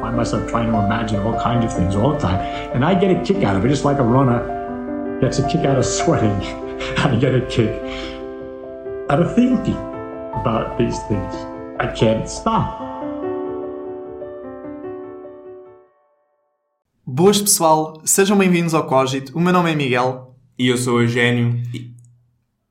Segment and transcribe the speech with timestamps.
[0.00, 2.40] find myself trying to imagine all kinds of things all the time.
[2.74, 5.66] And I get a kick out of it, just like a runner gets a kick
[5.66, 6.32] out of sweating.
[6.96, 7.70] I get a kick
[9.10, 9.76] out of thinking
[10.40, 11.34] about these things.
[11.78, 12.80] I can't stop.
[17.06, 19.36] Boas pessoal, sejam bem-vindos ao Cogito.
[19.36, 20.34] O meu nome é Miguel.
[20.58, 21.60] E eu sou o Eugénio.
[21.74, 21.90] E...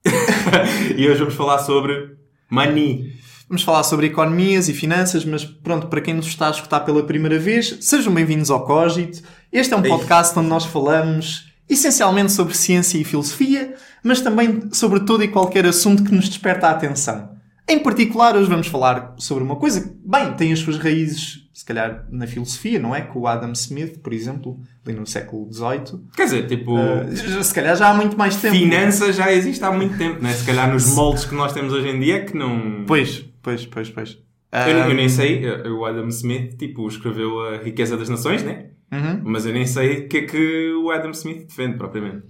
[0.98, 2.16] e hoje vamos falar sobre
[2.50, 3.18] money.
[3.50, 7.02] Vamos falar sobre economias e finanças, mas pronto, para quem nos está a escutar pela
[7.02, 9.23] primeira vez, sejam bem-vindos ao Cogito.
[9.52, 14.99] Este é um podcast onde nós falamos essencialmente sobre ciência e filosofia, mas também sobre
[14.99, 17.31] todo e qualquer assunto que nos desperta a atenção.
[17.67, 21.66] Em particular, hoje vamos falar sobre uma coisa que, bem, tem as suas raízes, se
[21.66, 23.02] calhar, na filosofia, não é?
[23.02, 26.00] Com o Adam Smith, por exemplo, ali no século XVIII.
[26.16, 26.75] Quer dizer, tipo.
[26.77, 28.55] Uh, se calhar já há muito mais tempo.
[28.55, 30.34] Finanças já existe há muito tempo, não é?
[30.34, 32.86] Se calhar nos moldes que nós temos hoje em dia que não.
[32.88, 34.17] Pois, pois, pois, pois.
[34.52, 38.72] Eu, eu, nem sei, o Adam Smith, tipo, escreveu A Riqueza das Nações, né?
[38.91, 39.22] Uhum.
[39.25, 42.23] Mas eu nem sei o que é que o Adam Smith defende, propriamente.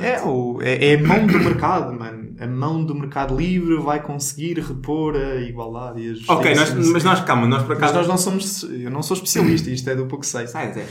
[0.00, 2.34] É, o, é, é, a mão do mercado, mano.
[2.40, 6.32] A mão do mercado livre vai conseguir repor a igualdade e a justiça.
[6.32, 7.94] Ok, nós, mas nós, calma, nós por acaso...
[7.94, 8.64] Mas nós não somos...
[8.64, 10.46] Eu não sou especialista, isto é do pouco sei.
[10.54, 10.88] Ah, é.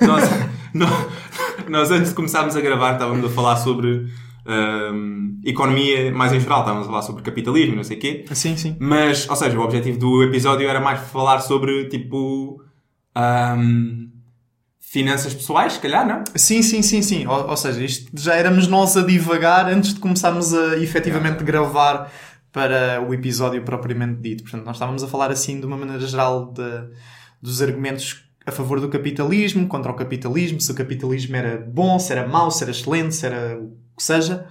[0.00, 0.22] Nós,
[0.72, 0.90] nós,
[1.68, 4.06] nós, antes de começarmos a gravar, estávamos a falar sobre
[4.46, 6.60] um, economia mais em geral.
[6.60, 8.24] Estávamos a falar sobre capitalismo, não sei o quê.
[8.32, 8.76] Sim, sim.
[8.80, 12.62] Mas, ou seja, o objetivo do episódio era mais falar sobre, tipo...
[13.16, 14.10] Um,
[14.92, 16.22] finanças pessoais, se calhar, não?
[16.36, 17.26] Sim, sim, sim, sim.
[17.26, 22.12] Ou, ou, seja, isto já éramos nós a divagar antes de começarmos a efetivamente gravar
[22.52, 24.42] para o episódio propriamente dito.
[24.42, 26.90] Portanto, nós estávamos a falar assim de uma maneira geral de,
[27.40, 32.12] dos argumentos a favor do capitalismo, contra o capitalismo, se o capitalismo era bom, se
[32.12, 33.58] era mau, se era excelente, se era
[33.96, 34.46] que seja.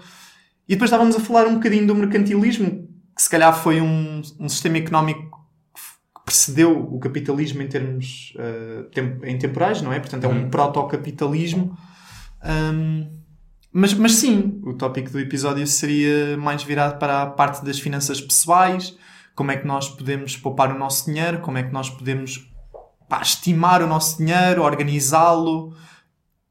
[0.68, 4.50] E depois estávamos a falar um bocadinho do mercantilismo, que se calhar foi um, um
[4.50, 5.42] sistema económico
[6.32, 10.00] precedeu o capitalismo em termos uh, temp em temporais, não é?
[10.00, 10.50] Portanto, é um uhum.
[10.50, 11.78] proto-capitalismo.
[12.44, 13.22] Um,
[13.74, 18.22] mas, mas sim, o tópico do episódio seria mais virado para a parte das finanças
[18.22, 18.98] pessoais,
[19.36, 22.50] como é que nós podemos poupar o nosso dinheiro, como é que nós podemos
[23.10, 25.76] pá, estimar o nosso dinheiro, organizá-lo,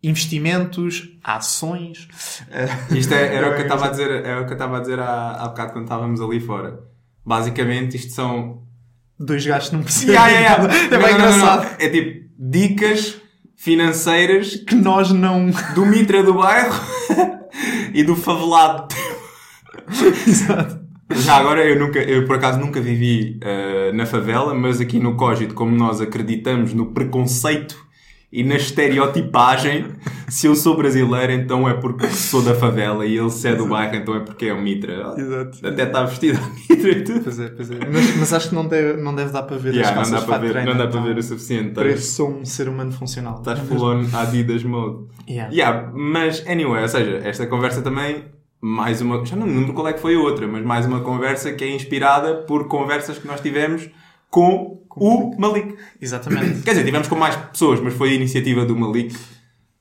[0.03, 2.09] investimentos, ações.
[2.91, 4.81] Isto é, era o que eu estava a dizer, era o que eu estava a
[4.81, 6.81] dizer há, há bocado quando estávamos ali fora.
[7.25, 8.63] Basicamente, isto são
[9.19, 10.97] dois gastos não percebem yeah, yeah, yeah.
[10.97, 11.63] É bem engraçado.
[11.65, 11.77] Não, não.
[11.79, 13.21] É tipo dicas
[13.55, 15.51] financeiras que nós não.
[15.75, 16.81] Do Mitra do bairro
[17.93, 18.95] e do favelado.
[20.27, 20.81] Exato.
[21.13, 25.17] Já agora eu nunca, eu por acaso nunca vivi uh, na favela, mas aqui no
[25.17, 27.77] Cogito, como nós acreditamos no preconceito
[28.33, 29.87] e na estereotipagem,
[30.29, 33.67] se eu sou brasileiro, então é porque sou da favela e ele se é do
[33.67, 35.15] bairro, então é porque é o Mitra.
[35.17, 35.67] Exato.
[35.67, 37.21] Até está vestido a Mitra e tudo.
[37.25, 37.75] Pois é, pois é.
[37.93, 40.25] Mas, mas, acho que não deve, não deve dar para ver yeah, as não dá
[40.25, 41.75] para ver, treino, Não dá para ver o suficiente.
[41.75, 43.39] Para isso sou um ser humano funcional.
[43.39, 45.07] Estás full on Adidas mode.
[45.29, 45.53] Yeah.
[45.53, 45.93] yeah.
[45.93, 48.27] Mas, anyway, ou seja, esta conversa também
[48.61, 51.51] mais uma, já não lembro qual é que foi a outra, mas mais uma conversa
[51.53, 53.89] que é inspirada por conversas que nós tivemos
[54.31, 55.77] com, com o Malik.
[56.01, 56.63] Exatamente.
[56.65, 59.15] Quer dizer, tivemos com mais pessoas, mas foi a iniciativa do Malik.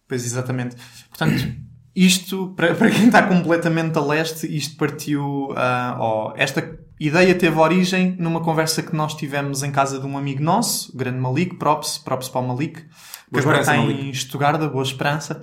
[0.08, 0.76] Pois, exatamente.
[1.08, 1.54] Portanto,
[1.96, 5.52] isto, para, para quem está completamente a leste, isto partiu.
[5.52, 10.18] Uh, oh, esta ideia teve origem numa conversa que nós tivemos em casa de um
[10.18, 12.84] amigo nosso, o grande Malik, props, props para o Malik,
[13.32, 14.02] que agora está Malik.
[14.02, 15.42] em Estugarda, Boa Esperança.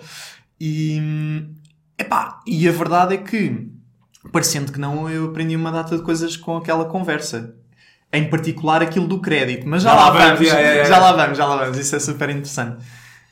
[0.60, 1.00] E,
[1.98, 3.70] epá, e a verdade é que,
[4.32, 7.54] parecendo que não, eu aprendi uma data de coisas com aquela conversa
[8.12, 11.12] em particular aquilo do crédito, mas já, já lá, vamos, vamos yeah, yeah, já lá
[11.12, 12.84] vamos, já lá vamos, isso é super interessante.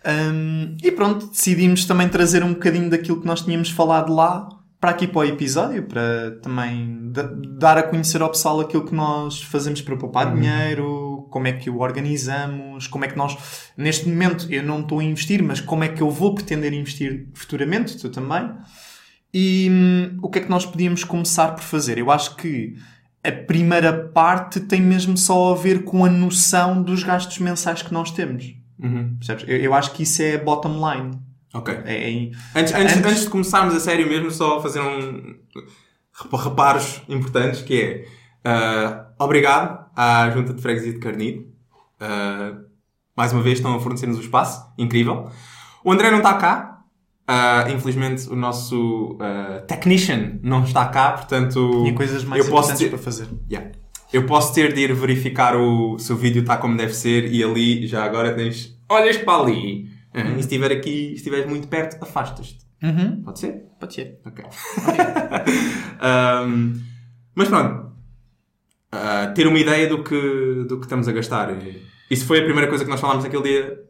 [0.07, 4.49] Um, e pronto, decidimos também trazer um bocadinho daquilo que nós tínhamos falado lá
[4.79, 7.11] para aqui para o episódio, para também
[7.59, 10.34] dar a conhecer ao pessoal aquilo que nós fazemos para poupar uhum.
[10.34, 13.34] dinheiro, como é que o organizamos, como é que nós,
[13.79, 17.29] neste momento eu não estou a investir, mas como é que eu vou pretender investir
[17.33, 18.51] futuramente, tu também.
[19.33, 21.97] E hum, o que é que nós podíamos começar por fazer?
[21.97, 22.77] Eu acho que
[23.25, 27.93] a primeira parte tem mesmo só a ver com a noção dos gastos mensais que
[27.93, 28.54] nós temos.
[28.78, 29.16] Uhum.
[29.16, 29.45] Percebes?
[29.48, 31.19] Eu, eu, acho que isso é bottom line.
[31.54, 31.75] Ok.
[31.87, 32.31] É, é...
[32.54, 35.37] Antes, antes, antes, de começarmos a sério mesmo, só fazer um
[36.22, 38.07] reparos importantes que
[38.45, 41.47] é uh, obrigado à Junta de Freguesia de Carnido.
[42.01, 42.65] Uh,
[43.16, 44.71] mais uma vez estão a fornecer-nos o espaço.
[44.77, 45.31] Incrível.
[45.83, 46.73] O André não está cá,
[47.26, 51.82] Uh, infelizmente o nosso uh, technician não está cá, portanto.
[51.82, 52.91] Tinha coisas mais eu posso ter...
[52.91, 53.28] para fazer.
[53.50, 53.72] Yeah.
[54.12, 57.42] Eu posso ter de ir verificar o, se o vídeo está como deve ser e
[57.42, 58.78] ali já agora tens.
[58.88, 59.88] Olhas para ali.
[60.15, 60.32] Uhum.
[60.32, 62.65] E se estiver aqui, se estiveres muito perto, afastas-te.
[62.82, 63.22] Uhum.
[63.22, 63.65] Pode ser?
[63.80, 64.21] Pode ser.
[64.24, 64.44] Ok.
[66.47, 66.74] um,
[67.34, 67.92] mas pronto.
[68.94, 71.48] Uh, ter uma ideia do que, do que estamos a gastar.
[72.09, 73.80] Isso foi a primeira coisa que nós falámos naquele dia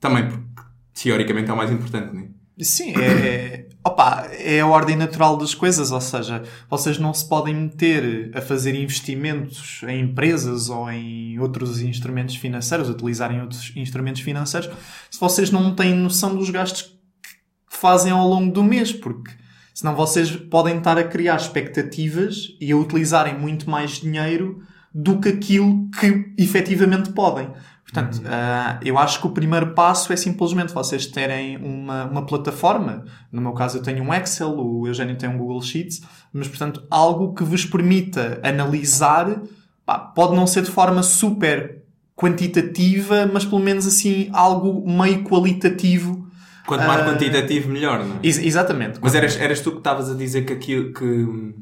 [0.00, 0.62] também, porque
[0.94, 2.35] teoricamente é o mais importante, não é?
[2.58, 7.28] Sim, é, é, opa, é a ordem natural das coisas, ou seja, vocês não se
[7.28, 14.22] podem meter a fazer investimentos em empresas ou em outros instrumentos financeiros, utilizarem outros instrumentos
[14.22, 14.70] financeiros,
[15.10, 19.32] se vocês não têm noção dos gastos que fazem ao longo do mês, porque
[19.74, 24.62] senão vocês podem estar a criar expectativas e a utilizarem muito mais dinheiro
[24.94, 27.50] do que aquilo que efetivamente podem.
[27.90, 33.04] Portanto, uh, eu acho que o primeiro passo é simplesmente vocês terem uma, uma plataforma.
[33.30, 36.02] No meu caso, eu tenho um Excel, o Eugênio tem um Google Sheets,
[36.32, 39.40] mas, portanto, algo que vos permita analisar,
[39.84, 41.82] pá, pode não ser de forma super
[42.16, 46.26] quantitativa, mas pelo menos assim, algo meio qualitativo.
[46.66, 48.18] Quanto mais Ah, quantitativo, melhor, não é?
[48.22, 48.98] Ex- exatamente.
[49.00, 51.54] Mas eras, eras tu que estavas a dizer que aquilo que,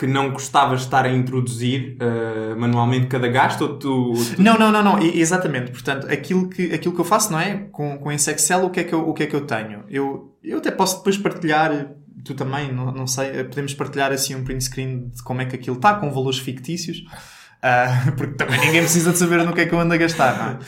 [0.00, 4.12] que não gostavas de estar a introduzir eh, manualmente cada gasto ou tu.
[4.14, 5.70] tu- Não, não, não, não, exatamente.
[5.70, 7.66] Portanto, aquilo que, aquilo que eu faço, não é?
[7.70, 9.84] Com, com esse Excel, o que é que eu, o que é que eu tenho?
[9.90, 11.90] Eu, eu até posso depois partilhar,
[12.24, 15.54] tu também, não, não sei, podemos partilhar assim um print screen de como é que
[15.56, 17.04] aquilo está, com valores fictícios,
[17.62, 20.34] Ah, porque também ninguém precisa de saber no que é que eu ando a gastar,
[20.38, 20.58] não é?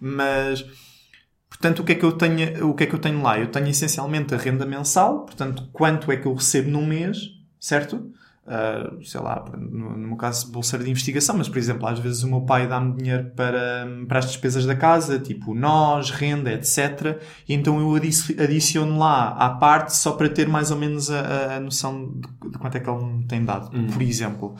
[0.00, 0.64] Mas,
[1.50, 3.38] portanto, o que é que eu tenho, o que é que eu tenho lá?
[3.38, 7.18] Eu tenho essencialmente a renda mensal, portanto, quanto é que eu recebo no mês,
[7.60, 8.10] certo?
[8.48, 12.22] Uh, sei lá, no, no meu caso, bolseiro de investigação, mas por exemplo, às vezes
[12.22, 17.20] o meu pai dá-me dinheiro para, para as despesas da casa, tipo nós, renda, etc.
[17.46, 21.20] E então eu adici- adiciono lá à parte só para ter mais ou menos a,
[21.20, 24.56] a- a noção de, de quanto é que ele me tem dado, por exemplo.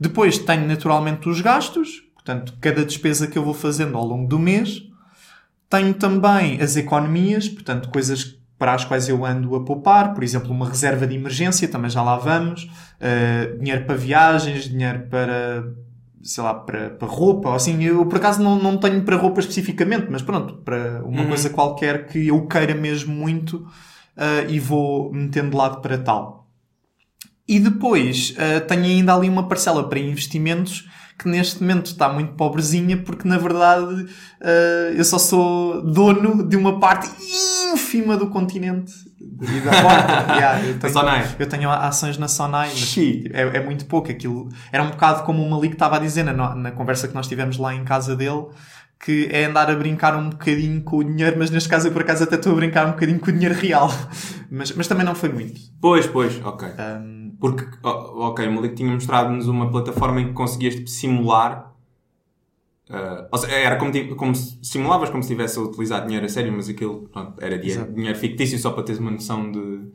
[0.00, 4.38] Depois tenho naturalmente os gastos, portanto, cada despesa que eu vou fazendo ao longo do
[4.38, 4.82] mês.
[5.68, 10.50] Tenho também as economias, portanto, coisas para as quais eu ando a poupar, por exemplo,
[10.50, 15.64] uma reserva de emergência, também já lá vamos, uh, dinheiro para viagens, dinheiro para,
[16.22, 19.38] sei lá, para, para roupa, ou assim, eu por acaso não, não tenho para roupa
[19.38, 25.12] especificamente, mas pronto, para uma coisa qualquer que eu queira mesmo muito uh, e vou
[25.12, 26.48] metendo de lado para tal.
[27.46, 30.88] E depois uh, tenho ainda ali uma parcela para investimentos
[31.18, 36.56] que neste momento está muito pobrezinha porque na verdade uh, eu só sou dono de
[36.56, 37.10] uma parte
[37.72, 40.18] ínfima do continente e da borda.
[40.38, 44.10] Yeah, eu, tenho, eu tenho ações na Sonai, mas é, é muito pouco.
[44.10, 47.26] Aquilo era um bocado como o Malik estava a dizer na, na conversa que nós
[47.26, 48.46] tivemos lá em casa dele.
[49.00, 52.02] Que é andar a brincar um bocadinho com o dinheiro, mas neste caso eu por
[52.02, 53.88] acaso até estou a brincar um bocadinho com o dinheiro real.
[54.50, 55.60] Mas, mas também não foi muito.
[55.78, 56.68] Pois, pois, ok.
[56.68, 61.74] Um, Porque, ok, o Malik tinha mostrado-nos uma plataforma em que conseguias tipo, simular.
[62.90, 66.28] ah, ou seja, era como, como se simulavas como se estivesse a utilizar dinheiro a
[66.28, 69.90] sério, mas aquilo pronto, era dinheiro, dinheiro fictício só para teres uma noção de,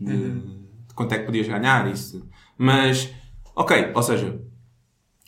[0.00, 0.40] de,
[0.88, 1.90] de quanto é que podias ganhar.
[1.92, 2.28] Isso.
[2.58, 3.12] Mas,
[3.54, 4.40] ok, ou seja,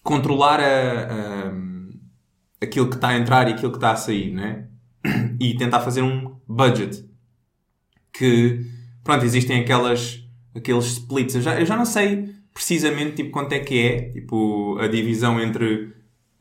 [0.03, 1.53] controlar a, a-
[2.63, 4.69] aquilo que está a entrar e aquilo que está a sair, né?
[5.41, 7.09] E tentar fazer um budget
[8.13, 8.65] que,
[9.05, 11.35] pronto, existem aquelas, aqueles splits.
[11.35, 15.41] Eu já, eu já não sei precisamente tipo, quanto é que é tipo, a divisão
[15.41, 15.93] entre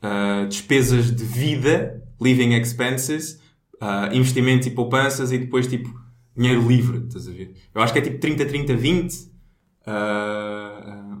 [0.02, 3.40] ah, despesas de vida, living expenses,
[3.80, 5.88] ah, investimentos e poupanças e depois tipo
[6.36, 7.54] dinheiro livre, estás a ver?
[7.74, 9.30] Eu acho que é tipo 30, 30, 20.
[9.86, 11.18] ah, ah,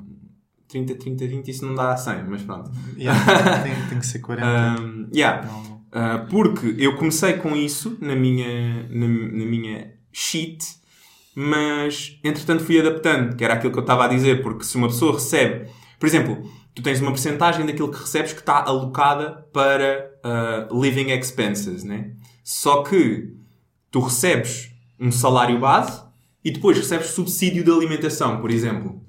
[0.68, 2.70] 30, 30, 20, isso não dá a 100, mas pronto.
[2.98, 3.18] yeah,
[3.64, 4.46] tem, tem que ser 40.
[4.46, 5.46] Um, yeah.
[5.46, 5.78] Não, não.
[5.88, 10.77] Uh, porque eu comecei com isso na minha, na, na minha sheet,
[11.40, 14.88] mas entretanto fui adaptando, que era aquilo que eu estava a dizer, porque se uma
[14.88, 16.42] pessoa recebe, por exemplo,
[16.74, 22.10] tu tens uma porcentagem daquilo que recebes que está alocada para uh, living expenses, né?
[22.42, 23.36] Só que
[23.88, 26.02] tu recebes um salário base
[26.44, 29.00] e depois recebes subsídio de alimentação, por exemplo.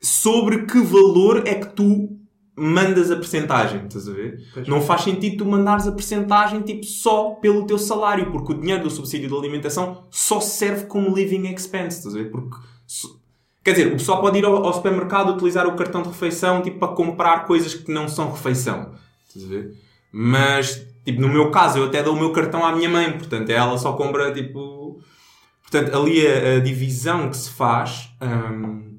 [0.00, 2.13] Sobre que valor é que tu
[2.56, 4.44] mandas a percentagem, estás a ver?
[4.54, 4.68] Pois.
[4.68, 8.84] Não faz sentido tu mandares a percentagem tipo só pelo teu salário, porque o dinheiro
[8.84, 12.30] do subsídio de alimentação só serve como living expense, estás a ver?
[12.30, 12.56] Porque
[13.64, 16.78] Quer dizer, o pessoal pode ir ao, ao supermercado utilizar o cartão de refeição tipo,
[16.78, 18.92] para comprar coisas que não são refeição.
[19.26, 19.74] Estás a ver?
[20.12, 23.48] Mas, tipo, no meu caso, eu até dou o meu cartão à minha mãe, portanto,
[23.48, 25.00] ela só compra, tipo...
[25.62, 28.98] Portanto, ali a, a divisão que se faz hum,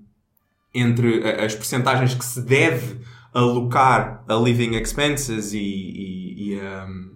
[0.73, 2.97] entre as percentagens que se deve
[3.35, 7.11] alocar a living expenses e, e, e, hum,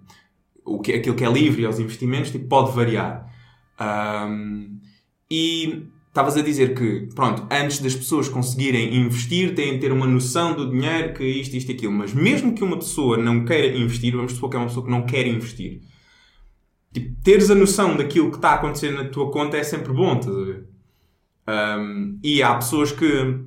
[0.65, 3.25] o que, aquilo que é livre aos investimentos, tipo, pode variar.
[3.79, 4.81] Hum,
[5.31, 10.05] e estavas a dizer que, pronto, antes das pessoas conseguirem investir, têm de ter uma
[10.05, 11.93] noção do dinheiro, que isto, isto e aquilo.
[11.93, 14.91] Mas mesmo que uma pessoa não queira investir, vamos supor que é uma pessoa que
[14.91, 15.81] não quer investir,
[16.93, 20.19] tipo, teres a noção daquilo que está a acontecer na tua conta é sempre bom,
[20.19, 20.67] estás a ver?
[21.47, 23.39] Um, e há pessoas que,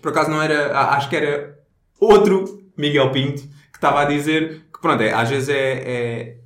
[0.00, 1.57] por acaso não era, acho que era
[2.00, 6.36] outro Miguel Pinto, que estava a dizer que pronto, é, às vezes é, é,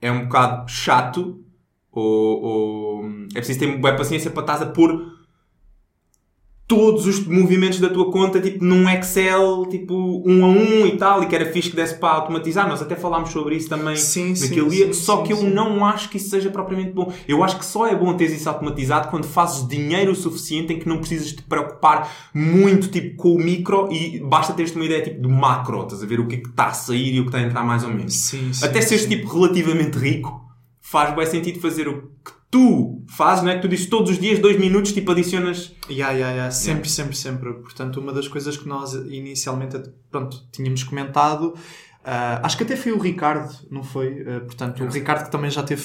[0.00, 1.44] é um bocado chato
[1.92, 5.13] ou, ou é preciso ter boa paciência para estás a pôr
[6.74, 11.22] todos os movimentos da tua conta tipo num Excel tipo um a um e tal
[11.22, 12.68] e que era fixe que desse para automatizar.
[12.68, 14.86] Nós até falámos sobre isso também Sim, naquele sim, dia.
[14.86, 17.12] sim, só que eu não acho que isso seja propriamente bom.
[17.28, 20.78] Eu acho que só é bom ter isso automatizado quando fazes dinheiro o suficiente em
[20.78, 25.02] que não precisas te preocupar muito tipo com o micro e basta teres uma ideia
[25.02, 27.24] tipo do macro estás a ver o que é que está a sair e o
[27.24, 28.32] que está a entrar mais ou menos.
[28.62, 30.42] Até seres tipo relativamente rico,
[30.80, 33.56] faz bem sentido fazer o que tu fazes, não é?
[33.56, 35.74] Que tu dizes todos os dias, dois minutos, tipo adicionas.
[35.90, 36.50] Ya, ya, ya.
[36.52, 37.52] Sempre, sempre, sempre.
[37.54, 41.52] Portanto, uma das coisas que nós inicialmente pronto, tínhamos comentado,
[42.04, 44.24] ah, acho que até foi o Ricardo, não foi?
[44.24, 45.82] Ah, portanto, o Ricardo que também já teve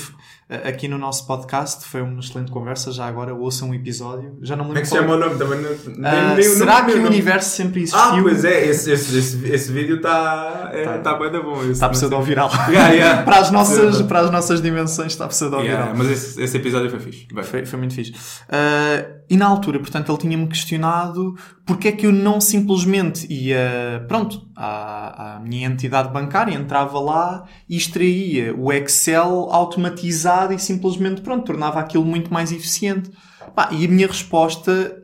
[0.65, 2.91] aqui no nosso podcast, foi uma excelente conversa.
[2.91, 4.35] Já agora ouçam um episódio.
[4.41, 4.89] Já não me lembro.
[4.89, 5.37] qual- o nome?
[5.37, 7.99] Também não, Ah, será que o universo sempre existiu?
[7.99, 10.97] Ah, pois é, esse, esse, esse, esse vídeo está é, Tá.
[10.99, 11.61] tá bem da bom.
[11.63, 12.49] Está pseudo-viral.
[12.69, 13.21] Yeah, yeah.
[13.29, 15.79] para, as nossas, para as nossas dimensões está pseudo-viral.
[15.79, 17.27] Yeah, mas esse, esse episódio foi fixe.
[17.43, 18.13] Foi, foi muito fixe.
[18.49, 24.03] Ah, e na altura, portanto, ele tinha-me questionado porque é que eu não simplesmente ia,
[24.07, 31.21] pronto, à, à minha entidade bancária, entrava lá e extraía o Excel automatizado e simplesmente,
[31.21, 33.11] pronto, tornava aquilo muito mais eficiente.
[33.55, 34.95] Pá, e a minha resposta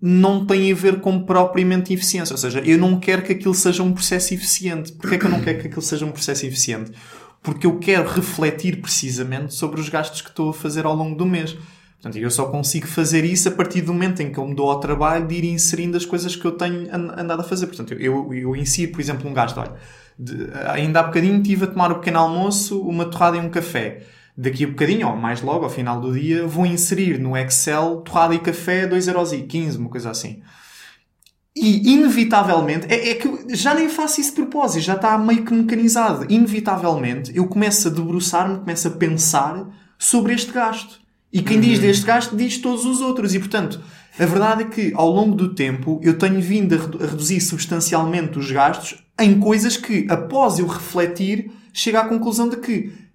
[0.00, 2.32] não tem a ver com propriamente eficiência.
[2.34, 4.92] Ou seja, eu não quero que aquilo seja um processo eficiente.
[4.92, 6.92] Porquê é que eu não quero que aquilo seja um processo eficiente?
[7.42, 11.26] Porque eu quero refletir precisamente sobre os gastos que estou a fazer ao longo do
[11.26, 11.56] mês.
[12.00, 14.70] Portanto, eu só consigo fazer isso a partir do momento em que eu me dou
[14.70, 17.66] ao trabalho de ir inserindo as coisas que eu tenho an- andado a fazer.
[17.66, 19.58] Portanto, eu, eu insiro, por exemplo, um gasto.
[19.58, 19.74] Olha,
[20.16, 24.04] de- ainda há bocadinho estive a tomar o pequeno almoço, uma torrada e um café.
[24.40, 28.36] Daqui a bocadinho, ou mais logo, ao final do dia, vou inserir no Excel torrada
[28.36, 30.40] e café 2,15€, uma coisa assim.
[31.56, 35.44] E, inevitavelmente, é, é que eu já nem faço isso de propósito, já está meio
[35.44, 36.24] que mecanizado.
[36.32, 39.68] Inevitavelmente, eu começo a debruçar-me, começo a pensar
[39.98, 41.00] sobre este gasto.
[41.32, 43.34] E quem diz deste gasto diz todos os outros.
[43.34, 43.80] E, portanto,
[44.16, 47.40] a verdade é que, ao longo do tempo, eu tenho vindo a, redu- a reduzir
[47.40, 53.07] substancialmente os gastos em coisas que, após eu refletir, chego à conclusão de que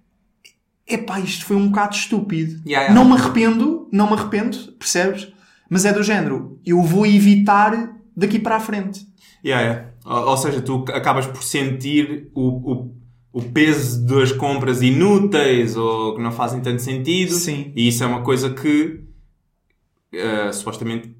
[0.86, 2.60] epá, isto foi um bocado estúpido.
[2.66, 2.94] Yeah, yeah.
[2.94, 5.32] Não me arrependo, não me arrependo, percebes?
[5.68, 9.06] Mas é do género, eu vou evitar daqui para a frente.
[9.44, 9.90] Yeah, yeah.
[10.04, 12.94] Ou, ou seja, tu acabas por sentir o, o,
[13.32, 17.32] o peso das compras inúteis ou que não fazem tanto sentido.
[17.32, 17.72] Sim.
[17.74, 19.04] E isso é uma coisa que
[20.12, 21.14] eh, supostamente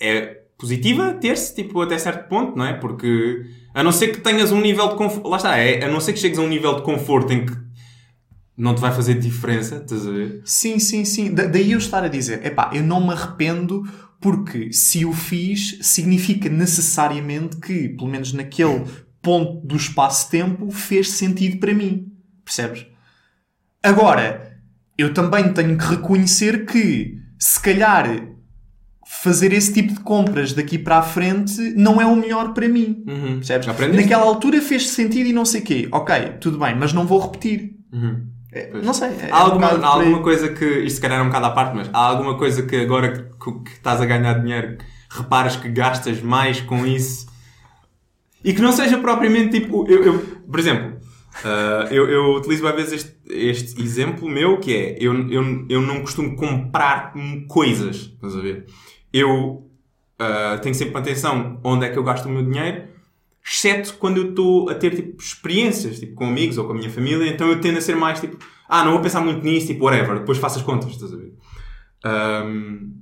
[0.00, 2.74] é positiva ter-se, tipo, até certo ponto, não é?
[2.74, 5.28] Porque a não ser que tenhas um nível de conforto.
[5.28, 7.52] Lá está, é, a não ser que chegues a um nível de conforto em que
[8.58, 10.42] não te vai fazer diferença, estás a ver?
[10.44, 11.32] Sim, sim, sim.
[11.32, 13.82] Da- daí eu estar a dizer, epá, eu não me arrependo
[14.20, 18.84] porque se o fiz, significa necessariamente que, pelo menos naquele
[19.22, 22.12] ponto do espaço-tempo, fez sentido para mim.
[22.44, 22.84] Percebes?
[23.82, 24.58] Agora,
[24.96, 28.26] eu também tenho que reconhecer que, se calhar,
[29.06, 33.04] fazer esse tipo de compras daqui para a frente não é o melhor para mim.
[33.06, 33.36] Uhum.
[33.36, 33.68] Percebes?
[33.68, 34.02] Aprendeste?
[34.02, 35.88] Naquela altura fez sentido e não sei quê.
[35.92, 37.76] Ok, tudo bem, mas não vou repetir.
[37.92, 38.27] Uhum.
[38.52, 39.08] É, não sei.
[39.08, 41.50] é Há alguma, um há alguma coisa que, isto se calhar é um bocado à
[41.50, 44.78] parte, mas há alguma coisa que agora que, que estás a ganhar dinheiro,
[45.10, 47.26] reparas que gastas mais com isso
[48.44, 49.86] e que não seja propriamente tipo.
[49.88, 50.18] Eu, eu-
[50.50, 50.98] por exemplo,
[51.44, 55.82] ah, eu, eu utilizo às vezes este, este exemplo meu que é: eu, eu, eu
[55.82, 57.12] não costumo comprar
[57.48, 58.66] coisas, estás a ver?
[59.12, 59.68] Eu
[60.18, 62.84] ah, tenho sempre atenção onde é que eu gasto o meu dinheiro
[63.50, 66.90] exceto quando eu estou a ter tipo, experiências tipo, com amigos ou com a minha
[66.90, 68.36] família, então eu tendo a ser mais tipo,
[68.68, 71.32] ah, não vou pensar muito nisso, tipo, whatever, depois faço as contas, estás a ver?
[72.04, 72.92] Ahm,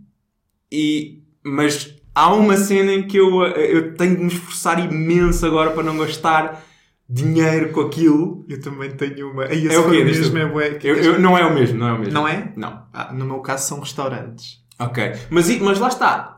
[0.70, 5.70] e, mas há uma cena em que eu, eu tenho de me esforçar imenso agora
[5.70, 6.64] para não gastar
[7.08, 8.44] dinheiro com aquilo.
[8.48, 9.44] Eu também tenho uma.
[9.44, 10.02] Aí, É o quê?
[10.04, 10.78] Mesmo é bué.
[10.82, 12.14] Eu, eu- não é o mesmo, não é o mesmo.
[12.14, 12.52] Não é?
[12.56, 12.84] Não.
[12.92, 14.60] Ah, no meu caso são restaurantes.
[14.78, 15.12] Ok.
[15.30, 16.35] Mas, mas lá está.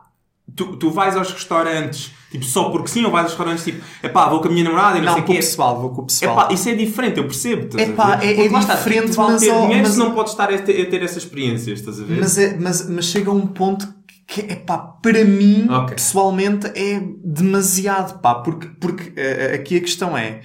[0.55, 4.27] Tu, tu vais aos restaurantes, tipo, só porque sim, ou vais aos restaurantes, tipo, epá,
[4.29, 5.41] vou com a minha namorada e não, Não, sei o com o quê.
[5.41, 6.39] pessoal, vou com o pessoal.
[6.39, 7.65] Epá, isso é diferente, eu percebo.
[7.65, 8.39] Estás Epá, a ver?
[8.39, 10.53] é- é lá está, diferente, tu vale mas, ter ó, dinheiro mas- não podes estar
[10.53, 12.19] a ter, a ter essa experiência, estás a ver?
[12.19, 13.87] mas, é, mas, mas chega a um ponto
[14.27, 15.95] que, epá, para mim, Ok.
[15.95, 20.41] pessoalmente, é demasiado, pá, porque, porque eh, aqui a questão é.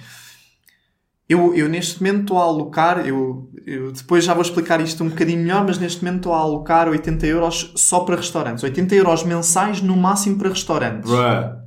[1.27, 5.09] Eu, eu neste momento estou a alocar, eu, eu depois já vou explicar isto um
[5.09, 8.63] bocadinho melhor, mas neste momento estou a alocar 80 euros só para restaurantes.
[8.63, 11.09] 80 euros mensais no máximo para restaurantes.
[11.09, 11.65] Bruh.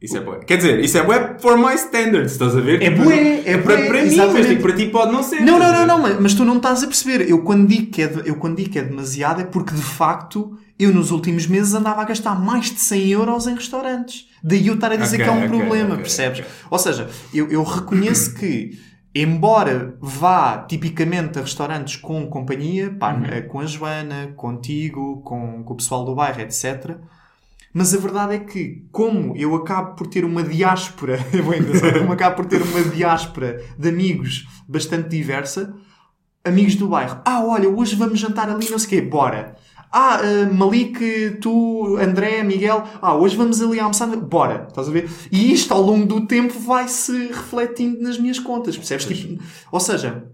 [0.00, 0.38] Isso é bué.
[0.46, 2.80] Quer dizer, isso é bué for my standards, estás a ver?
[2.82, 4.48] É Tipo, bué, é para, bué, para mim, mas exatamente.
[4.48, 5.40] tipo, para ti pode não ser.
[5.40, 7.28] Não, não, não, não, mas, mas tu não estás a perceber.
[7.28, 9.82] Eu quando, digo que é de- eu quando digo que é demasiado é porque de
[9.82, 14.26] facto eu nos últimos meses andava a gastar mais de 100 euros em restaurantes.
[14.44, 16.44] Daí eu estar a dizer Ok, que é um ok, problema, ok, percebes?
[16.70, 18.78] Ou seja, eu, eu reconheço que
[19.14, 25.72] embora vá tipicamente a restaurantes com companhia, pá, eh, com a Joana, contigo, com, com
[25.72, 26.96] o pessoal do bairro, etc.
[27.72, 31.18] Mas a verdade é que, como eu acabo por ter uma diáspora,
[31.98, 35.74] como acabo por ter uma diáspora de amigos bastante diversa,
[36.44, 39.56] amigos do bairro, ah, olha, hoje vamos jantar ali, não sei o quê, bora.
[39.90, 45.08] Ah, eh, Malik, tu, André, Miguel, ah, hoje vamos ali almoçar, bora, estás a ver?
[45.32, 49.06] E isto ao longo do tempo vai-se refletindo nas minhas contas, percebes?
[49.06, 49.42] Tipo,
[49.72, 50.24] ou seja,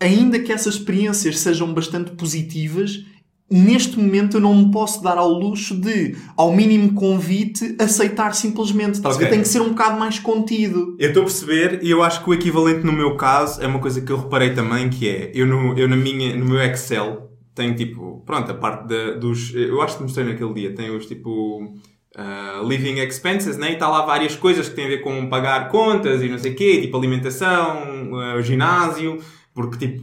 [0.00, 3.04] ainda que essas experiências sejam bastante positivas,
[3.50, 8.94] neste momento eu não me posso dar ao luxo de, ao mínimo convite, aceitar simplesmente.
[8.94, 9.26] Estás a ver?
[9.26, 9.36] Ok.
[9.36, 10.96] Tem que ser um bocado mais contido.
[10.98, 13.78] Eu estou a perceber e eu acho que o equivalente no meu caso é uma
[13.78, 17.27] coisa que eu reparei também, que é, eu no, eu na minha, no meu Excel
[17.58, 21.04] tenho tipo, pronto, a parte da- dos, eu acho que mostrei naquele dia, tem os
[21.06, 21.74] tipo,
[22.16, 23.70] ah, living expenses, né?
[23.70, 26.52] E está lá várias coisas que têm a ver com pagar contas e não sei
[26.52, 29.18] o quê, tipo alimentação, o ginásio,
[29.54, 30.02] porque tipo,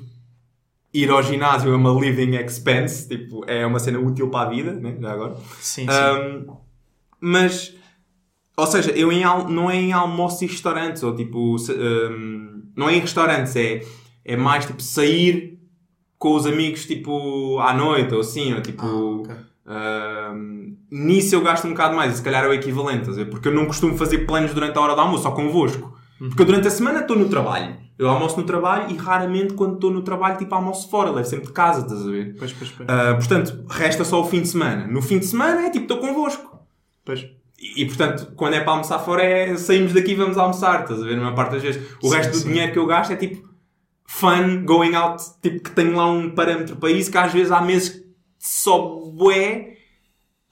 [0.94, 4.72] ir ao ginásio é uma living expense, tipo, é uma cena útil para a vida,
[4.74, 4.96] né?
[5.02, 5.36] Já agora.
[5.60, 5.92] Sim, sim.
[5.92, 6.56] Um,
[7.20, 7.76] mas,
[8.58, 12.96] ou seja, eu em, não é em almoços e restaurantes, ou tipo, um, não é
[12.96, 13.82] em restaurantes, é,
[14.24, 15.55] é mais tipo sair
[16.26, 18.84] com os amigos tipo à noite ou assim, ou tipo.
[18.84, 20.34] Ah, ok.
[20.34, 23.24] um, nisso eu gasto um bocado mais, e se calhar é o equivalente, estás a
[23.24, 23.30] ver?
[23.30, 25.96] porque eu não costumo fazer planos durante a hora do almoço, só convosco.
[26.18, 27.76] Porque eu durante a semana estou no trabalho.
[28.00, 31.46] Eu almoço no trabalho e raramente quando estou no trabalho, tipo, almoço fora, levo sempre
[31.46, 32.36] de casa, estás a ver?
[32.40, 32.90] Pois, pois, pois.
[32.90, 34.88] Uh, portanto, resta só o fim de semana.
[34.88, 36.60] No fim de semana é tipo, estou convosco.
[37.06, 37.28] Pois.
[37.60, 41.02] E, e, portanto, quando é para almoçar fora, é saímos daqui e vamos almoçar, estás
[41.02, 41.16] a ver?
[41.18, 41.84] Na maior parte das vezes.
[42.02, 42.48] O Sim, resto do sim.
[42.50, 43.48] dinheiro que eu gasto é tipo
[44.06, 47.62] fun, going out, tipo que tenho lá um parâmetro para isso, que às vezes há
[47.62, 48.06] meses que
[48.40, 48.80] só
[49.12, 49.78] bué.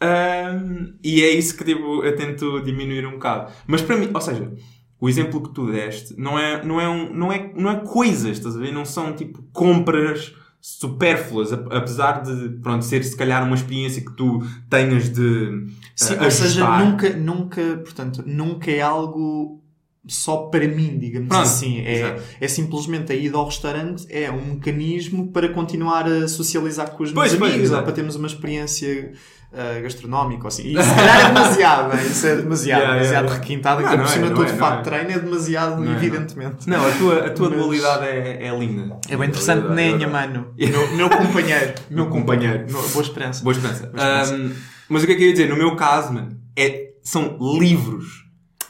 [0.02, 3.52] um, e é isso que tipo, eu tento diminuir um bocado.
[3.68, 4.52] Mas para mim, ou seja,
[5.00, 8.38] o exemplo que tu deste não é, não é, um, não é, não é coisas,
[8.38, 8.72] estás a ver?
[8.72, 14.40] Não são tipo compras supérfluas, apesar de pronto, ser se calhar uma experiência que tu
[14.70, 16.86] tenhas de Sim, uh, ou seja, ajustar.
[16.86, 19.63] nunca, nunca, portanto, nunca é algo
[20.08, 21.80] só para mim, digamos Pronto, assim.
[21.80, 22.22] É, exato.
[22.42, 27.14] é simplesmente a ida ao restaurante é um mecanismo para continuar a socializar com os
[27.14, 29.14] meus Pois, pois, amigos ou para termos uma experiência
[29.54, 30.64] ah, gastronómica assim.
[30.78, 32.04] E se calhar é demasiado, né?
[32.06, 33.40] isso é demasiado, Yeah, demasiado yeah.
[33.42, 34.78] requintado, Não, não por é, cima todo é, de não fato é.
[34.78, 36.70] de treino é demasiado, Não é, evidentemente.
[36.70, 38.98] Não, a tua, a tua Mas- dualidade é, é linda.
[39.08, 40.54] É bem interessante, A Nenha, dualidade- mano.
[40.58, 41.74] Meu, meu companheiro.
[41.90, 42.66] Meu companheiro.
[42.70, 43.42] Boa esperança.
[43.44, 43.88] Boa esperança.
[43.88, 44.36] Boa esperança.
[44.36, 44.52] Um,
[44.90, 45.48] mas o que é que eu ia dizer?
[45.50, 48.23] No meu caso, mano, é, são livros.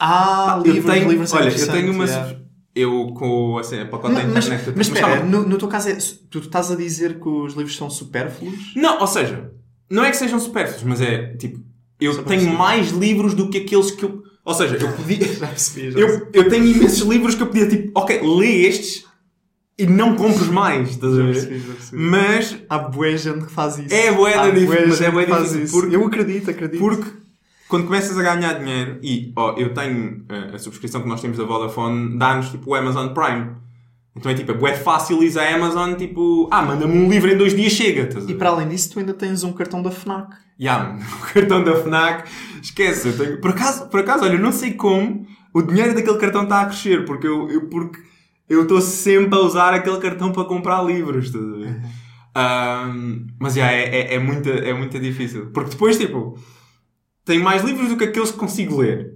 [0.05, 2.05] Ah, eu livros, tenho, livros é olha, eu tenho uma.
[2.05, 2.35] yeah.
[2.75, 4.67] Eu com assim, a pacote da Mas, mas, internet.
[4.67, 5.97] eu mas tenho- espera, no, no teu caso, é,
[6.31, 8.73] tu estás a dizer que os livros são supérfluos?
[8.75, 9.51] Não, ou seja,
[9.89, 11.59] não é que sejam supérfluos, mas é tipo,
[12.01, 14.23] eu Só tenho mais livros do que aqueles que eu.
[14.43, 15.33] Ou seja, eu podia.
[15.35, 19.05] Já percebi, já eu, eu tenho imensos livros que eu podia tipo, ok, lê estes
[19.77, 21.63] e não compres mais, estás a ver?
[21.93, 23.93] Mas Há bué gente que faz isso.
[23.93, 26.79] É da Há difícil, mas é faz difícil, porque- Eu acredito, acredito.
[26.79, 27.09] Porque
[27.67, 31.37] quando começas a ganhar dinheiro, e ó, eu tenho eh, a subscrição que nós temos
[31.37, 33.51] da Vodafone, dá-nos tipo o Amazon Prime.
[34.15, 37.55] Então é tipo, é fácil ir à Amazon, tipo, ah, manda-me um livro em dois
[37.55, 38.03] dias, chega.
[38.03, 40.35] estás a E para além disso, tu ainda tens um cartão da FNAC.
[40.61, 42.29] Ya, mano, o cartão da FNAC,
[42.61, 43.11] esquece.
[43.13, 43.41] Tenho...
[43.41, 46.65] por, acaso, por acaso, olha, eu não sei como o dinheiro daquele cartão está a
[46.67, 47.99] crescer, porque eu eu- porque
[48.47, 51.81] eu estou sempre a usar aquele cartão para comprar livros, estás a ver?
[52.35, 55.47] Ahm, mas já, é, é, é, muito, é muito difícil.
[55.53, 56.37] Porque depois, tipo,
[57.25, 59.13] tenho mais livros do que aqueles que consigo ler.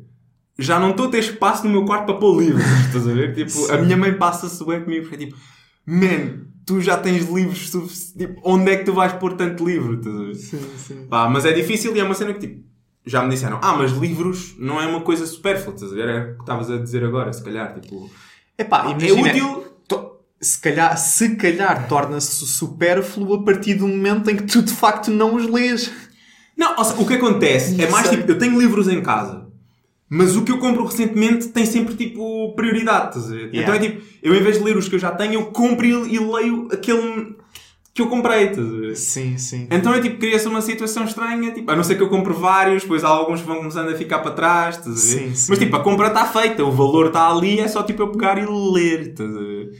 [0.59, 3.33] Já não estou a ter espaço no meu quarto para pôr livros, estás a ver?
[3.35, 5.37] Tipo, a minha mãe passa-se bem comigo porque é tipo,
[5.85, 8.13] man, tu já tens livros suficientes.
[8.13, 9.93] Tipo, onde é que tu vais pôr tanto livro?
[9.99, 10.35] Estás a ver?
[10.35, 11.07] Sim, sim.
[11.07, 12.63] Pá, mas é difícil e é uma cena que tipo,
[13.05, 16.09] já me disseram, ah, mas livros não é uma coisa supérflua, estás a ver?
[16.09, 18.09] É o que estavas a dizer agora, se calhar, tipo.
[18.57, 19.63] Epá, é imagina, útil.
[19.87, 24.73] to- Se calhar, se calhar torna-se supérfluo a partir do momento em que tu de
[24.73, 25.91] facto não os lês.
[26.57, 29.47] Não, ou seja, o que acontece é mais tipo, eu tenho livros em casa,
[30.09, 33.53] mas o que eu compro recentemente tem sempre tipo prioridade, estás a ver?
[33.53, 33.61] Yeah.
[33.61, 35.85] Então é tipo, eu em vez de ler os que eu já tenho, eu compro
[35.85, 37.35] e, e leio aquele
[37.93, 38.95] que eu comprei, estás a ver?
[38.95, 39.67] Sim, sim.
[39.71, 42.83] Então é tipo, cria-se uma situação estranha, tipo, a não ser que eu compre vários,
[42.83, 45.21] depois há alguns que vão começando a ficar para trás, estás a ver?
[45.29, 45.45] Sim, sim.
[45.49, 48.37] Mas tipo, a compra está feita, o valor está ali, é só tipo eu pegar
[48.37, 49.71] e ler, estás a ver?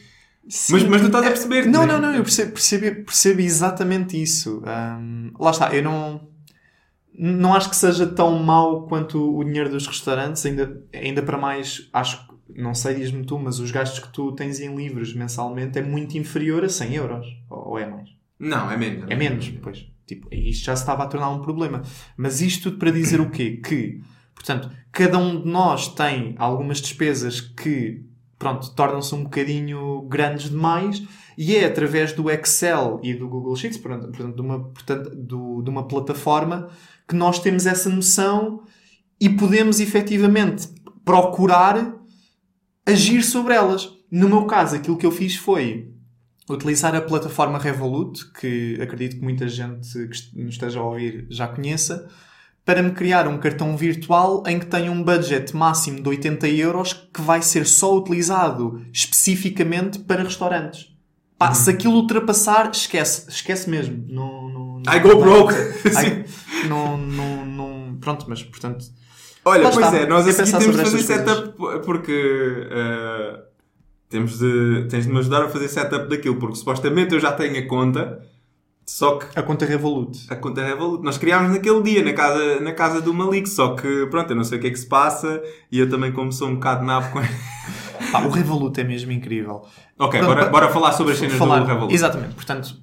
[0.70, 1.66] Mas, mas tu estás a perceber?
[1.68, 1.94] Não, né?
[1.94, 4.64] não, não, eu percebo, percebo, percebo exatamente isso.
[4.66, 6.22] Ahm, lá está, eu não.
[7.18, 11.90] Não acho que seja tão mau quanto o dinheiro dos restaurantes, ainda, ainda para mais,
[11.92, 15.80] acho que, não sei, diz-me tu, mas os gastos que tu tens em livros mensalmente
[15.80, 17.26] é muito inferior a 100 euros.
[17.50, 18.10] Ou, é mais?
[18.40, 19.06] Não, é menos.
[19.10, 19.88] É menos, pois.
[20.06, 21.82] Tipo, isto já se estava a tornar um problema.
[22.16, 23.60] Mas isto tudo para dizer o quê?
[23.64, 24.02] Que,
[24.34, 28.06] portanto, cada um de nós tem algumas despesas que
[28.38, 31.04] pronto, tornam-se um bocadinho grandes demais
[31.38, 35.62] e é através do Excel e do Google Sheets, portanto, portanto, de, uma, portanto do,
[35.62, 36.70] de uma plataforma,
[37.08, 38.64] que nós temos essa noção
[39.20, 40.68] e podemos efetivamente
[41.04, 41.96] procurar
[42.86, 43.90] agir sobre elas.
[44.12, 45.92] No meu caso, aquilo que eu fiz foi
[46.50, 51.48] utilizar a plataforma Revolut, que acredito que muita gente que nos esteja a ouvir já
[51.48, 52.08] conheça,
[52.64, 56.94] para me criar um cartão virtual em que tenha um budget máximo de 80 euros
[56.94, 60.97] que vai ser só utilizado especificamente para restaurantes.
[61.38, 63.30] Pá, se aquilo ultrapassar, esquece.
[63.30, 64.04] Esquece mesmo.
[64.10, 65.54] Não, não, não- I go broke.
[65.86, 68.86] I- não, não, não, pronto, mas portanto...
[69.46, 69.96] Olha, pois está.
[69.98, 71.54] é, nós a seguir temos de fazer setup
[71.86, 73.40] porque eh,
[74.10, 77.58] temos de, tens de me ajudar a fazer setup daquilo, porque supostamente eu já tenho
[77.58, 78.20] a conta,
[78.86, 80.26] só que A conta Revolut.
[80.30, 84.08] a conta Revolut, nós criámos naquele dia na casa, na casa do Malik, só que
[84.08, 86.50] pronto, eu não sei o que é que se passa e eu também como sou
[86.50, 87.20] um bocado nabo com...
[88.12, 89.66] Pá, o Revolut é mesmo incrível.
[90.00, 91.94] ok, bora, pa- bora falar sobre as cenas Falar- do Revolut.
[91.94, 92.76] Exatamente, portanto...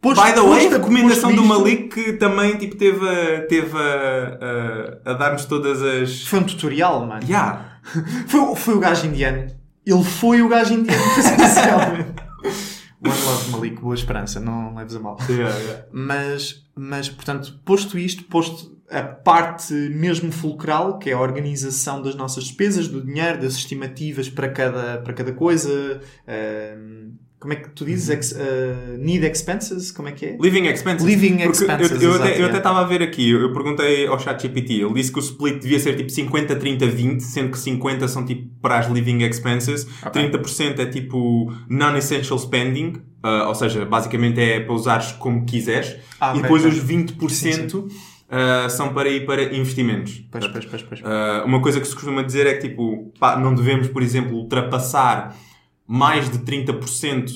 [0.00, 3.76] posto- By the way, posto- recomendação posto do Malik que também tipo, teve, a, teve
[3.78, 6.22] a, a, a dar-nos todas as...
[6.26, 7.22] Foi um tutorial, mano.
[7.28, 7.64] Yeah.
[8.28, 9.46] Foi, o- foi o gajo indiano.
[9.86, 12.14] Ele foi o gajo indiano, essencialmente.
[13.06, 15.18] One love, Malik, boa esperança, não leves a mal.
[15.28, 15.82] Yeah, yeah.
[15.92, 22.14] Mas, mas, portanto, posto isto, posto a parte mesmo fulcral, que é a organização das
[22.14, 27.12] nossas despesas, do dinheiro, das estimativas para cada, para cada coisa, ehm,
[27.44, 28.08] como é que tu dizes?
[28.08, 29.90] Ex, eh, need expenses?
[29.90, 30.36] Como é que é?
[30.40, 31.06] Living expenses.
[31.06, 34.18] Living Porque expenses, Eu, eu até, eu até estava a ver aqui, eu, perguntei ao
[34.18, 38.08] ChatGPT, ele disse que o split devia ser tipo 50, 30, 20, sendo que 50
[38.08, 40.22] são tipo para as living expenses, Ok.
[40.30, 46.34] 30% é tipo non-essential spending, ah, ou seja, basicamente é para usares como quiseres, Ah,
[46.34, 46.72] e depois ok.
[46.78, 47.88] os 20%
[48.36, 50.24] ah, são para ir para investimentos.
[50.28, 51.00] Pois, pois, pois, pois.
[51.00, 54.36] Uh, uma coisa que se costuma dizer é que tipo, pá, não devemos, por exemplo,
[54.36, 55.36] ultrapassar
[55.86, 57.30] mais de 30%,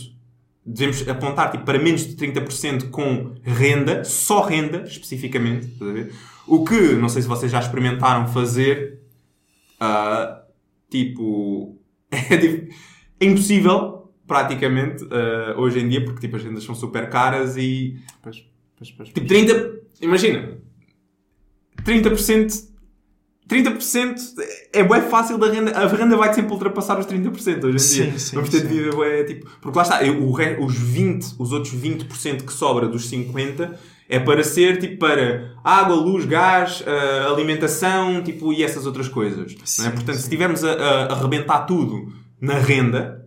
[0.67, 5.73] devemos apontar tipo, para menos de 30% com renda, só renda, especificamente.
[6.49, 8.99] O que, não sei se vocês já experimentaram fazer,
[9.81, 10.37] uh,
[10.91, 11.79] tipo,
[12.11, 12.35] é,
[13.21, 18.01] é impossível, praticamente, uh, hoje em dia, porque tipo, as rendas são super caras e
[18.21, 18.45] Pois,
[18.77, 19.79] pois, pois, Tipo, 30.
[20.01, 20.59] Imagina.
[21.85, 22.69] 30%.
[23.49, 24.17] 30%
[24.75, 25.71] é bem fácil da renda.
[25.71, 28.19] A renda vai sempre ultrapassar os 30% hoje em Sim, dia.
[28.19, 28.75] sim, Vamos ter de sim.
[28.75, 29.49] viver bué, tipo.
[29.63, 34.19] Porque lá está, eu- re- os 20, os outros 20% que sobra dos 50 é
[34.21, 39.53] para ser tipo para água, luz, gás, ah, alimentação, tipo, e essas outras coisas.
[39.53, 39.57] é?
[39.65, 40.23] Sim, Portanto, sim.
[40.23, 43.18] se tivermos a, a, a arrebentar tudo na renda,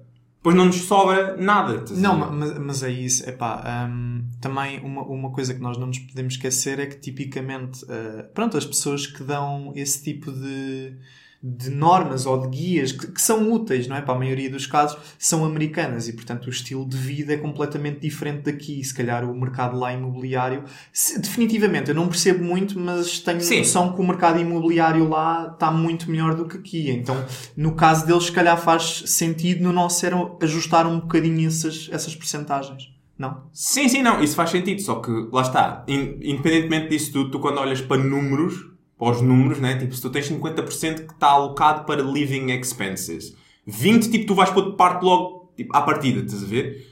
[0.41, 1.85] depois não nos sobra nada.
[1.91, 3.29] Não, mas, mas é isso.
[3.29, 7.85] Epá, hum, também uma, uma coisa que nós não nos podemos esquecer é que tipicamente,
[7.85, 10.97] uh, pronto, as pessoas que dão esse tipo de,
[11.43, 14.01] de normas ou de guias que, que são úteis, não é?
[14.01, 17.99] Para a maioria dos casos, são americanas e, portanto, o estilo de vida é completamente
[17.99, 18.83] diferente daqui.
[18.83, 23.59] Se calhar o mercado lá imobiliário, se- definitivamente, eu não percebo muito, mas tenho Sim.
[23.59, 26.91] noção que o mercado imobiliário lá está muito melhor do que aqui.
[26.91, 27.15] Então,
[27.57, 32.15] no caso deles, se calhar faz sentido, no nosso era ajustar um bocadinho essas, essas
[32.15, 32.91] percentagens.
[33.17, 33.43] Não?
[33.53, 37.39] Sim, sim, não, isso faz sentido, só que lá está, in- independentemente disso tudo, tu
[37.39, 38.70] quando olhas para números,
[39.01, 43.35] para os números, né, tipo, se tu tens 50% que está alocado para living expenses,
[43.65, 46.87] 20, tipo, tu vais pôr de parte logo, tipo, à partida, estás a ver?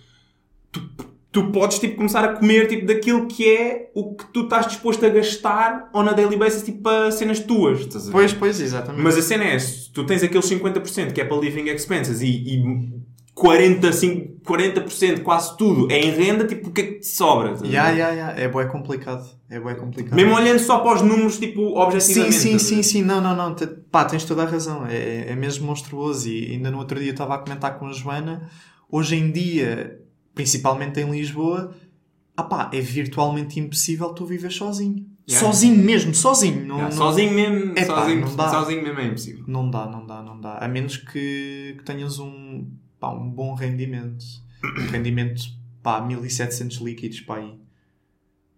[0.71, 0.81] Tu,
[1.31, 5.05] tu podes, tipo, começar a comer, tipo, daquilo que é o que tu estás disposto
[5.05, 8.11] a gastar on a daily basis, tipo, para cenas tuas, estás a ver?
[8.11, 9.03] Pois, pois, exatamente.
[9.03, 12.55] Mas a cena é, se tu tens aqueles 50% que é para living expenses e,
[12.55, 12.98] e
[13.39, 17.56] 45, 40%, quase tudo, é em renda, tipo, o que é que te sobra?
[17.63, 18.32] Ya, ya, ya.
[18.36, 19.25] É bué complicado.
[19.49, 20.15] É bué complicado.
[20.15, 22.36] Mesmo olhando só para os números, tipo, Sim, objetivamente.
[22.36, 22.84] sim, a sim, ver?
[22.84, 23.02] sim.
[23.04, 23.56] Não, não, não.
[23.89, 24.86] Pá, tens toda a razão.
[24.86, 26.28] É, é mesmo monstruoso.
[26.28, 28.49] E ainda no outro dia eu estava a comentar com a Joana.
[28.91, 29.99] Hoje em dia,
[30.36, 31.73] principalmente em Lisboa,
[32.36, 35.06] ah pá, é virtualmente impossível tu viver sozinho.
[35.30, 35.47] Yeah.
[35.47, 36.65] Sozinho mesmo, sozinho.
[36.65, 38.49] Não, Yeah, não- Sozinho mesmo, Epá, sozinho, não dá.
[38.49, 39.43] sozinho mesmo é impossível.
[39.47, 40.58] Não dá, não dá, não dá.
[40.58, 42.65] A menos que, que tenhas um,
[42.99, 44.23] pá, um bom rendimento.
[44.63, 45.41] Um rendimento,
[45.81, 47.57] pá, 1700 líquidos, pá, aí.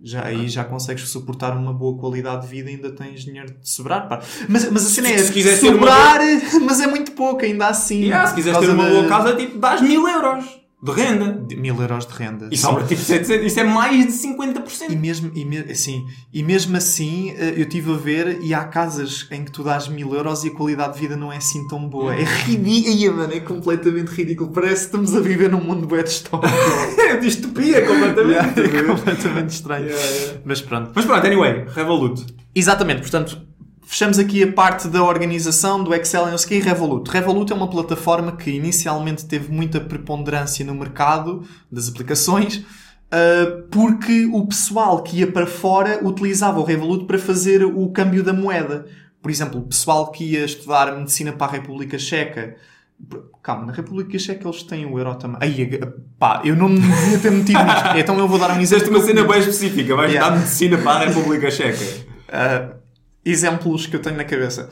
[0.04, 3.70] Já, aí já consegues suportar uma boa qualidade de vida e ainda tens dinheiro de
[3.70, 4.20] sobrar, pá.
[4.50, 6.20] Mas, mas a cena é, Se uma sobrar,
[6.66, 8.06] mas é muito pouco, ainda assim.
[8.06, 11.32] Yeah, se quiseres ter uma boa casa, tipo, dás mil euros de renda.
[11.48, 12.48] de mil euros de renda.
[12.52, 14.90] E sobra, tipo, 700, isso é mais de 50%.
[14.90, 18.64] E mesmo, e, me- assim, e mesmo assim, eh, eu estive a ver e há
[18.64, 21.68] casas em que tu dás mil euros e a qualidade de vida não é assim
[21.68, 22.16] tão boa.
[22.16, 24.52] É ridículo, mano, é completamente ridículo.
[24.52, 26.52] Parece que estamos a viver num mundo bué distópico.
[27.12, 28.60] É distopia, completamente.
[28.78, 29.86] é completamente estranho.
[29.88, 30.40] Yeah, yeah.
[30.46, 30.92] Mas pronto.
[30.96, 32.26] Mas pronto, anyway, Revolut.
[32.56, 33.38] Exatamente, portanto,
[33.92, 37.12] fechamos aqui a parte da organização, do Excel e não sei o quê, Revolut.
[37.12, 44.26] Revolut é uma plataforma que inicialmente teve muita preponderância no mercado das aplicações, uh, porque
[44.28, 48.86] o pessoal que ia para fora utilizava o Revolut para fazer o câmbio da moeda.
[49.22, 52.56] Por exemplo, o pessoal que ia estudar medicina para a República Checa
[53.44, 55.38] Calma, na República Checa eles têm o euro também.
[55.42, 55.80] Aí,
[56.18, 57.90] pá, eu não me devia ter metido nisto.
[57.98, 58.86] Então eu vou dar um exemplo.
[58.86, 60.30] Dizeste uma cena bem específica, vais yeah.
[60.30, 61.84] dar medicina para a República Checa.
[62.30, 62.81] Uh,
[63.24, 64.70] exemplos que eu tenho na cabeça.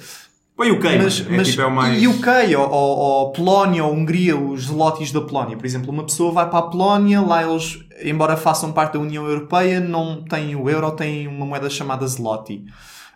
[0.60, 2.06] Põe UK, mas, é, mas tipo, é o mais...
[2.06, 5.56] UK ou, ou, ou Polónia ou Hungria, os zlotys da Polónia.
[5.56, 9.26] Por exemplo, uma pessoa vai para a Polónia, lá eles, embora façam parte da União
[9.26, 12.66] Europeia, não têm o euro, têm uma moeda chamada zloty.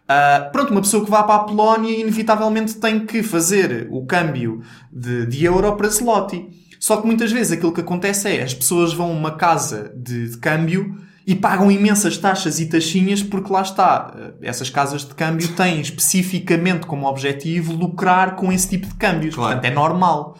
[0.03, 4.61] Uh, pronto, uma pessoa que vá para a Polónia inevitavelmente tem que fazer o câmbio
[4.89, 6.47] de, de euro para zloty.
[6.79, 10.29] Só que muitas vezes aquilo que acontece é as pessoas vão a uma casa de,
[10.29, 14.13] de câmbio e pagam imensas taxas e taxinhas porque lá está.
[14.15, 19.35] Ah, essas casas de câmbio têm especificamente como objetivo lucrar com esse tipo de câmbios.
[19.35, 19.53] Claro.
[19.53, 20.37] Portanto, é normal.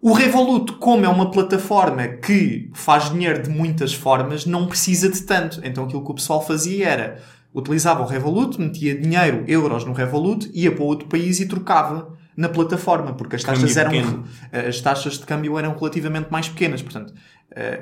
[0.00, 5.20] O Revolut, como é uma plataforma que faz dinheiro de muitas formas, não precisa de
[5.22, 5.60] tanto.
[5.64, 10.48] Então aquilo que o pessoal fazia era utilizava o Revolut, metia dinheiro, euros no Revolut,
[10.54, 15.26] ia para outro país e trocava na plataforma, porque as taxas, eram, as taxas de
[15.26, 16.80] câmbio eram relativamente mais pequenas.
[16.80, 17.12] Portanto,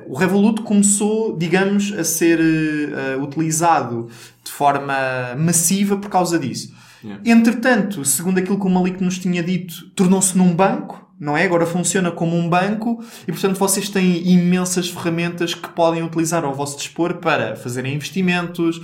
[0.06, 4.08] o Revolut começou, digamos, a ser uh, utilizado
[4.44, 4.94] de forma
[5.36, 6.72] massiva por causa disso.
[7.04, 7.22] Yeah.
[7.24, 11.44] Entretanto, segundo aquilo que o Malik nos tinha dito, tornou-se num banco, não é?
[11.44, 16.54] Agora funciona como um banco e, portanto, vocês têm imensas ferramentas que podem utilizar ao
[16.54, 18.80] vosso dispor para fazerem investimentos,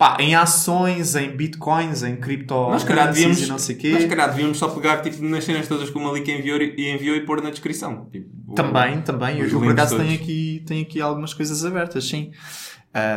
[0.00, 3.90] Pá, em ações, em bitcoins, em criptocurrencies e não sei quê.
[3.92, 7.14] Mas calhar devíamos só pegar tipo, nas cenas todas que o Malik enviou e, enviou
[7.14, 8.08] e pôr na descrição.
[8.10, 9.40] Tipo, também, o, também.
[9.40, 12.30] Eu, por acaso tenho aqui, tenho aqui algumas coisas abertas, sim.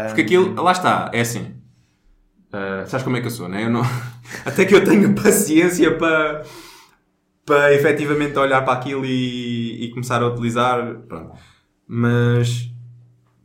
[0.08, 1.54] Porque aquilo, lá está, é assim.
[2.50, 3.64] Uh, sabes como é que eu sou, né?
[3.64, 3.82] Eu não...
[4.44, 6.44] Até que eu tenho paciência para,
[7.46, 10.96] para efetivamente olhar para aquilo e, e começar a utilizar.
[11.08, 11.32] Pronto.
[11.88, 12.73] Mas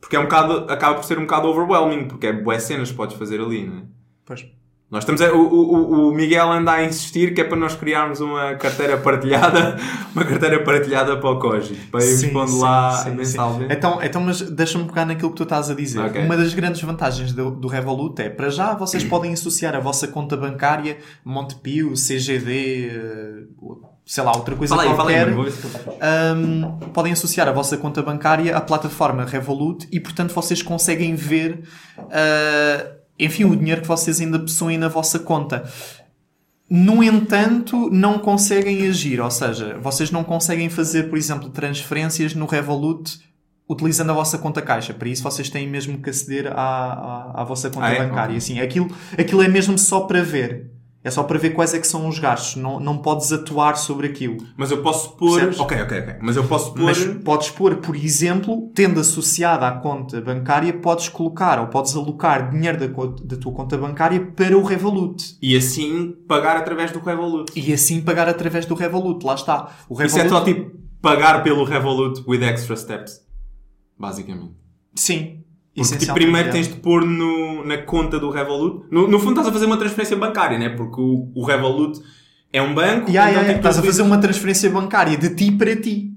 [0.09, 2.97] porque é um bocado, acaba por ser um bocado overwhelming, porque é boas cenas que
[2.97, 3.81] podes fazer ali, não é?
[4.25, 4.43] Pois.
[4.89, 8.19] Nós estamos a, o, o, o Miguel anda a insistir que é para nós criarmos
[8.19, 9.77] uma carteira partilhada,
[10.15, 13.71] uma carteira partilhada para o Koji, para irmos pondo lá sim, mensalmente.
[13.71, 15.99] Então, então, mas deixa-me pegar naquilo que tu estás a dizer.
[15.99, 16.25] Okay.
[16.25, 20.07] Uma das grandes vantagens do, do Revolut é, para já, vocês podem associar a vossa
[20.07, 23.53] conta bancária Montepio, CGD,
[24.09, 25.35] sei lá, outra coisa fala qualquer, aí,
[26.35, 31.63] um, podem associar a vossa conta bancária à plataforma Revolut e, portanto, vocês conseguem ver,
[31.99, 35.63] uh, enfim, o dinheiro que vocês ainda possuem na vossa conta.
[36.67, 42.47] No entanto, não conseguem agir, ou seja, vocês não conseguem fazer, por exemplo, transferências no
[42.47, 43.19] Revolut
[43.69, 44.91] utilizando a vossa conta caixa.
[44.91, 48.07] Para isso, vocês têm mesmo que aceder à, à, à vossa conta ah, é?
[48.07, 48.35] bancária.
[48.35, 50.78] Assim, aquilo, aquilo é mesmo só para ver.
[51.01, 52.61] É só para ver quais é que são os gastos.
[52.61, 54.37] Não, não podes atuar sobre aquilo.
[54.57, 55.35] Mas eu posso pôr...
[55.35, 55.59] Percebes?
[55.59, 56.15] Ok, ok, ok.
[56.21, 56.83] Mas eu posso pôr...
[56.83, 62.49] Mas podes pôr, por exemplo, tendo associada à conta bancária, podes colocar ou podes alocar
[62.49, 62.87] dinheiro da,
[63.23, 65.37] da tua conta bancária para o Revolut.
[65.41, 67.51] E assim pagar através do Revolut.
[67.55, 69.25] E assim pagar através do Revolut.
[69.25, 69.71] Lá está.
[69.87, 70.07] O Revolut...
[70.07, 73.21] Isso é só tipo pagar pelo Revolut with extra steps.
[73.97, 74.53] Basicamente.
[74.95, 75.38] Sim.
[75.75, 78.85] Porque tipo, primeiro tens de pôr no, na conta do Revolut.
[78.91, 80.69] No, no fundo estás a fazer uma transferência bancária, né?
[80.69, 82.01] Porque o, o Revolut
[82.51, 83.09] é um banco.
[83.09, 86.11] Yeah, então yeah, estás a fazer uma transferência bancária de ti para ti.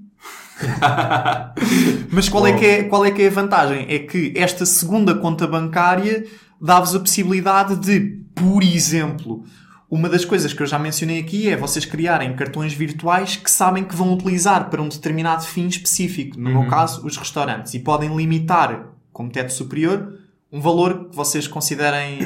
[2.11, 3.85] Mas qual é, que é, qual é que é a vantagem?
[3.89, 6.25] É que esta segunda conta bancária
[6.61, 9.43] dá-vos a possibilidade de, por exemplo,
[9.89, 13.83] uma das coisas que eu já mencionei aqui é vocês criarem cartões virtuais que sabem
[13.83, 16.39] que vão utilizar para um determinado fim específico.
[16.39, 16.61] No uhum.
[16.61, 17.73] meu caso, os restaurantes.
[17.73, 20.19] E podem limitar como teto superior,
[20.51, 22.19] um valor que vocês considerem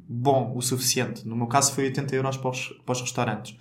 [0.08, 1.26] bom o suficiente.
[1.28, 3.56] No meu caso foi 80 euros para os, para os restaurantes.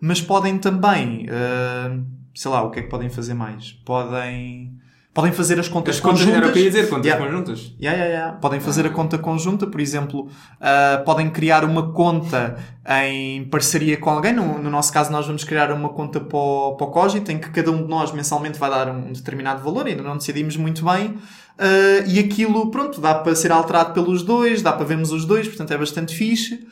[0.00, 2.04] Mas podem também, uh,
[2.34, 3.72] sei lá, o que é que podem fazer mais?
[3.84, 4.80] Podem
[5.12, 6.36] Podem fazer as contas as conjuntas.
[6.36, 7.26] Era o que eu ia dizer, contas yeah.
[7.26, 7.74] conjuntas.
[7.80, 8.38] Yeah, yeah, yeah.
[8.38, 8.90] Podem fazer ah.
[8.90, 12.56] a conta conjunta, por exemplo, uh, podem criar uma conta
[13.02, 14.32] em parceria com alguém.
[14.32, 17.38] No, no, nosso caso, nós vamos criar uma conta para o, para o Cogit, em
[17.38, 20.84] que cada um de nós mensalmente vai dar um determinado valor, ainda não decidimos muito
[20.84, 21.18] bem.
[21.60, 25.46] Uh, e aquilo, pronto, dá para ser alterado pelos dois, dá para vermos os dois,
[25.46, 26.66] portanto é bastante fixe.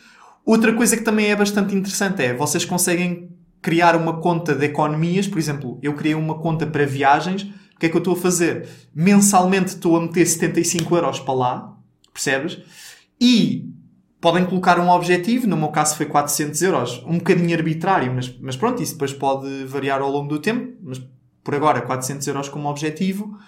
[0.45, 3.29] Outra coisa que também é bastante interessante é vocês conseguem
[3.61, 7.47] criar uma conta de economias, por exemplo, eu criei uma conta para viagens
[7.79, 8.69] o que é que eu estou a fazer?
[8.93, 11.77] Mensalmente estou a meter 75 euros para lá,
[12.13, 12.59] percebes?
[13.21, 13.73] E
[14.21, 18.57] podem colocar um objetivo, no meu caso foi 400 euros, um bocadinho arbitrário, mas, mas
[18.57, 21.01] pronto, isso depois pode variar ao longo do tempo, mas
[21.45, 23.39] por agora 400 euros como objetivo.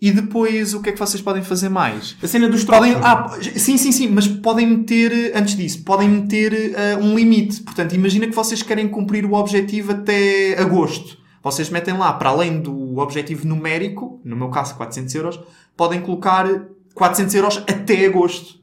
[0.00, 2.16] E depois, o que é que vocês podem fazer mais?
[2.22, 2.88] A cena dos trocos.
[2.88, 7.62] Podem, ah, sim, sim, sim, mas podem meter, antes disso, podem meter ah, um limite.
[7.62, 11.16] Portanto, imagina que vocês querem cumprir o objetivo até agosto.
[11.42, 15.40] Vocês metem lá, para além do objetivo numérico, no meu caso 400 euros,
[15.76, 16.46] podem colocar
[16.94, 18.62] 400 euros até agosto.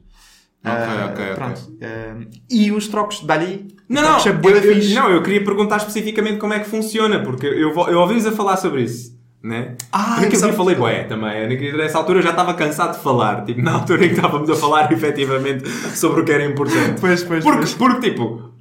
[0.64, 1.34] Ok, Ah, ok, ok.
[1.34, 1.76] pronto.
[1.82, 3.66] Ah, e os trocos, dá-lhe.
[3.88, 7.46] Não, não, é eu, eu- não, eu queria perguntar especificamente como é que funciona, porque
[7.46, 9.74] eu, eu ouvi-vos a falar sobre isso, né?
[9.90, 10.52] Ah, exato.
[10.52, 11.48] eu falei, bué, também.
[11.76, 14.54] Nessa altura eu já estava cansado de falar, tipo, na altura em que estávamos a
[14.56, 17.00] falar efetivamente sobre o que era importante.
[17.00, 17.74] Pois, pois, Porque, pois.
[17.74, 18.52] porque tipo,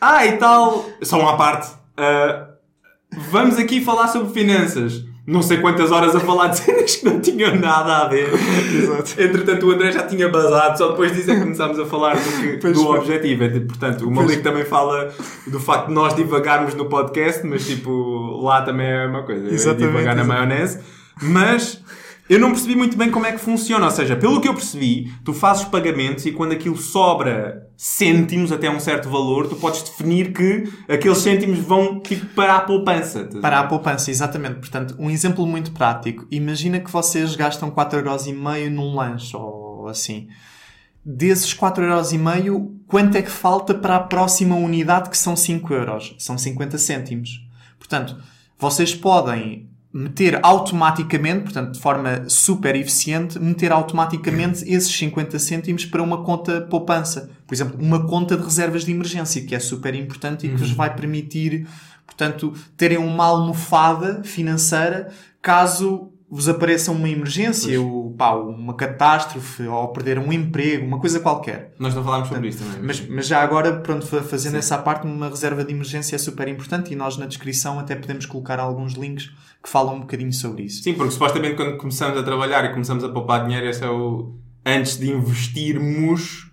[0.00, 2.48] ah, e tal, só uma parte, ah,
[3.30, 5.04] vamos aqui falar sobre finanças.
[5.26, 8.28] Não sei quantas horas a falar de cenas que não tinham nada a ver.
[8.32, 9.20] Exato.
[9.20, 12.40] Entretanto, o André já tinha basado, só depois disso é que começámos a falar do,
[12.40, 12.98] que- Pois do foi.
[12.98, 13.42] objetivo.
[13.44, 15.12] É, portanto, o Malik também fala
[15.48, 19.48] do facto de nós divagarmos no podcast, mas tipo, lá também é a mesma coisa.
[19.48, 20.28] É Exatamente, divagar na exato.
[20.38, 20.78] maionese.
[21.20, 21.82] Mas
[22.28, 23.84] eu não percebi muito bem como é que funciona.
[23.84, 28.70] Ou seja, pelo que eu percebi, tu fazes pagamentos e quando aquilo sobra cêntimos até
[28.70, 33.28] um certo valor, tu podes definir que aqueles cêntimos vão tipo para a poupança.
[33.40, 34.56] Para a poupança, exatamente.
[34.56, 36.26] Portanto, um exemplo muito prático.
[36.30, 40.28] Imagina que vocês gastam 4,5€ num lanche ou assim.
[41.04, 46.16] Desses 4,5€, quanto é que falta para a próxima unidade que são 5 euros?
[46.18, 47.46] São 50 cêntimos.
[47.78, 48.16] Portanto,
[48.58, 56.02] vocês podem meter automaticamente, portanto, de forma super eficiente, meter automaticamente esses 50 cêntimos para
[56.02, 57.30] uma conta poupança.
[57.46, 60.70] Por exemplo, uma conta de reservas de emergência, que é super importante e que vos
[60.70, 61.66] vai permitir,
[62.04, 65.08] portanto, terem uma almofada financeira
[65.40, 71.20] caso vos apareça uma emergência, ou, pá, uma catástrofe, ou perder um emprego, uma coisa
[71.20, 71.72] qualquer.
[71.78, 72.82] Nós não falámos sobre isso também.
[72.82, 76.48] Mas, mas já agora, pronto, fa- fazendo essa parte, uma reserva de emergência é super
[76.48, 79.30] importante e nós na descrição até podemos colocar alguns links
[79.62, 80.82] que falam um bocadinho sobre isso.
[80.82, 84.34] Sim, porque supostamente quando começamos a trabalhar e começamos a poupar dinheiro, esse é o.
[84.64, 86.50] Antes de investirmos.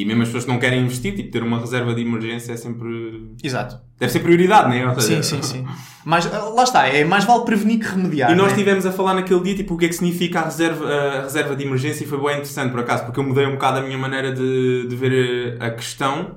[0.00, 2.56] E mesmo as pessoas que não querem investir, tipo, ter uma reserva de emergência é
[2.56, 3.30] sempre.
[3.42, 3.78] Exato.
[3.98, 5.00] Deve ser prioridade, não é?
[5.00, 5.64] Sim, sim, sim.
[6.04, 8.30] Mas ah, lá está, é mais vale prevenir que remediar.
[8.30, 10.86] E nós estivemos a falar naquele dia tipo, o que é que significa a reserva,
[10.86, 13.78] a reserva de emergência e foi bem interessante por acaso, porque eu mudei um bocado
[13.78, 16.36] a minha maneira de, de ver a, a questão,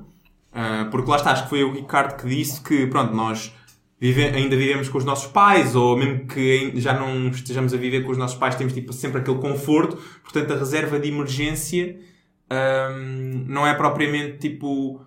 [0.54, 3.54] ah, porque lá está, acho que foi o Ricardo que disse que pronto, nós
[4.00, 8.04] vive- ainda vivemos com os nossos pais, ou mesmo que já não estejamos a viver
[8.06, 11.98] com os nossos pais, temos tipo, sempre aquele conforto, portanto a reserva de emergência
[12.50, 15.02] ahm, não é propriamente tipo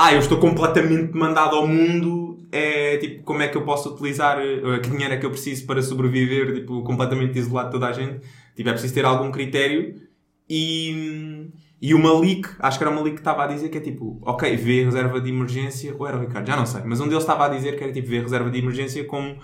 [0.00, 4.38] ah, eu estou completamente mandado ao mundo, é tipo, como é que eu posso utilizar,
[4.38, 7.92] eh, que dinheiro é que eu preciso para sobreviver, tipo, completamente isolado de toda a
[7.92, 8.20] gente.
[8.54, 10.00] Tipo, é preciso ter algum critério.
[10.48, 11.50] E,
[11.82, 14.20] e o Malik, acho que era o Malik que estava a dizer que é tipo,
[14.22, 17.24] ok, vê reserva de emergência, ou era o Ricardo, já não sei, mas um deles
[17.24, 19.36] estava a dizer que era tipo, vê reserva de emergência como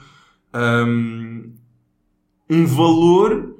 [0.52, 1.50] ahm,
[2.48, 3.53] um valor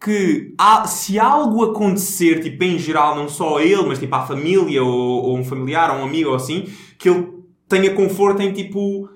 [0.00, 4.24] que há- se algo acontecer, tipo, em geral, não só a ele, mas tipo à
[4.26, 4.90] família, ou,
[5.24, 6.66] ou um familiar, ou um amigo, ou assim,
[6.98, 7.26] que ele
[7.68, 9.08] tenha conforto em, tipo,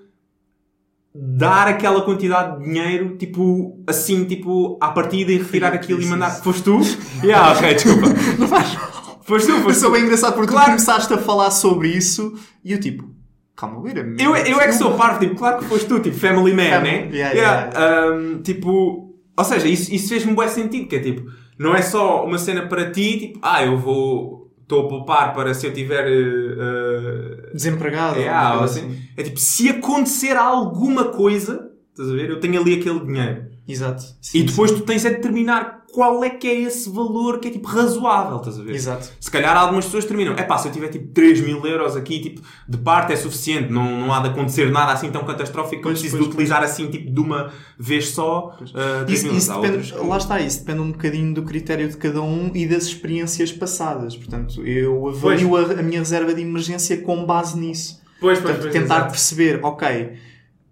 [1.14, 6.31] dar aquela quantidade de dinheiro, tipo, assim, tipo, à partida e retirar aquilo e mandar.
[6.31, 6.81] Foste tu?
[7.23, 8.07] yeah, ok, desculpa.
[8.38, 8.77] Não faz
[9.25, 9.90] Foste tu, Foi foste tu.
[9.92, 10.66] bem engraçado porque Claro.
[10.66, 13.09] tu começaste a falar sobre isso e eu tipo,
[13.55, 14.21] calma, wait a minute.
[14.23, 16.90] Eu, eu é que sou parvo, tipo, claro que foste tu, tipo, family man, Family,
[16.90, 17.09] né?
[17.12, 21.75] yeah, yeah, Um, tipo, ou seja, isso, isso fez-me bom sentido, que é tipo, não
[21.75, 25.66] é só uma cena para ti, tipo, ah, eu vou, estou a poupar para se
[25.66, 28.18] eu tiver, uh, Desempregado.
[28.18, 28.99] é, ou coisa assim.
[29.16, 33.53] é tipo, se acontecer alguma coisa, estás a ver, eu tenho ali aquele dinheiro.
[33.66, 34.03] Exato.
[34.03, 37.48] E Sim, depois tu tens é de determinar qual é que é esse valor que
[37.48, 38.74] é tipo razoável, estás a ver?
[38.74, 39.11] Exato.
[39.20, 42.18] Se calhar algumas pessoas terminam, é pá, se eu tiver tipo 3 mil euros aqui,
[42.20, 45.88] tipo, de parte é suficiente, não, não há de acontecer nada assim tão catastrófico que
[45.88, 49.26] eu Pois, preciso pois, de utilizar assim, tipo, de uma vez só, uh, 3 Isso,
[49.28, 52.22] mil isso depende, outras que- lá está, isso depende um bocadinho do critério de cada
[52.22, 54.16] um e das experiências passadas.
[54.16, 58.00] Portanto, eu avalio a, a minha reserva de emergência com base nisso.
[58.18, 59.11] Pois, pois, Portanto, pois, tentar exato.
[59.11, 60.12] perceber, ok,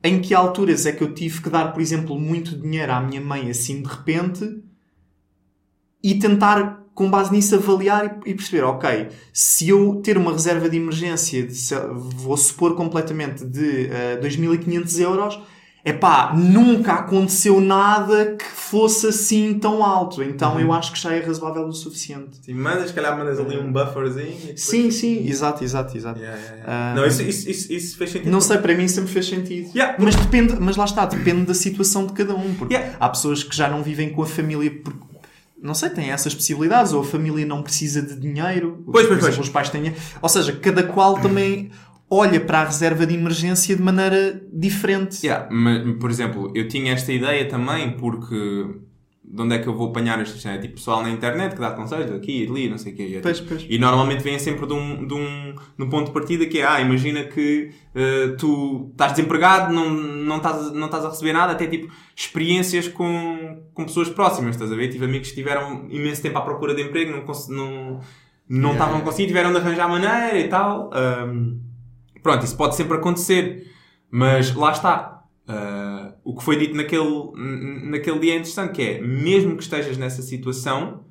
[0.02, 3.20] em que alturas é que eu tive que dar, por exemplo, muito dinheiro à minha
[3.20, 4.62] mãe assim de repente
[6.02, 10.68] e tentar, com base nisso, avaliar e, e perceber, ok, se eu ter uma reserva
[10.68, 11.54] de emergência, de,
[12.16, 15.40] vou supor completamente de uh, 2.500 euros,
[15.84, 20.22] epá, nunca aconteceu nada que fosse assim tão alto.
[20.22, 20.60] Então Uhum.
[20.60, 22.36] eu acho que já é razoável o suficiente.
[22.42, 24.36] Sim, mandas, se calhar mandas ali um bufferzinho.
[24.38, 26.18] depois- Sim, sim, exato, exato, exato.
[26.20, 26.72] Yeah, yeah, yeah.
[26.90, 28.30] Ah, não, isso, isso, isso, isso fez sentido.
[28.30, 29.70] Não sei, para mim sempre fez sentido.
[29.98, 32.54] Mas depende, mas lá está, depende da situação de cada um.
[32.54, 35.00] Porque há pessoas que já não vivem com a família porque,
[35.62, 39.36] não sei, têm essas possibilidades, ou a família não precisa de dinheiro, Pois, pois, exemplo,
[39.36, 39.38] pois.
[39.38, 39.94] os pais têm.
[40.22, 41.70] Ou seja, cada qual também
[42.10, 45.24] olha para a reserva de emergência de maneira diferente.
[45.24, 48.66] Yeah, mas, por exemplo, eu tinha esta ideia também porque
[49.32, 50.58] de onde é que eu vou apanhar estas cenas?
[50.58, 53.14] É tipo pessoal na internet que dá conselhos aqui e ali, não sei o quê.
[53.16, 53.64] É Pois, tipo- pois.
[53.68, 56.66] e normalmente vem sempre de um, de um, de um ponto de partida que é,
[56.66, 61.52] ah, imagina que eh, tu estás desempregado, não, não, estás, não estás a receber nada,
[61.52, 64.88] até tipo experiências com, com pessoas próximas, estás a ver?
[64.88, 68.00] Tive amigos que estiveram imenso tempo à procura de emprego, não, não,
[68.48, 70.90] não estavam a conseguir, tiveram de arranjar maneira e tal.
[70.92, 71.60] Ahm,
[72.22, 73.70] pronto, isso pode sempre acontecer,
[74.10, 75.22] mas lá está.
[75.46, 77.32] Ah, o que foi dito naquele,
[77.90, 81.04] naquele dia é interessante, que é, mesmo que estejas nessa situação,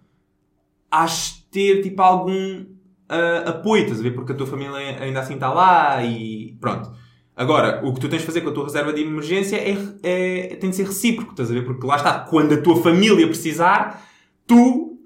[0.92, 2.66] has de ter tipo algum
[3.10, 4.12] ah, apoio, estás a ver?
[4.12, 6.92] Porque a tua família ainda assim está lá e pronto.
[7.36, 10.56] Agora, o que tu tens de fazer com a tua reserva de emergência é, é-
[10.58, 11.64] tem de ser recíproco, estás a ver?
[11.64, 14.06] Porque lá está, quando a tua família precisar,
[14.46, 15.00] tu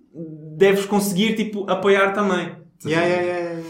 [0.57, 2.55] deves conseguir tipo apoiar também.
[2.85, 3.63] Yeah, yeah, yeah, yeah.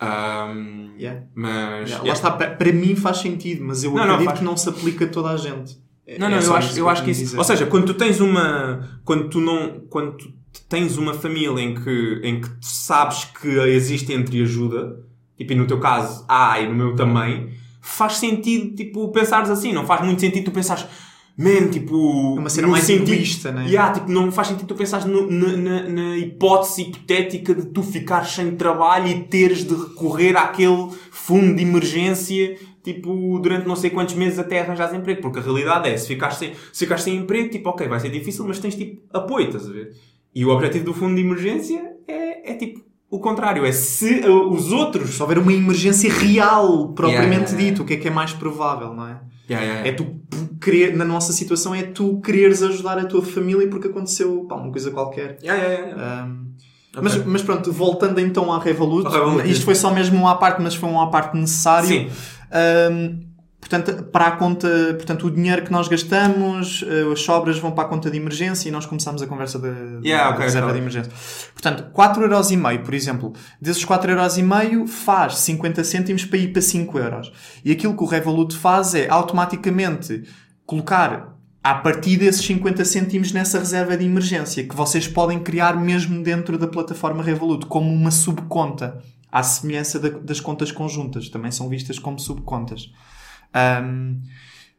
[0.00, 1.22] Ahm, Yeah.
[1.34, 2.06] mas Yeah.
[2.08, 4.38] Lá está, pa- para mim faz sentido, mas eu Não, não, acredito faz.
[4.38, 5.76] que não se aplica a toda a gente.
[6.06, 7.20] É- Não, não, é eu só acho, eu acho que isso.
[7.22, 7.38] dizer.
[7.38, 9.00] Ou seja, quando tu tens uma.
[9.04, 9.80] Quando tu não.
[9.88, 10.32] Quando tu
[10.68, 15.00] tens uma família em que, em que tu sabes que existe entreajuda,
[15.36, 19.72] tipo, e no teu caso há e no meu também, faz sentido, tipo, pensares assim.
[19.72, 20.84] Não faz muito sentido tu pensares.
[21.36, 22.34] Man, tipo.
[22.36, 23.66] É uma cena mais sentido- egoísta, né?
[23.66, 27.82] Yeah, tipo, não faz sentido tu pensares no- na, na- na hipótese hipotética de tu
[27.82, 33.90] ficares sem trabalho e teres de recorrer àquele fundo de emergência, tipo, durante não sei
[33.90, 35.22] quantos meses até arranjares emprego.
[35.22, 38.10] Porque a realidade é, se ficares sem, se ficares sem emprego, tipo, ok, vai ser
[38.10, 39.90] difícil, mas tens, tipo, apoio, estás a ver?
[40.32, 42.80] E o objetivo do fundo de emergência é, é tipo,
[43.10, 43.64] o contrário.
[43.64, 45.10] É se uh, os outros...
[45.10, 47.56] Se houver uma emergência real, propriamente yeah.
[47.70, 49.20] dito, o que é que é mais provável, não é?
[49.48, 49.88] Yeah, yeah, yeah.
[49.88, 50.20] É tu
[50.60, 54.70] querer, na nossa situação, é tu quereres ajudar a tua família porque aconteceu pá, uma
[54.72, 55.38] coisa qualquer.
[55.42, 56.44] Um,
[56.96, 57.02] Ok.
[57.02, 59.50] mas, mas pronto, voltando então à Revolut, Revolut.
[59.50, 61.88] isto foi só mesmo um à parte, mas foi um à parte necessário.
[61.88, 62.08] Sim.
[62.92, 63.33] Um,
[63.68, 67.84] portanto, para a conta, portanto, o dinheiro que nós gastamos, eh, as sobras vão para
[67.84, 70.78] a conta de emergência e nós começamos a conversa da, da Yeah, ok, reserva de
[70.78, 71.10] emergência.
[71.52, 77.32] Portanto, 4,5€, por exemplo, desses 4,5€ faz 50 cêntimos para ir para 5 euros.
[77.64, 80.24] E aquilo que o Revolut faz é automaticamente
[80.66, 86.22] colocar a partir desses 50 cêntimos nessa reserva de emergência, que vocês podem criar mesmo
[86.22, 88.98] dentro da plataforma Revolut, como uma subconta,
[89.32, 92.92] à semelhança da- das contas conjuntas, também são vistas como subcontas.
[93.54, 94.20] Um,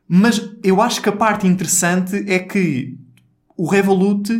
[0.07, 2.97] mas eu acho que a parte interessante é que
[3.57, 4.31] o Revolut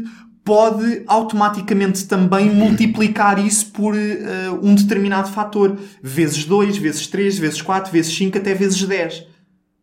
[0.45, 5.75] pode automaticamente também multiplicar isso por eh, um determinado fator.
[6.03, 9.25] Vezes 2, vezes 3, vezes 4, vezes 5, até vezes 10.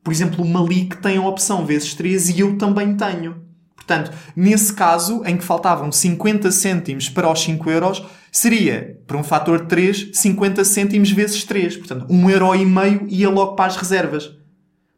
[0.05, 3.42] Por exemplo, o Malik tem a opção vezes 3 e eu também tenho.
[3.74, 9.24] Portanto, nesse caso, em que faltavam 50 cêntimos para os 5 euros, seria, por um
[9.24, 11.76] fator de 3, 50 cêntimos vezes 3.
[11.78, 14.30] Portanto, 1 euro e meio ia logo para as reservas.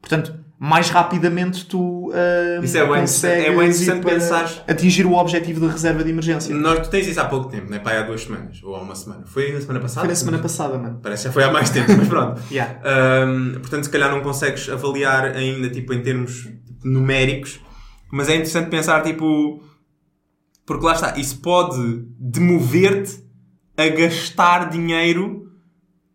[0.08, 4.60] Portanto, mais rapidamente tu ah, Isso é bem consegues interessante- é bem interessante para pensares-
[4.68, 6.54] atingir o objetivo da reserva de emergência.
[6.54, 7.80] Nós, tu tens isso há pouco tempo, não é?
[7.80, 8.60] Pá, há duas semanas.
[8.62, 9.24] Ou há uma semana.
[9.26, 10.00] Foi na semana passada?
[10.00, 11.00] Foi na semana passada, mano.
[11.02, 12.40] Parece que já foi há mais tempo, mas pronto.
[12.50, 12.78] Yeah.
[12.84, 17.58] Ahm, portanto, se calhar não consegues avaliar ainda, tipo, em termos tipo, numéricos.
[18.12, 19.62] Mas é interessante pensar, tipo...
[20.66, 23.22] Porque lá está, isso pode demover-te
[23.76, 25.48] a gastar dinheiro,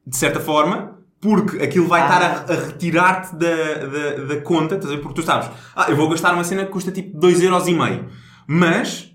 [0.08, 0.89] de certa forma,
[1.22, 2.06] porque aquilo vai Ah.
[2.06, 5.00] estar a, a retirar-te da, da, da conta, a?
[5.02, 8.06] Porque tu sabes, ah, eu vou gastar uma cena que custa tipo 2,5€.
[8.48, 9.12] Mas,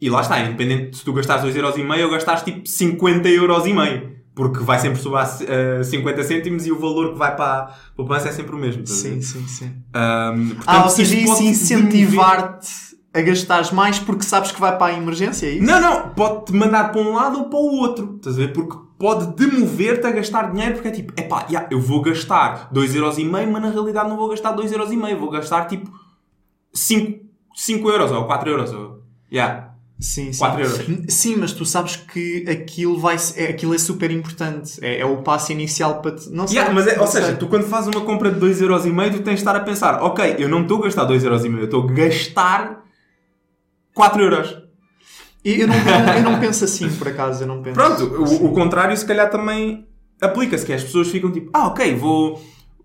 [0.00, 4.14] e lá está, independente de se tu gastares 2,5€ ou gastares tipo 50,5€.
[4.34, 8.28] Porque vai sempre sobrar eh, 50 cêntimos e o valor que vai para a poupança
[8.28, 8.82] é sempre o mesmo.
[8.82, 8.86] a?
[8.86, 9.72] Sim, sim, sim.
[9.94, 12.68] Ahm, portanto, Ah, ou seja, isso incentivar-te
[13.16, 15.64] a gastares mais porque sabes que vai para a emergência, é isso?
[15.64, 18.16] Não, não, pode-te mandar para um lado ou para o outro.
[18.16, 18.52] Estás a ver?
[18.52, 23.30] Porque pode demover-te a gastar dinheiro porque é tipo, epá, yeah, eu vou gastar 2,5€,
[23.30, 25.90] mas na realidade não vou gastar 2,5€, vou gastar tipo
[26.74, 28.72] 5, 5 euros ou 4 euros.
[28.74, 29.00] Ou...
[29.32, 29.70] Yeah.
[29.98, 30.38] Sim, sim.
[30.38, 30.80] 4 euros.
[31.08, 34.78] Sim, mas tu sabes que aquilo, vai, é, aquilo é super importante.
[34.82, 36.28] É, é o passo inicial para te.
[36.28, 36.58] Não sei.
[36.58, 39.34] Yeah, mas é, ou seja, tu quando fazes uma compra de 2,5€ tu tens de
[39.36, 42.85] estar a pensar, ok, eu não estou a gastar 2,5€, eu estou a gastar
[43.96, 44.62] 4 euros.
[45.44, 45.74] E Eu não,
[46.16, 47.42] eu, não penso assim, por acaso.
[47.42, 47.74] Eu não penso.
[47.74, 49.86] Pronto, o, o contrário se calhar também
[50.20, 52.40] aplica-se, que as pessoas ficam tipo, ah, ok, vou,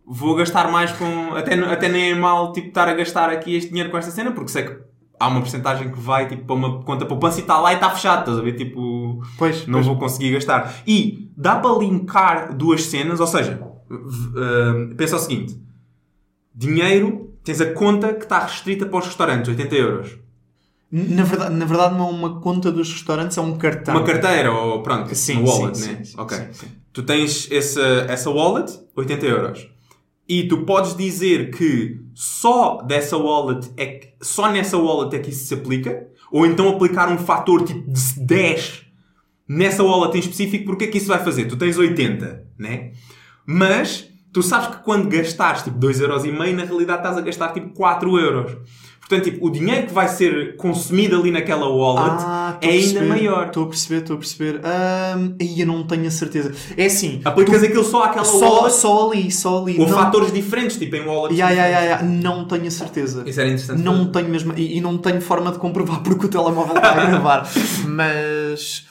[0.05, 1.35] vou gastar mais com.
[1.35, 4.31] Até, até nem é mal tipo, estar a gastar aqui este dinheiro com esta cena,
[4.31, 4.77] porque sei que
[5.19, 7.89] há uma porcentagem que vai tipo, para uma conta poupança e está lá e está
[7.89, 8.53] fechado, estás a ver?
[8.53, 9.85] Tipo, Pois, não pois.
[9.87, 10.81] vou conseguir gastar.
[10.87, 13.59] E dá para linkar duas cenas, ou seja,
[13.91, 15.59] ah, pensa o seguinte:
[16.53, 20.21] dinheiro, tens a conta que está restrita para os restaurantes, 80 euros.
[20.91, 23.95] Na verdade, na verdade, não é uma conta dos restaurantes, é um cartão.
[23.95, 26.03] Uma carteira, ou pronto, Sim, uma wallet, sim, né?
[26.03, 26.37] sim, ok.
[26.51, 26.67] sim.
[26.91, 29.67] Tu tens essa, essa wallet, 80 euros.
[30.27, 35.29] e tu podes dizer que só dessa wallet é que, só nessa wallet é que
[35.29, 38.85] isso se aplica, ou então aplicar um fator tipo de 10
[39.47, 41.45] nessa wallet em específico, porque é que isso vai fazer?
[41.45, 42.91] Tu tens 80, né?
[43.45, 48.17] Mas tu sabes que quando gastares tipo 2,5€, na realidade estás a gastar tipo 4
[48.19, 48.57] euros.
[49.11, 53.47] Portanto, tipo, o dinheiro que vai ser consumido ali naquela wallet Ah, é ainda maior.
[53.47, 54.61] Estou a perceber, estou a perceber.
[55.39, 56.53] Aí eu não tenho a certeza.
[56.77, 59.77] É assim, Aplicas aquilo só àquela só, wallet só ali, só ali.
[59.79, 62.23] ou não, fatores diferentes, tipo em wallets Ya, ya, ya, diferentes.
[62.23, 63.23] ya, Não tenho a certeza.
[63.27, 63.81] Isso era interessante.
[63.81, 64.53] Não tenho mesmo.
[64.55, 67.49] E, e não tenho forma de comprovar porque o telemóvel está a gravar.
[67.87, 68.85] Mas.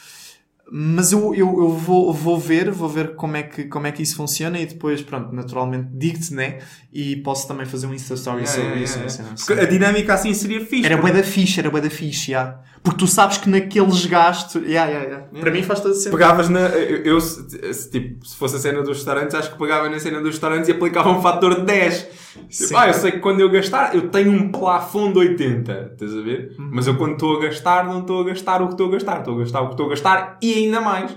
[0.73, 4.03] Mas eu, eu, eu vou, vou ver, vou ver como é, que, como é que
[4.03, 6.59] isso funciona e depois, pronto, naturalmente digo-te, né?
[6.93, 8.95] E posso também fazer um Insta Story Yeah, sobre yeah, isso.
[8.99, 9.67] yeah, assim, yeah.
[9.67, 10.87] a dinâmica assim seria fixe.
[10.87, 12.61] Era bué da fixe, era bué da fixe, já.
[12.83, 14.63] Porque tu sabes que naqueles gastos...
[14.63, 15.27] Yeah, yeah, yeah.
[15.41, 16.13] Para mim faz todo sentido.
[16.13, 16.61] Pegavas na.
[16.61, 20.19] Eu, eu, se, tipo, se fosse a cena dos restaurantes, acho que pegava na cena
[20.21, 22.09] dos restaurantes e aplicava um fator de 10.
[22.49, 25.91] Tipo, ah, eu sei que quando eu gastar, eu tenho um plafond de 80.
[25.93, 26.55] Estás a ver?
[26.59, 29.19] Mas eu quando estou a gastar, não estou a gastar o que estou a gastar.
[29.19, 31.15] Estou a gastar o que estou a gastar e ainda mais.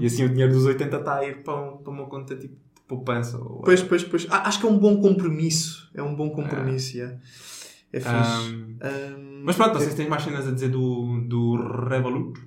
[0.00, 2.54] E assim o dinheiro dos 80 está a ir para, um- para uma conta tipo
[2.54, 3.38] de poupança.
[3.38, 4.26] Ou, Pois, pois, pois.
[4.30, 5.88] Ah, acho que é um bom compromisso.
[5.94, 7.16] É um bom compromisso, yeah.
[7.92, 8.14] É fixe.
[8.14, 11.56] Ahm, Ahm, mas pronto, vocês têm mais cenas a dizer do, do
[11.88, 12.40] Revolut?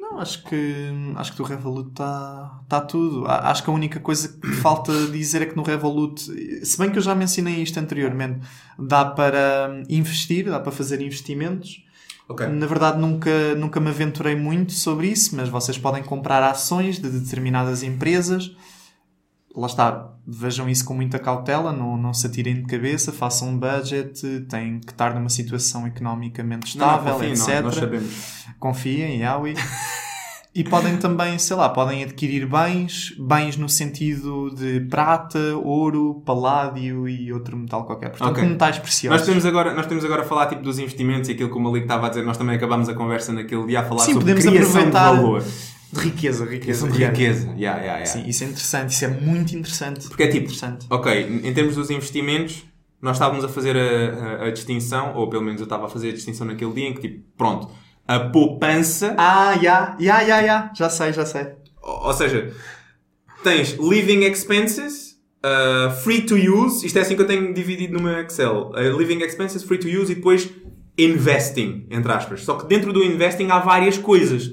[0.00, 3.26] Não, acho que, acho que do Revolut está tá tudo.
[3.26, 6.20] Acho que a única coisa que falta dizer é que no Revolut,
[6.64, 8.40] se bem que eu já mencionei isto anteriormente,
[8.78, 11.84] dá para investir, dá para fazer investimentos.
[12.28, 12.46] Ok.
[12.46, 17.08] Na verdade, nunca, nunca me aventurei muito sobre isso, mas vocês podem comprar ações de
[17.10, 18.54] determinadas empresas.
[19.56, 23.58] Lá está, vejam isso com muita cautela, não, não se atirem de cabeça, façam um
[23.58, 27.48] budget, têm que estar numa situação economicamente Não, não, estável, confiem, etc.
[27.48, 28.44] nós, nós sabemos.
[28.58, 29.54] Confiem, Yaoi.
[30.56, 37.08] E podem também, sei lá, podem adquirir bens, bens no sentido de prata, ouro, paládio
[37.08, 38.10] e outro metal qualquer.
[38.10, 38.44] Portanto, Ok.
[38.48, 39.18] metais preciosos.
[39.20, 41.60] Nós temos, agora, nós temos agora a falar tipo, dos investimentos e aquilo que o
[41.60, 42.24] Malik estava a dizer.
[42.24, 45.16] Nós também acabámos a conversa naquele dia a falar Sim, sobre podemos criação aproveitar- de
[45.22, 45.44] valor.
[45.94, 46.86] De riqueza, riqueza.
[46.86, 47.46] Criação de riqueza.
[47.56, 48.06] Yeah, yeah, yeah.
[48.06, 50.08] Sim, isso é interessante, isso é muito interessante.
[50.08, 50.86] Porque é tipo, Interessante.
[50.90, 52.64] ok, em termos dos investimentos,
[53.00, 56.10] nós estávamos a fazer a, a- a distinção, ou pelo menos eu estava a fazer
[56.10, 57.70] a distinção naquele dia em que, tipo, pronto,
[58.06, 60.70] a poupança, Ah, já, já, já, já.
[60.74, 61.46] Já sei, já sei.
[61.82, 62.52] ou, ou seja,
[63.42, 68.00] tens living expenses, uh, free to use, isto é assim que eu tenho dividido no
[68.02, 70.48] meu Excel, uh, living expenses, free to use e depois
[70.96, 72.42] investing, entre aspas.
[72.44, 74.50] Só que dentro do investing há várias coisas.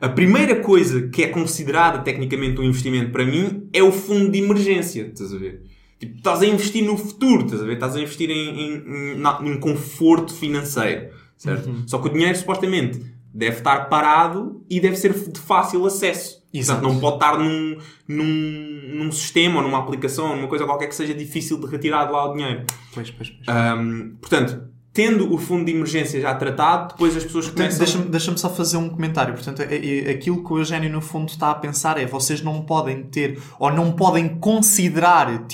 [0.00, 4.38] A primeira coisa que é considerada tecnicamente um investimento para mim é o fundo de
[4.38, 5.62] emergência, estás a ver?
[5.98, 7.74] Tipo, estás a investir no futuro, estás a ver?
[7.74, 11.70] Estás a investir em, em, em, na- em conforto financeiro, certo?
[11.86, 16.40] Só que o dinheiro supostamente deve estar parado e deve ser de fácil acesso.
[16.52, 16.80] Exato.
[16.80, 17.76] Portanto, não pode estar num,
[18.08, 22.06] num, num sistema ou numa aplicação ou numa coisa qualquer que seja difícil de retirar
[22.06, 22.64] de lá o dinheiro.
[22.94, 23.48] Pois, pois, pois.
[23.48, 27.78] Ahm, portanto, tendo o fundo de emergência já tratado, depois as pessoas começam...
[27.78, 29.34] Deixa-me deixa só fazer um comentário.
[29.34, 32.62] Portanto, é- é- aquilo que o Eugénio, no fundo, está a pensar é vocês não
[32.62, 35.46] podem ter ou não podem considerar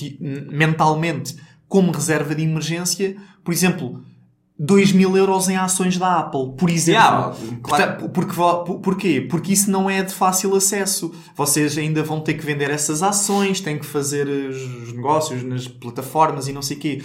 [0.51, 1.37] mentalmente
[1.69, 4.01] como reserva de emergência, por exemplo,
[4.59, 7.03] 2 mil euros em ações da Apple, por exemplo.
[7.03, 8.09] Yeah, claro.
[8.09, 8.35] Porque,
[8.83, 9.21] porquê?
[9.29, 11.13] Porque isso não é de fácil acesso.
[11.35, 16.49] Vocês ainda vão ter que vender essas ações, têm que fazer os negócios nas plataformas
[16.49, 17.03] e não sei o quê.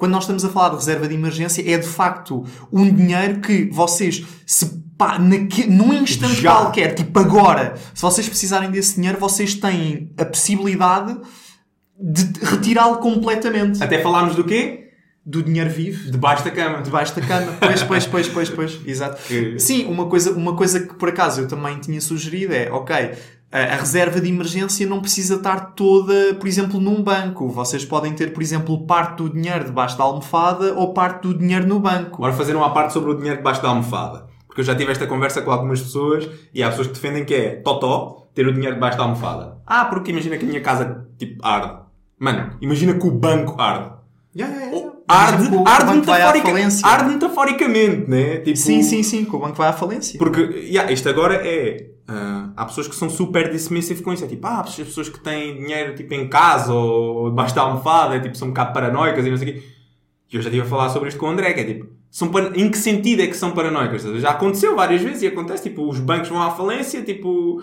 [0.00, 2.42] Quando nós estamos a falar de reserva de emergência, é de facto
[2.72, 4.64] um dinheiro que vocês, se
[4.96, 6.52] pá, naque, num instante Já.
[6.52, 11.18] qualquer, tipo agora, se vocês precisarem desse dinheiro, vocês têm a possibilidade
[12.00, 13.84] de retirá-lo completamente.
[13.84, 14.88] Até falámos do quê?
[15.24, 16.10] Do dinheiro vivo.
[16.10, 16.80] Debaixo da cama.
[16.80, 17.52] Debaixo da cama.
[17.60, 18.80] Pois, pois, pois, pois, pois.
[18.88, 19.20] Exato.
[19.58, 23.12] Sim, uma coisa, uma coisa que por acaso eu também tinha sugerido é, ok,
[23.52, 27.48] a, reserva de emergência não precisa estar toda, por exemplo, num banco.
[27.48, 31.66] Vocês podem ter, por exemplo, parte do dinheiro debaixo da almofada ou parte do dinheiro
[31.66, 32.18] no banco.
[32.18, 34.26] Bora fazer uma parte sobre o dinheiro debaixo da almofada.
[34.46, 37.34] Porque eu já tive esta conversa com algumas pessoas e há pessoas que defendem que
[37.34, 39.58] é totó ter o dinheiro debaixo da almofada.
[39.66, 41.80] Ah, porque imagina que a minha casa, tipo, arde.
[42.18, 43.92] Mano, imagina que o banco arde.
[44.36, 44.92] Yeah, yeah, yeah.
[45.08, 48.36] Arde, o arde, metaforica- arde metaforicamente, né?
[48.38, 50.18] Tipo, Sim, sim, sim, que o banco vai à falência.
[50.18, 51.90] Porque, yeah, isto agora é.
[52.12, 54.24] Ah, há pessoas que são super dismissive com isso.
[54.24, 58.16] É tipo, ah, as pessoas que têm dinheiro tipo em casa ou debaixo da almofada,
[58.16, 59.62] é, tipo, são um bocado paranoicas e não sei o quê.
[60.32, 62.30] E eu já estive a falar sobre isto com o André, que é tipo, são
[62.54, 64.02] em que sentido é que são paranoicas?
[64.20, 67.62] Já aconteceu várias vezes e acontece, tipo, os bancos vão à falência, tipo.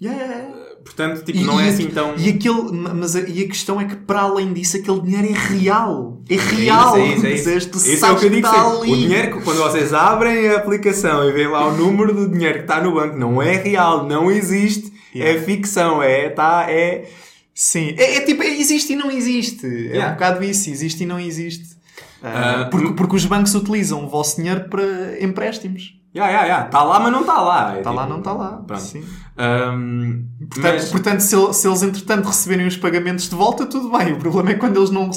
[0.00, 0.48] Yeah, yeah.
[0.84, 2.14] Portanto, tipo, não é e, assim tão.
[2.16, 5.32] E, aquele, mas a, e a questão é que, para além disso, aquele dinheiro é
[5.58, 6.22] real.
[6.30, 6.96] É real.
[6.96, 7.70] É isso, é isso, é isso.
[7.70, 8.60] Tu Isso é o que eu digo sempre.
[8.60, 8.92] ali.
[8.92, 12.64] O dinheiro, quando vocês abrem a aplicação e veem lá o número do dinheiro que
[12.64, 15.38] está no banco, não é real, não existe, Yeah.
[15.40, 17.08] é ficção, é, tá, é...
[17.54, 19.66] Sim, é, é tipo, é, existe e não existe.
[19.66, 20.10] É Yeah.
[20.10, 21.76] um bocado isso, existe e não existe.
[22.22, 24.84] Ah, porque, porque os bancos utilizam o vosso dinheiro para
[25.22, 25.97] empréstimos.
[26.14, 26.64] Ya, ya, ya.
[26.66, 27.74] Está lá, mas não está lá.
[27.74, 28.50] É Está lá, tipo- não está lá.
[28.66, 28.80] Pronto.
[28.80, 29.04] Sim.
[29.36, 34.12] Ahm, Portanto, mas- portanto se, se eles entretanto receberem os pagamentos de volta, tudo bem.
[34.14, 35.10] O problema é quando eles não,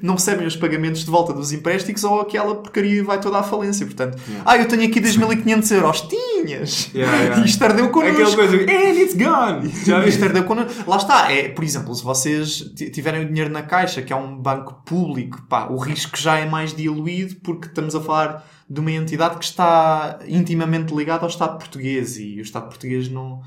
[0.00, 3.84] não recebem os pagamentos de volta dos empréstimos ou aquela porcaria vai toda à falência.
[3.84, 4.16] Portanto,
[4.46, 6.00] ah, eu tenho aqui 2.500 euros.
[6.02, 6.90] Tinhas!
[6.94, 7.44] Yeah, yeah.
[7.46, 8.22] Isto ardeu connosco.
[8.22, 9.70] Aquela coisa, and it's gone!
[9.84, 10.90] Já Isto herdeu connosco.
[10.90, 14.16] Lá está, é, por exemplo, se vocês ti- tiverem o dinheiro na caixa, que é
[14.16, 18.80] um banco público, pá, o risco já é mais diluído porque estamos a falar de
[18.80, 23.42] uma entidade que está intimamente ligada ao Estado português e o Estado português não.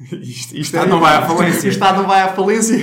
[0.00, 1.68] Isto, isto Estado não vai à falência.
[1.68, 2.76] O Estado não vai à falência.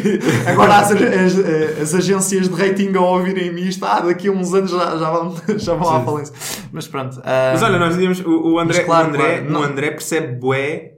[0.48, 4.72] Agora as, as, as agências de rating ao ouvirem isto, ah, daqui a uns anos
[4.72, 6.34] já, já vão, já vão à falência.
[6.72, 7.22] Mas pronto.
[7.24, 10.36] ah, Mas olha, nós dizíamos, o, o André, claro, o André, claro, o André percebe
[10.36, 10.94] bué,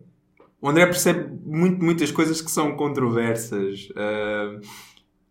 [0.62, 3.90] o André percebe muito, muitas coisas que são controversas.
[3.96, 4.58] Ah,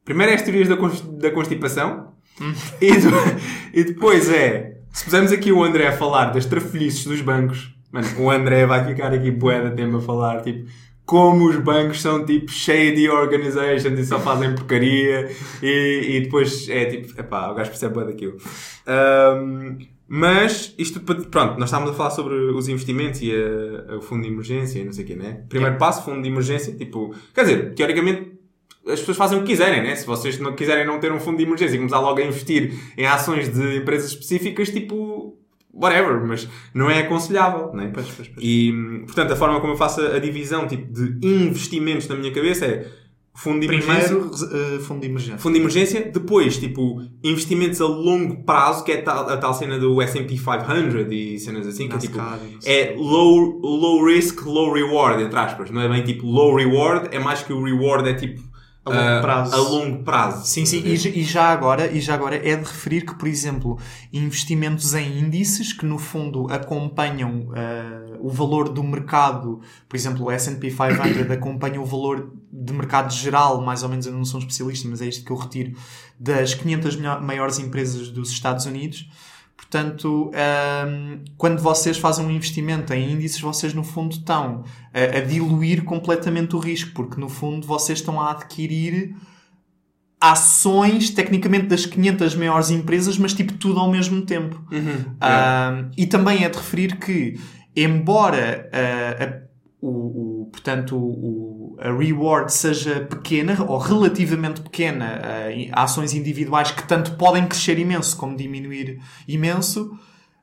[0.05, 2.53] primeiro é as teorias da, da constipação Hum.
[2.81, 7.74] e, e depois é, se pusermos aqui o André a falar das trafolhices dos bancos,
[7.95, 10.69] mano, o André vai ficar aqui bué de tempo a falar, tipo,
[11.07, 15.31] como os bancos são tipo shady organizations e só fazem porcaria
[15.63, 18.37] e, e depois é tipo, epá, o gajo percebe bué daquilo.
[18.87, 24.23] Ahm, mas isto, pronto, nós estávamos a falar sobre os investimentos e a- o fundo
[24.23, 25.45] de emergência e não sei o quê, né?
[25.49, 28.33] Primeiro passo, fundo de emergência, tipo, quer dizer, teoricamente
[28.87, 29.95] as pessoas fazem o que quiserem, né?
[29.97, 32.75] Se vocês não quiserem não ter um fundo de emergência e começar logo a investir
[32.99, 35.39] em ações de empresas específicas, tipo,
[35.75, 37.91] whatever, mas não é aconselhável, né?
[37.93, 38.39] Pois, pois, pois.
[38.47, 38.73] E,
[39.07, 42.87] portanto, a forma como eu faço a divisão tipo, de investimentos na minha cabeça é
[43.37, 44.31] fundo de emergência, Primeiro,
[44.77, 45.39] eh, fundo de emergência.
[45.39, 49.77] fundo de emergência, depois, tipo, investimentos a longo prazo, que é tal- a tal cena
[49.77, 54.73] do S&P 500 e cenas assim, que é tipo, não é low, low risk, low
[54.73, 55.69] reward, entre aspas.
[55.73, 58.41] Não é bem tipo low reward, é mais que o reward é tipo
[58.87, 59.55] A longo ah, prazo.
[59.55, 60.47] a longo prazo.
[60.47, 63.27] Sim, sim, e, já- e já agora, e já agora é de referir que, por
[63.27, 63.79] exemplo,
[64.13, 70.31] investimentos em índices que no fundo acompanham ah, o valor do mercado, por exemplo, o
[70.31, 74.43] S&P 500 acompanha o valor de mercado geral, mais ou menos, eu não sou um
[74.43, 75.73] especialista, mas é isto que eu retiro,
[76.19, 79.09] das 500 melhor- maiores empresas dos Estados Unidos.
[79.69, 84.63] Portanto, ahm, quando vocês fazem um investimento em índices, vocês no fundo estão
[84.93, 89.15] a, a diluir completamente o risco, porque no fundo vocês estão a adquirir
[90.21, 94.63] ações, tecnicamente, das 500 maiores empresas, mas tipo tudo ao mesmo tempo.
[94.71, 95.17] Uhum.
[95.21, 97.39] Ah, e também é de referir que,
[97.77, 99.54] embora ah, a-
[99.89, 106.71] o, o- portanto, o, a reward seja pequena, ou relativamente pequena, ah, em ações individuais
[106.71, 109.91] que tanto podem crescer imenso como diminuir imenso,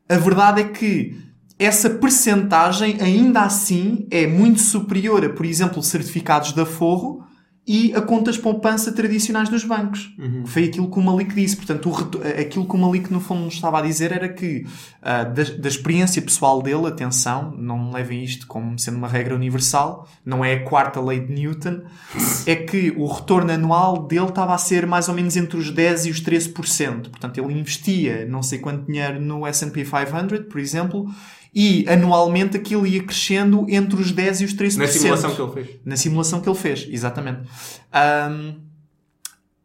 [0.09, 1.15] a verdade é que
[1.57, 7.23] essa percentagem ainda assim é muito superior a, por exemplo, certificados de aforro
[7.65, 10.11] e a contas poupança tradicionais dos bancos.
[10.47, 11.55] Foi aquilo que o Malik disse.
[11.55, 11.95] Portanto, o
[12.39, 14.65] aquilo que o Malik no fundo nos estava a dizer era que,
[15.01, 20.07] ah, da, da experiência pessoal dele, atenção, não levem isto como sendo uma regra universal,
[20.25, 21.81] não é a quarta lei de Newton,
[22.47, 26.07] é que o retorno anual dele estava a ser mais ou menos entre os 10%
[26.07, 27.09] e os 13%.
[27.09, 31.07] Portanto, ele investia não sei quanto dinheiro no S&P 500, por exemplo,
[31.53, 34.77] e anualmente aquilo ia crescendo entre os 10% e os 13%.
[34.77, 35.79] Na simulação que ele fez.
[35.85, 37.41] Na simulação que ele fez, exatamente.
[37.91, 38.55] Ahm,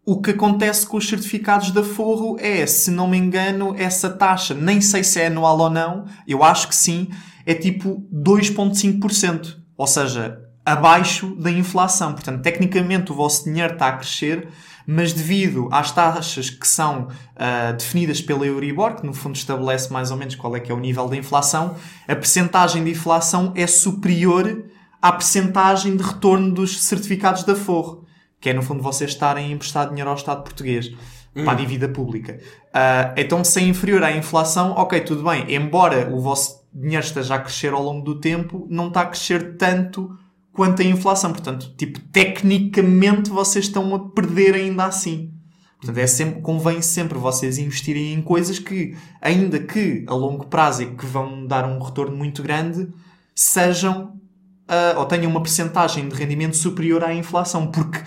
[0.05, 4.55] o que acontece com os certificados de aforro é, se não me engano, essa taxa,
[4.55, 7.09] nem sei se é anual ou não, eu acho que sim,
[7.45, 9.57] é tipo 2,5%.
[9.77, 12.13] Ou seja, abaixo da inflação.
[12.13, 14.49] Portanto, tecnicamente o vosso dinheiro está a crescer,
[14.85, 17.07] mas devido às taxas que são
[17.37, 20.75] ah, definidas pela Euribor, que no fundo estabelece mais ou menos qual é que é
[20.75, 21.77] o nível da inflação,
[22.09, 24.65] a percentagem de inflação é superior
[25.01, 28.05] à percentagem de retorno dos certificados de aforro,
[28.41, 30.93] que é no fundo vocês estarem a emprestar dinheiro ao Estado português
[31.33, 32.41] para a dívida pública.
[32.75, 35.55] Ah, então, se é inferior à inflação, ok, tudo bem.
[35.55, 39.57] Embora o vosso dinheiro esteja a crescer ao longo do tempo, não está a crescer
[39.57, 40.11] tanto
[40.57, 41.31] quanto a inflação.
[41.31, 45.31] Portanto, tipo, tecnicamente vocês estão a perder ainda assim.
[45.79, 50.83] Portanto, é sempre, convém sempre vocês investirem em coisas que, ainda que a longo prazo
[50.83, 52.89] e que vão dar um retorno muito grande,
[53.35, 54.19] sejam
[54.67, 57.71] ah, ou tenham uma percentagem de rendimento superior à inflação.
[57.71, 58.01] Porque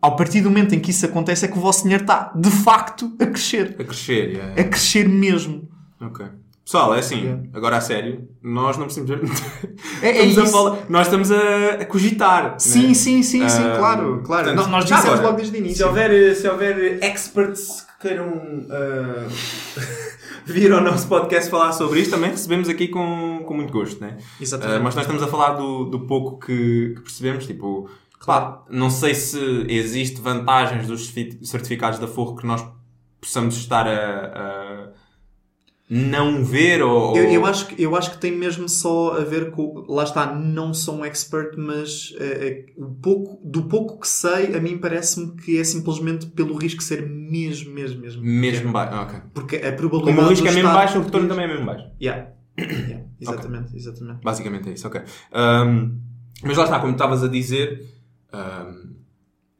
[0.00, 2.50] ao partir do momento em que isso acontece é que o vosso dinheiro está, de
[2.50, 3.76] facto, a crescer.
[3.78, 4.60] A crescer, yeah.
[4.60, 5.68] A crescer mesmo.
[6.00, 6.26] Ok.
[6.66, 7.42] Pessoal, é assim, Yeah.
[7.54, 9.30] agora a sério, nós não precisamos.
[10.02, 10.52] É- é estamos a isso.
[10.52, 12.56] falar, nós estamos a, a cogitar.
[12.58, 12.94] Sim, né?
[12.94, 14.46] sim, sim, sim, Ah, claro, claro.
[14.48, 15.76] portanto, nós dissemos agora, logo desde o início.
[15.76, 19.28] Se houver, se houver experts que queiram ah,
[20.44, 24.18] vir ao nosso podcast falar sobre isto, também recebemos aqui com, com muito gosto, né?
[24.40, 24.76] Exatamente.
[24.76, 27.88] Ah, mas nós estamos a falar do, do pouco que, que percebemos, tipo,
[28.26, 29.38] Pá, não sei se
[29.68, 32.64] existe vantagens dos certi- certificados da Forro que nós
[33.20, 34.88] possamos estar a, a
[35.88, 37.16] não ver ou...
[37.16, 39.84] Eu, eu acho que, eu acho que tem mesmo só a ver com.
[39.88, 42.12] Lá está, não sou um expert, mas
[42.76, 47.06] o pouco, do pouco que sei, a mim parece-me que é simplesmente pelo risco ser
[47.06, 48.22] mesmo, mesmo, mesmo.
[48.22, 48.96] Mesmo baixo.
[48.96, 49.20] ok.
[49.32, 50.16] Porque a probabilidade.
[50.16, 51.84] Como o risco é mesmo baixo, o retorno também é mesmo baixo.
[52.00, 52.32] Yeah.
[52.66, 54.22] Yeah, Exatamente, exatamente.
[54.22, 55.00] Basicamente é isso, ok.
[55.32, 55.98] Ahm,
[56.42, 57.82] mas lá está, como estavas a dizer,
[58.32, 58.85] ahm,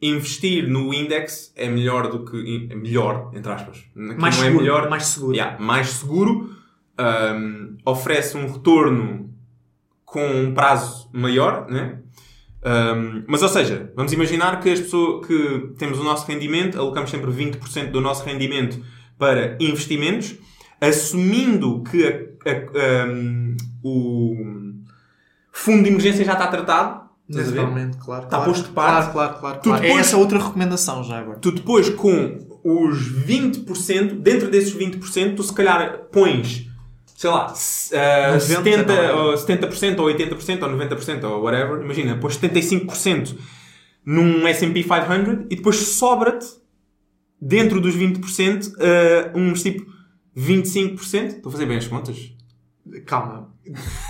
[0.00, 2.68] investir no index é melhor do que.
[2.70, 3.78] É melhor, entre aspas.
[3.78, 4.90] Aqui Mais não seguro, é melhor.
[4.90, 5.32] mais seguro.
[5.36, 6.50] Yeah, mais seguro,
[6.98, 9.30] ahm, oferece um retorno
[10.04, 12.00] com um prazo maior, né?
[12.62, 17.10] Ahm, mas, ou seja, vamos imaginar que, as pessoas, que temos o nosso rendimento, alocamos
[17.10, 18.80] sempre 20% do nosso rendimento
[19.18, 20.34] para investimentos,
[20.80, 24.34] assumindo que a- a- ahm, o
[25.52, 27.05] fundo de emergência já está tratado.
[27.28, 28.24] Naturalmente, claro.
[28.24, 28.52] Está claro.
[28.52, 29.12] posto de parte.
[29.12, 29.58] Claro, claro, claro.
[29.60, 29.84] Tu claro.
[29.84, 31.38] É depois- essa outra recomendação já agora.
[31.38, 36.66] Tu depois, com os 20%, dentro desses 20%, tu se calhar pões,
[37.16, 39.12] sei lá, ah, 90, 70, não é?
[39.12, 41.82] ou 70%, ou 80%, ou 90%, ou whatever.
[41.82, 43.36] Imagina, pões 75%
[44.04, 46.46] num S&P 500 e depois sobra-te,
[47.40, 49.84] dentro dos 20%, ah, uns tipo
[50.36, 51.36] 25%.
[51.36, 52.32] Estou a fazer bem as contas?
[53.04, 53.55] Calma.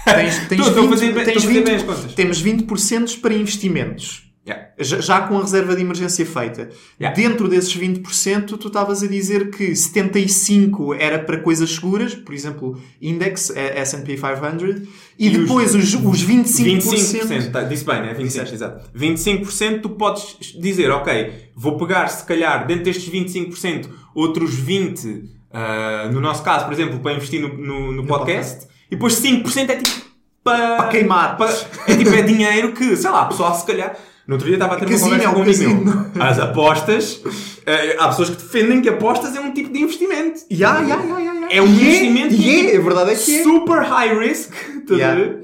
[0.04, 2.14] Tens, tens a 20, fazer tens estou a fazer 20 bem as contas.
[2.14, 4.26] Temos 20% para investimentos.
[4.46, 4.68] Yeah.
[4.78, 6.70] Já, já com a reserva de emergência feita.
[7.00, 7.16] Yeah.
[7.20, 12.80] Dentro desses 20%, tu estavas a dizer que 75% era para coisas seguras, por exemplo,
[13.02, 14.86] Index, eh, S&P 500,
[15.18, 16.80] e, E depois os, os 25%...
[16.80, 18.14] 25%, tá, disse bem, né?
[18.14, 18.90] 25%, exato.
[18.96, 26.08] 25% tu podes dizer, ok, vou pegar se calhar dentro destes 25% outros 20%, ah,
[26.12, 29.76] no nosso caso, por exemplo, para investir no, no, no podcast, e depois 5% é
[29.76, 30.06] tipo
[30.44, 31.36] para, Para queimar.
[31.36, 31.52] para-
[31.88, 33.96] é tipo é dinheiro que, sei lá, a pessoa se calhar.
[34.28, 36.10] No outro dia estava a ter uma Casino, conversa é o com um amigo casino.
[36.20, 37.22] As apostas,
[37.64, 40.40] eh, há pessoas que defendem que apostas é um tipo de investimento.
[40.50, 41.46] Ya, ya, ya, ya.
[41.50, 43.42] É um E investimento E é, a verdade é que é.
[43.44, 44.52] super high risk,
[44.90, 45.36] a Yeah.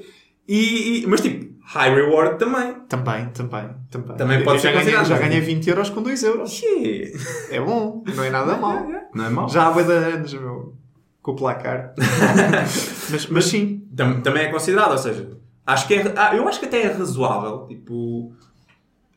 [0.49, 2.75] E, e- mas tipo, high reward também.
[2.89, 4.17] Também, também, também.
[4.17, 5.07] Também pode ser já ganhei, considerado.
[5.09, 6.51] já ganhei 20 euros com 2 euros.
[6.51, 7.13] Xê.
[7.51, 8.85] É bom, não é nada mal.
[9.15, 9.49] Não é mau.
[9.49, 10.75] Já há de anos, meu.
[11.23, 11.95] Com o placar.
[13.11, 13.87] mas, mas sim.
[13.97, 16.93] Tam- também é considerado, ou seja, acho que é, ah, eu acho que até é
[16.93, 18.33] razoável, tipo,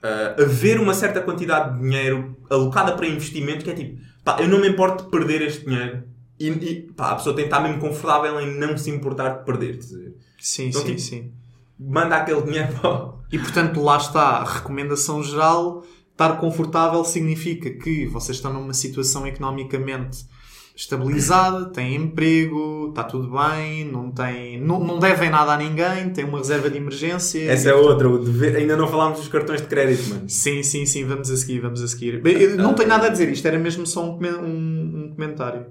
[0.03, 4.47] ah, haver uma certa quantidade de dinheiro alocada para investimento que é tipo, pá, eu
[4.47, 6.03] não me importo de perder este dinheiro.
[6.39, 9.45] E, e, pá, a pessoa tem que estar mesmo confortável em não se importar de
[9.45, 9.77] perder.
[9.79, 10.15] ver?
[10.39, 11.31] Sim, Então, sim, tipo, sim.
[11.79, 15.83] Manda aquele dinheiro para E portanto, lá está a recomendação geral.
[16.11, 20.25] Estar confortável significa que vocês estão numa situação economicamente
[20.75, 26.25] estabilizada, têm emprego, está tudo bem, não, têm, não, não devem nada a ninguém, têm
[26.25, 27.49] uma reserva de emergência.
[27.49, 30.29] Essa é outra, o dever- ainda não falámos dos cartões de crédito, mano.
[30.29, 32.21] Sim, sim, sim, vamos a seguir, vamos a seguir.
[32.25, 35.67] Eu não tenho nada a dizer, isto era mesmo só um, um- um comentário.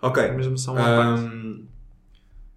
[0.00, 0.22] Ok.
[0.22, 0.82] Era mesmo só uma.
[1.16, 1.64] Ahm,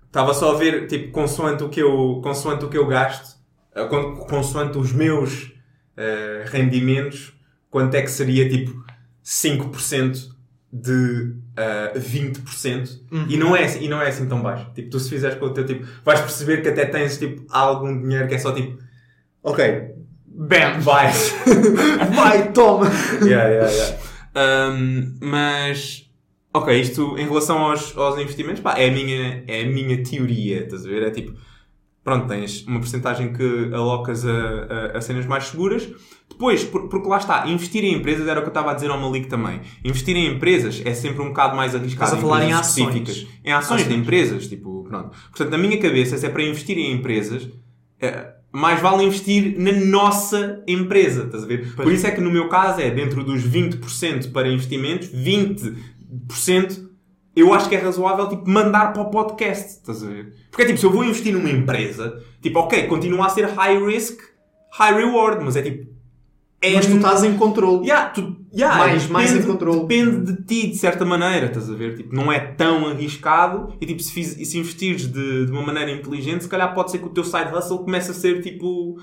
[0.05, 3.37] Estava só a ver, tipo, consoante o que eu, consoante o que eu gasto,
[3.75, 5.51] eh, con- consoante os meus
[5.95, 7.33] eh, rendimentos,
[7.69, 8.83] quanto é que seria, tipo,
[9.21, 10.35] 5%
[10.71, 12.99] de eh, 20%.
[13.29, 14.69] E, não é, assim- e não é assim tão baixo.
[14.75, 18.01] Tipo, tu se fizeres com o teu, tipo, vais perceber que até tens, tipo, algum
[18.01, 18.77] dinheiro que é só, tipo,
[19.43, 19.95] ok,
[20.27, 20.79] Bam!
[20.81, 21.11] vai.
[22.15, 22.87] Vai, toma!
[23.23, 23.97] yeah, yeah, yeah.
[24.35, 26.07] Um, mas,
[26.53, 30.63] ok, isto em relação aos, aos investimentos, pá, é a, minha, é a minha teoria,
[30.63, 31.03] estás a ver?
[31.03, 31.33] É tipo,
[32.07, 34.31] pronto, tens uma porcentagem que alocas a,
[34.93, 35.85] a, a cenas mais seguras.
[36.29, 38.89] Depois, por- porque lá está, investir em empresas era o que eu estava a dizer
[38.89, 39.59] ao Malik também.
[39.83, 42.05] Investir em empresas é sempre um bocado mais arriscado.
[42.05, 42.95] Estás a falar em empresas ações.
[42.95, 43.33] específicas.
[43.43, 43.99] Em ações, de Ações.
[44.01, 45.17] empresas, tipo, pronto.
[45.31, 47.49] Portanto, na minha cabeça, se é para investir em empresas,
[47.99, 51.73] é, mais vale investir na nossa empresa, estás a ver?
[51.75, 56.86] Por isso é que no meu caso é dentro dos 20% para investimentos, 20%
[57.39, 60.33] eu acho que é razoável tipo, mandar para o podcast, estás a ver?
[60.49, 63.77] Porque é tipo, se eu vou investir numa empresa, tipo, ok, continua a ser high
[63.85, 64.19] risk,
[64.73, 65.95] high reward, mas é tipo.
[66.59, 67.85] É Mas tu estás em controle.
[67.85, 69.79] Yeah, tu, yeah, Mais- mais depende- em controle.
[69.81, 71.95] Depende de ti, de certa maneira, estás a ver?
[71.95, 75.91] Tipo, não é tão arriscado e tipo, se, fiz, se investires de, de uma maneira
[75.91, 78.97] inteligente, se calhar pode ser que o teu side hustle comece a ser tipo.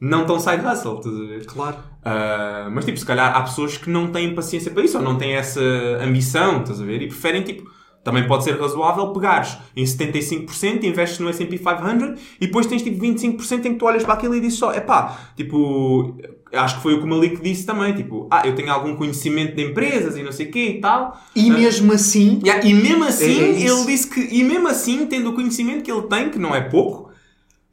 [0.00, 1.46] Não tão side hustle, estás a ver?
[1.46, 1.76] Claro.
[2.04, 5.16] Ah, mas tipo, se calhar há pessoas que não têm paciência para isso ou não
[5.16, 5.60] têm essa
[6.02, 7.00] ambição, estás a ver?
[7.02, 7.70] E preferem tipo.
[8.02, 13.00] Também pode ser razoável pegares em 75%, investes no S&P 500 e depois tens tipo
[13.02, 16.14] 25% em que tu olhas para aquilo e dizes só, epá, tipo,
[16.52, 19.56] acho que foi o que o Malik disse também, tipo, ah, eu tenho algum conhecimento
[19.56, 21.18] de empresas e não sei o quê e tal.
[21.34, 23.74] E Ah, mesmo assim, Yeah, e mesmo assim, É- é isso.
[23.78, 26.60] ele disse que, e mesmo assim, tendo o conhecimento que ele tem, que não é
[26.60, 27.10] pouco,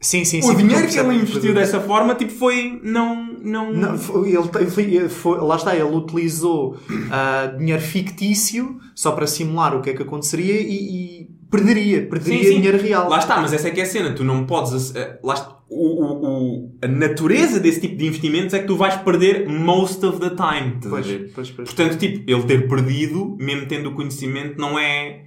[0.01, 0.55] sim, sim, o sim.
[0.55, 3.71] dinheiro tu que ele investiu dessa forma, tipo, foi, não, não.
[3.71, 6.77] Não, foi- ele foi- foi- lá está, ele utilizou
[7.11, 12.43] ah, dinheiro fictício só para simular o que é que aconteceria e, e perderia, perderia
[12.43, 12.55] Sim, sim.
[12.55, 13.09] dinheiro real.
[13.09, 14.13] Lá está, mas essa é que é a cena.
[14.13, 14.95] Tu não podes.
[14.95, 18.95] eh, lá o, o- o- a natureza desse tipo de investimentos é que tu vais
[18.97, 20.77] perder most of the time.
[20.81, 21.69] Pois, pois, pois.
[21.73, 25.25] Portanto, tipo, ele ter perdido, mesmo tendo o conhecimento, não é.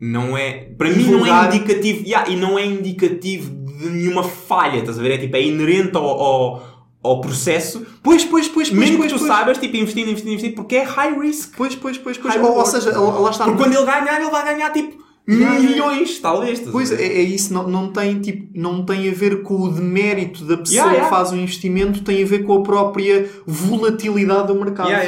[0.00, 0.70] Não é.
[0.78, 2.02] Para mim, não é indicativo.
[2.04, 5.12] Yeah, e não é indicativo de nenhuma falha, estás a ver?
[5.12, 6.62] É tipo, é inerente ao, ao,
[7.02, 7.86] ao processo.
[8.02, 9.32] Pois, pois, pois, pois, mesmo pois, que tu pois.
[9.32, 11.54] saibas, tipo, investindo, investindo, investindo, porque é high risk.
[11.56, 12.36] Pois, pois, pois, pois.
[12.36, 13.44] Ou, ou seja, lá está.
[13.44, 15.58] Porque quando ele ganhar, ele vai ganhar tipo yeah.
[15.58, 16.60] milhões, talvez.
[16.60, 20.44] Pois é, é isso, não, não, tem, tipo, não tem a ver com o demérito
[20.44, 21.10] da pessoa Yeah, yeah.
[21.10, 24.88] que faz o investimento, tem a ver com a própria volatilidade do mercado.
[24.88, 25.04] Yeah.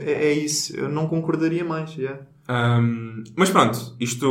[0.00, 1.94] É, é isso, eu não concordaria mais.
[1.96, 2.20] yeah.
[2.48, 4.26] Um, mas pronto, isto.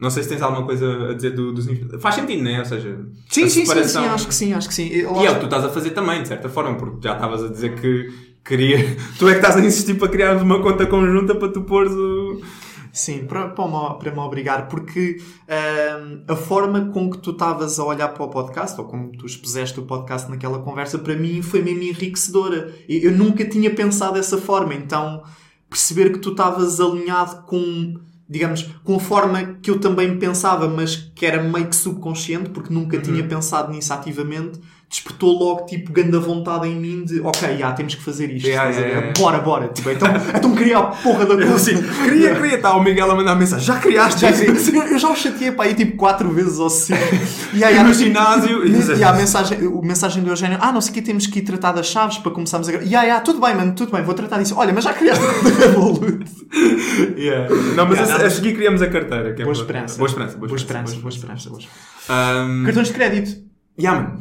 [0.00, 1.66] Não sei se tens alguma coisa a dizer do, dos.
[2.00, 2.58] Faz sentido, não é?
[2.58, 2.98] Ou seja,
[3.30, 4.88] Sim, sim, sim, separação- sim, acho que sim, acho que sim.
[4.88, 7.42] E é o que tu estás a fazer também, de certa forma, porque já estavas
[7.44, 8.12] a dizer que
[8.44, 8.78] queria.
[9.18, 12.40] Tu é que estás a insistir para criarmos uma conta conjunta para tu pôres o.
[12.92, 15.16] Sim, para, para, me, para me obrigar, porque
[16.28, 19.80] a forma com que tu estavas a olhar para o podcast, ou como tu expuseste
[19.80, 22.72] o podcast naquela conversa, para mim foi mesmo enriquecedora.
[22.88, 25.22] Eu, eu nunca tinha pensado dessa forma, então
[25.74, 27.94] perceber que tu estavas alinhado com,
[28.28, 32.72] digamos, com a forma que eu também pensava, mas que era meio que subconsciente, porque
[32.72, 34.60] nunca tinha pensado nisso ativamente,
[34.94, 38.68] despertou logo, tipo, grande vontade em mim de, ok, já, temos que fazer isto, Yeah,
[38.68, 39.12] a yeah, yeah.
[39.18, 41.54] bora, bora, tipo, então, então queria a porra da coisa.
[41.56, 42.54] Assim, queria, queria.
[42.54, 43.66] Está o Miguel a mandar mensagem.
[43.66, 44.70] Já criaste Já, isso?
[44.70, 46.96] sim, eu já o chateei para aí tipo 4 vezes ou 5.
[47.54, 48.64] E aí, E há- no ginásio.
[48.96, 51.40] e há a mensagem, a mensagem do Eugênio: Ah, não sei o que, temos que
[51.40, 52.72] ir tratar das chaves para começarmos a.
[52.72, 54.54] gra-" E aí, ah, tudo bem, mano, tudo bem, vou tratar disso.
[54.56, 57.18] Olha, mas já criaste a.
[57.18, 57.48] Yeah.
[57.76, 59.34] Não, mas Yeah, a, a seguir criamos a carteira.
[59.34, 59.98] que é Boa para- esperança.
[59.98, 60.36] Boa esperança.
[60.38, 61.48] Boa esperança, boa esperança.
[61.50, 62.44] boa esperança.
[62.48, 63.42] Um, Cartões de crédito.
[63.78, 64.18] yeah, mano.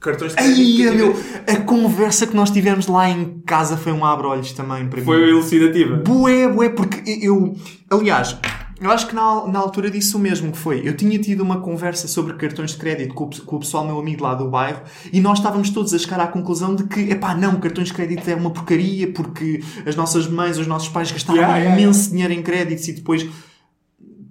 [0.00, 0.94] Cartões de Ai, crédito.
[0.94, 5.04] meu, a conversa que nós tivemos lá em casa foi um abre-olhos também para mim.
[5.04, 5.96] Foi elucidativa.
[5.96, 7.54] Bué, bué, porque eu.
[7.90, 8.34] Aliás,
[8.80, 10.80] eu acho que na, na altura disse o mesmo que foi.
[10.88, 14.00] Eu tinha tido uma conversa sobre cartões de crédito com o, com o pessoal, meu
[14.00, 14.80] amigo lá do bairro,
[15.12, 18.26] e nós estávamos todos a chegar à conclusão de que, epá, não, cartões de crédito
[18.26, 22.32] é uma porcaria porque as nossas mães, os nossos pais gastaram Yeah, yeah, imenso dinheiro
[22.32, 23.26] em créditos e depois.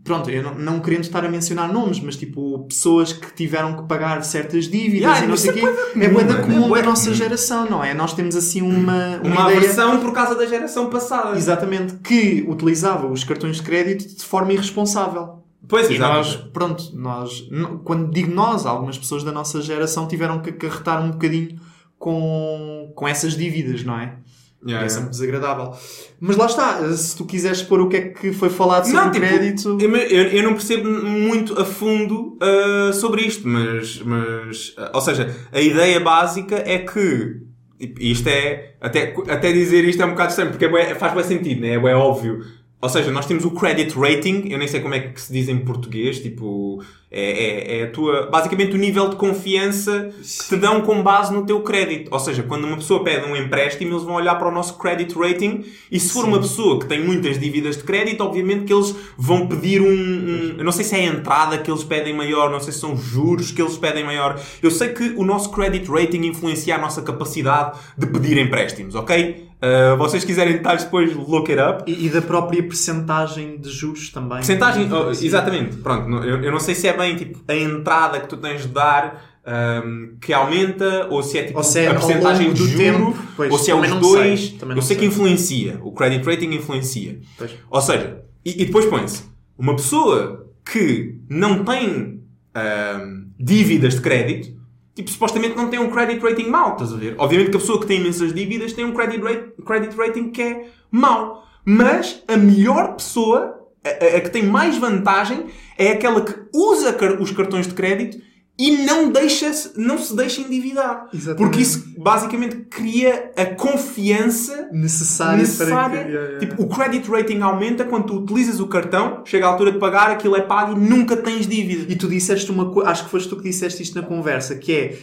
[0.10, 3.84] Pronto, eu não, não querendo estar a mencionar nomes, mas tipo, pessoas que tiveram que
[3.84, 5.62] pagar certas dívidas Yeah, e não sei o é quê.
[5.62, 7.94] bué da É comum, bué da mano, é comum bué da nossa geração, não é?
[7.94, 11.38] Nós temos assim uma, uma, Uma aversão por causa da geração passada.
[11.38, 15.44] Exatamente, que utilizava os cartões de crédito de forma irresponsável.
[15.68, 17.48] Pois, E nós, pronto, nós,
[17.84, 21.60] quando digo nós, algumas pessoas da nossa geração tiveram que acarretar um bocadinho
[22.00, 24.16] com, com essas dívidas, não é?
[24.62, 24.90] Yeah, é yeah.
[24.90, 25.74] sempre desagradável.
[26.20, 29.08] Mas lá está, se tu quiseres pôr o que é que foi falado sobre Não,
[29.08, 29.78] o tipo, crédito.
[29.80, 34.74] Eu, eu- não percebo muito a fundo ah, sobre isto, mas, mas.
[34.78, 37.38] ah, ou seja, a ideia básica é que.
[37.80, 38.76] e Isto é.
[38.82, 41.76] Até, até dizer isto é um bocado estranho, porque é faz bem sentido, né?
[41.76, 42.44] é óbvio.
[42.82, 45.50] Ou seja, nós temos o credit rating, eu nem sei como é que se diz
[45.50, 46.82] em português, tipo,
[47.12, 51.34] é, é, é a tua, basicamente o nível de confiança que te dão com base
[51.34, 52.10] no teu crédito.
[52.12, 55.18] Ou seja, quando uma pessoa pede um empréstimo, eles vão olhar para o nosso credit
[55.18, 58.96] rating e se for uma pessoa que tem muitas dívidas de crédito, obviamente que eles
[59.18, 62.50] vão pedir um, um- eu não sei se é a entrada que eles pedem maior,
[62.52, 64.40] não sei se são os juros que eles pedem maior.
[64.62, 69.48] Eu sei que o nosso credit rating influencia a nossa capacidade de pedir empréstimos, ok?
[69.60, 71.84] Uh, vocês quiserem detalhes depois, look it up.
[71.86, 74.38] E, e da própria percentagem de juros também.
[74.38, 75.26] Percentagem, oh, Sim.
[75.26, 75.76] exatamente.
[75.78, 78.68] Pronto, eu, eu não sei se é bem tipo a entrada que tu tens de
[78.68, 79.40] dar
[79.86, 83.18] um, que aumenta ou se é tipo se é a de do tempo.
[83.36, 84.40] Pois, ou se é os dois.
[84.40, 85.08] sei, eu não sei, que sei.
[85.08, 85.80] influencia.
[85.82, 87.20] O credit rating influencia.
[87.38, 87.52] Pois.
[87.70, 89.24] Ou seja, e, e depois põe-se
[89.58, 92.24] uma pessoa que não tem
[92.56, 94.58] ahm, dívidas de crédito,
[94.96, 97.16] tipo, supostamente não tem um credit rating mau, estás a ver?
[97.18, 100.42] Obviamente que a pessoa que tem imensas dívidas tem um credit, rate, credit rating que
[100.42, 101.44] é mau.
[101.66, 105.46] Mas a melhor pessoa, a, a- a que tem mais vantagem,
[105.78, 108.18] é aquela que usa car- os cartões de crédito
[108.62, 111.08] e não, deixa não se deixa endividar.
[111.14, 111.38] Exatamente.
[111.38, 115.90] Porque isso basicamente cria a confiança Necessário, necessária.
[115.90, 116.10] para que...
[116.12, 116.40] Yeah, yeah.
[116.40, 120.12] Tipo, o credit rating aumenta quando tu utilizas o cartão, chega à altura de pagar,
[120.12, 121.92] aquilo é pago e nunca tens dívida.
[121.92, 124.74] E tu disseste uma coisa, acho que foste tu que disseste isto na conversa, que
[124.74, 124.98] é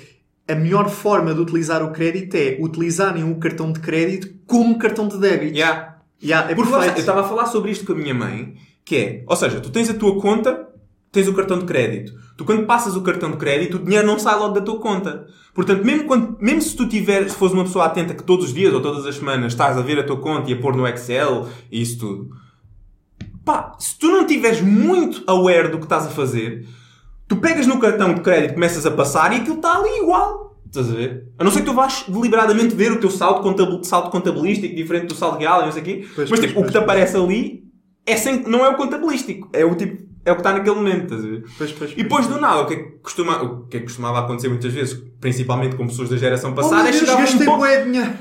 [0.49, 5.09] a melhor forma de utilizar o crédito é utilizarem o cartão de crédito como cartão
[5.09, 5.55] de débito.
[5.57, 5.96] Yeah.
[6.23, 8.55] Yeah, é Porque lá está, eu estava a falar sobre isto com a minha mãe,
[8.85, 10.69] que é, ou seja, tu tens a tua conta,
[11.13, 12.13] tens o cartão de crédito.
[12.37, 15.27] Tu quando passas o cartão de crédito, o dinheiro não sai logo da tua conta.
[15.55, 18.55] Portanto, mesmo, quando, mesmo se tu tiveres, se fores uma pessoa atenta que todos os
[18.55, 20.87] dias ou todas as semanas estás a ver a tua conta e a pôr no
[20.87, 22.31] Excel e isso tudo,
[23.45, 26.69] pá, se tu não estiveres muito aware do que estás a fazer,
[27.27, 30.46] tu pegas no cartão de crédito, começas a passar e aquilo está ali igual.
[30.67, 31.29] Estás a ver?
[31.39, 35.07] A não ser que tu vás deliberadamente ver o teu saldo, contabil- saldo contabilístico diferente
[35.07, 36.07] do saldo real e não sei o quê.
[36.15, 37.65] Pois, mas pois, tipo, o pois, que te aparece ali
[38.05, 39.49] é sem, não é o contabilístico.
[39.53, 41.45] É o tipo, é o que está naquele momento, estás a ver?
[41.57, 43.87] Pois, pois, E depois do nada, o que, é que costuma, o que é que
[43.87, 47.45] costumava acontecer muitas vezes, principalmente com pessoas da geração Oh, passada, meu é chegar um
[47.45, 47.85] ponto...
[47.85, 48.13] dinheiro.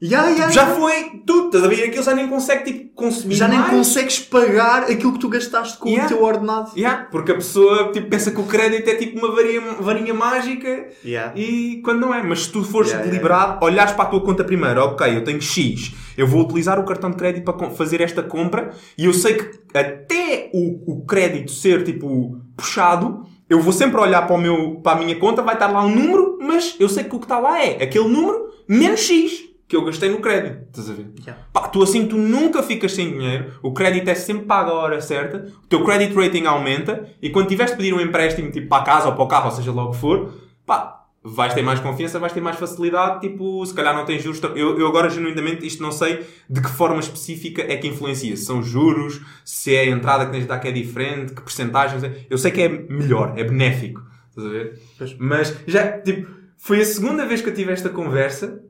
[0.00, 0.28] Yeah.
[0.30, 0.74] Ya, Já ya.
[0.76, 1.82] foi tudo, estás a ver?
[1.88, 3.72] Aquilo já nem consegue tipo, consumir Já nem mais.
[3.72, 6.06] consegues pagar aquilo que tu gastaste com Yeah.
[6.06, 6.70] o teu ordenado.
[6.76, 10.86] Yeah, porque a pessoa tipo, pensa que o crédito é tipo uma varinha, varinha mágica
[11.04, 11.32] Yeah.
[11.36, 12.22] e quando não é.
[12.22, 15.42] Mas se tu fores Yeah, deliberado, olhares para a tua conta primeiro, ok, eu tenho
[15.42, 19.34] X, eu vou utilizar o cartão de crédito para fazer esta compra e eu sei
[19.34, 24.76] que até o, o crédito ser tipo puxado, eu vou sempre olhar para, o meu,
[24.76, 27.24] para a minha conta, vai estar lá um número, mas eu sei que o que
[27.24, 30.66] está lá é aquele número menos X que eu gastei no crédito.
[30.68, 31.06] Estás a ver?
[31.20, 31.44] Yeah.
[31.52, 35.00] Pá, tu assim tu nunca ficas sem dinheiro, o crédito é sempre pago à hora
[35.00, 38.82] certa, o teu credit rating aumenta e quando tiveres de pedir um empréstimo tipo para
[38.82, 40.32] a casa ou para o carro, ou seja lá o que for,
[40.64, 44.40] pá, vais ter mais confiança, vais ter mais facilidade, tipo, se calhar não tens juros.
[44.54, 48.36] Eu, eu agora genuinamente isto não sei de que forma específica é que influencia.
[48.36, 51.42] Se são juros, se é a entrada que tens de dar que é diferente, que
[51.42, 52.02] porcentagens.
[52.02, 52.26] é.
[52.30, 54.02] Eu sei que é melhor, é benéfico.
[54.30, 54.80] Estás a ver?
[54.96, 55.16] Pois.
[55.18, 58.62] Mas já, tipo, foi a segunda vez que eu tive esta conversa,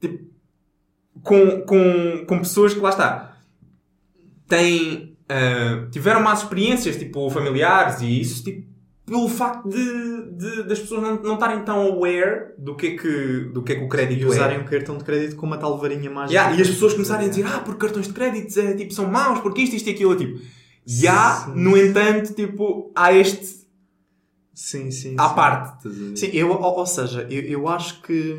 [0.00, 0.27] tipo,
[1.22, 3.36] com, com, com pessoas que lá está
[4.48, 8.66] têm ah, tiveram más experiências tipo familiares e isso tipo
[9.04, 13.40] pelo facto de, de- das pessoas não, não estarem tão aware do que é que,
[13.54, 14.60] do que, é que o crédito E usarem é.
[14.60, 16.38] o cartão de crédito como uma tal varinha mágica.
[16.38, 19.06] Yeah, e as pessoas começarem a dizer ah, porque cartões de crédito é, tipo, são
[19.10, 20.14] maus, porque isto, isto e aquilo.
[20.14, 20.38] Tipo,
[20.84, 21.52] já, Sim.
[21.54, 23.66] no entanto, tipo, há este
[24.52, 25.14] Sim, sim.
[25.16, 25.34] à sim.
[25.34, 25.88] parte.
[26.18, 28.36] Sim, eu, ou, ou seja, eu, eu acho que.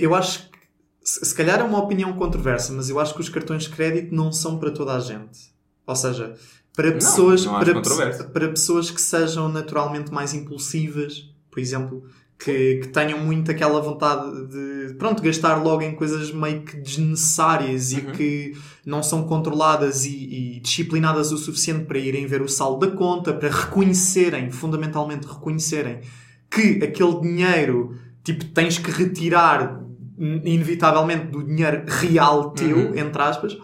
[0.00, 0.58] Eu, acho que.
[1.02, 4.30] Se, calhar é uma opinião controversa, mas eu acho que os cartões de crédito não
[4.30, 5.50] são para toda a gente.
[5.86, 6.34] Ou seja,
[6.76, 12.04] para pessoas, não acho para, para pessoas que sejam naturalmente mais impulsivas, por exemplo,
[12.42, 17.92] que, que tenham muito aquela vontade de pronto, gastar logo em coisas meio que desnecessárias
[17.92, 18.12] e Uhum.
[18.12, 22.96] que não são controladas e, e disciplinadas o suficiente para irem ver o saldo da
[22.96, 26.00] conta, para reconhecerem, fundamentalmente reconhecerem,
[26.50, 29.79] que aquele dinheiro, tipo, tens que retirar
[30.20, 32.96] inevitavelmente do dinheiro real teu, Uhum.
[32.98, 33.56] entre aspas.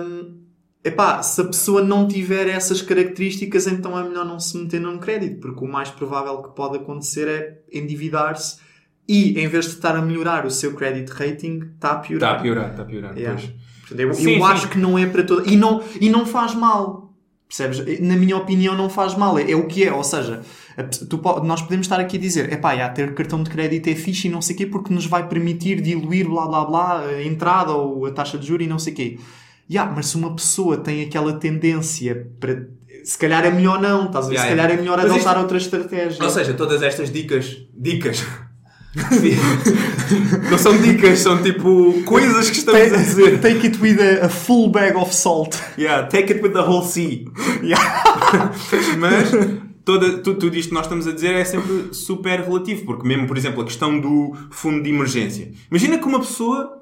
[0.00, 0.38] Hum,
[0.84, 4.98] epá, se a pessoa não tiver essas características, então é melhor não se meter num
[4.98, 8.58] crédito, porque o mais provável que pode acontecer é endividar-se
[9.08, 12.34] e, em vez de estar a melhorar o seu credit rating, está a Está piorar.
[12.36, 13.16] a piorar, está a piorar.
[13.16, 13.40] Yeah.
[13.40, 13.66] pois.
[14.00, 14.42] Eu, Sim, eu sim.
[14.42, 15.48] acho que não é para toda.
[15.48, 17.05] E não, e não faz mal.
[17.48, 18.00] Percebes?
[18.00, 19.38] Na minha opinião, não faz mal.
[19.38, 19.92] É, é o que é.
[19.92, 20.42] Ou seja,
[20.76, 23.94] a tu nós podemos estar aqui a dizer: é pá, ter cartão de crédito é
[23.94, 27.22] fixe e não sei o quê, porque nos vai permitir diluir blá blá blá a
[27.22, 29.18] entrada ou a taxa de juros e não sei o quê.
[29.70, 32.68] Yeah, mas se uma pessoa tem aquela tendência para.
[33.04, 34.34] Se calhar é melhor não, estás a ver?
[34.34, 36.24] Yeah, se calhar é melhor adotar isto- outra estratégia.
[36.24, 37.56] Ou seja, todas estas dicas.
[37.72, 38.24] Dicas.
[40.50, 43.40] Não são dicas, são tipo coisas que estamos a dizer.
[43.40, 45.56] Take it with a, a full bag of salt.
[45.78, 47.26] Yeah, take it with the whole sea.
[48.98, 49.30] Mas
[49.84, 53.26] toda, tu- tudo isto que nós estamos a dizer é sempre super relativo, porque mesmo,
[53.26, 55.52] por exemplo, a questão do fundo de emergência.
[55.70, 56.75] Imagina que uma pessoa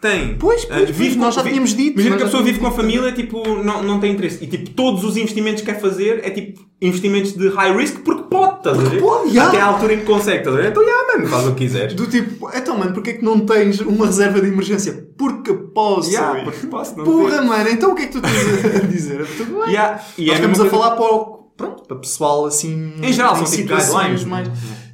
[0.00, 0.36] tem.
[0.38, 2.72] Pois, pois, pois, nós já tínhamos dito, Imagina que a já pessoa vive com a
[2.72, 4.42] família tipo, não, não tem interesse.
[4.42, 8.22] E tipo, todos os investimentos que quer fazer é tipo investimentos de high risk porque
[8.30, 9.00] pode, estás a ver?
[9.00, 9.48] pode, yeah.
[9.50, 10.70] Até à altura em que consegue, estás a ver?
[10.70, 11.94] Então, yeah, mano, faz o que quiseres.
[11.94, 15.06] Do tipo, então mano, porquê que não tens uma reserva de emergência?
[15.18, 16.08] Porque posso.
[16.10, 17.44] Yeah, porque posso, não Porra, ter.
[17.44, 19.26] mano, então o que é que tu tens a dizer?
[19.36, 19.68] Tudo bem.
[19.74, 21.24] Yeah, e Nós é a estamos a coisa- falar para o,
[21.56, 22.94] pronto, para pessoal assim.
[23.02, 24.24] Em geral, são tipo situações guidelines.
[24.24, 24.48] mais.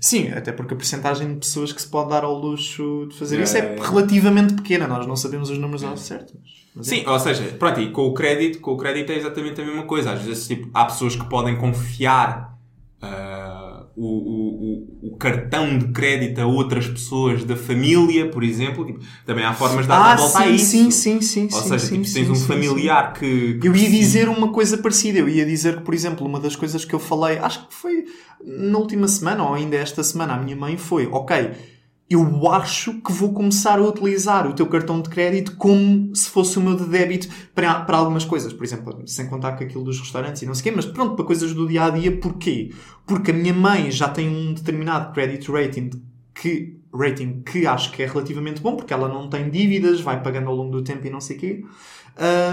[0.06, 3.40] Sim, até porque a porcentagem de pessoas que se pode dar ao luxo de fazer
[3.40, 4.86] Yeah, isso é relativamente pequena.
[4.86, 6.32] Nós não sabemos os números ao certo.
[6.76, 6.90] Mas, é.
[6.90, 9.82] Sim, ou seja, pronto, e com o crédito, com o crédito é exatamente a mesma
[9.82, 10.12] coisa.
[10.12, 12.56] Às vezes, tipo, há pessoas que podem confiar
[13.96, 14.45] o, o,
[15.02, 18.84] o, o cartão de crédito a outras pessoas da família, por exemplo.
[18.86, 20.66] Tipo, também há formas de dar Ah, a volta a sim, isso.
[20.66, 21.48] sim, sim, sim.
[21.52, 24.78] Ou sim, seja, sim, tipo, tens um familiar que, que Eu ia dizer uma coisa
[24.78, 25.18] parecida.
[25.18, 28.04] Eu ia dizer que, por exemplo, uma das coisas que eu falei, acho que foi
[28.44, 31.50] na última semana ou ainda esta semana, a minha mãe foi: Ok,
[32.08, 36.56] eu acho que vou começar a utilizar o teu cartão de crédito como se fosse
[36.56, 38.52] o meu de débito para, para algumas coisas.
[38.52, 41.16] Por exemplo, sem contar com aquilo dos restaurantes e não sei o quê, mas pronto,
[41.16, 42.16] para coisas do dia a dia.
[42.16, 42.72] Porquê?
[43.04, 45.90] Porque a minha mãe já tem um determinado credit rating
[46.32, 50.48] que, rating que acho que é relativamente bom, porque ela não tem dívidas, vai pagando
[50.48, 51.64] ao longo do tempo e não sei o quê.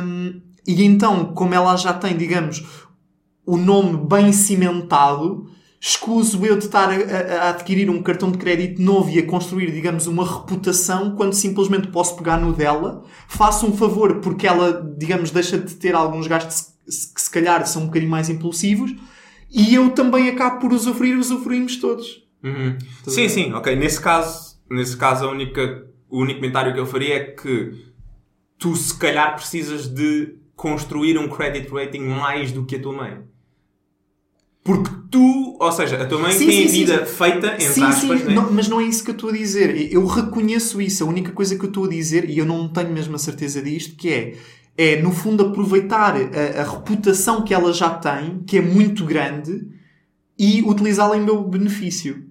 [0.03, 2.65] Um, e então, como ela já tem, digamos,
[3.45, 5.47] o nome bem cimentado,
[5.85, 9.69] escuso eu de estar a, a- adquirir um cartão de crédito novo e a construir,
[9.71, 15.29] digamos, uma reputação quando simplesmente posso pegar no dela, faço um favor porque ela, digamos,
[15.29, 16.71] deixa de ter alguns gastos
[17.13, 18.95] que se calhar são um bocadinho mais impulsivos
[19.51, 22.23] e eu também acabo por usufruir, usufruímos todos.
[22.41, 22.77] Uhum.
[23.05, 23.75] Sim, sim, ok.
[23.75, 27.73] Nesse caso, nesse caso a única, o único comentário que eu faria é que
[28.57, 33.32] tu se calhar precisas de construir um credit rating mais do que a tua mãe.
[34.63, 37.15] Porque tu, ou seja, a tua mãe Sim, tem sim, a vida sim.
[37.15, 38.33] feita, entre Sim, aspas, sim, né?
[38.33, 39.91] não, mas não é isso que eu estou a dizer.
[39.91, 41.03] Eu reconheço isso.
[41.03, 43.61] A única coisa que eu estou a dizer, e eu não tenho mesmo a certeza
[43.61, 44.37] disto, que é,
[44.77, 49.67] é no fundo aproveitar a, a reputação que ela já tem, que é muito grande,
[50.39, 52.25] e utilizá-la em meu benefício.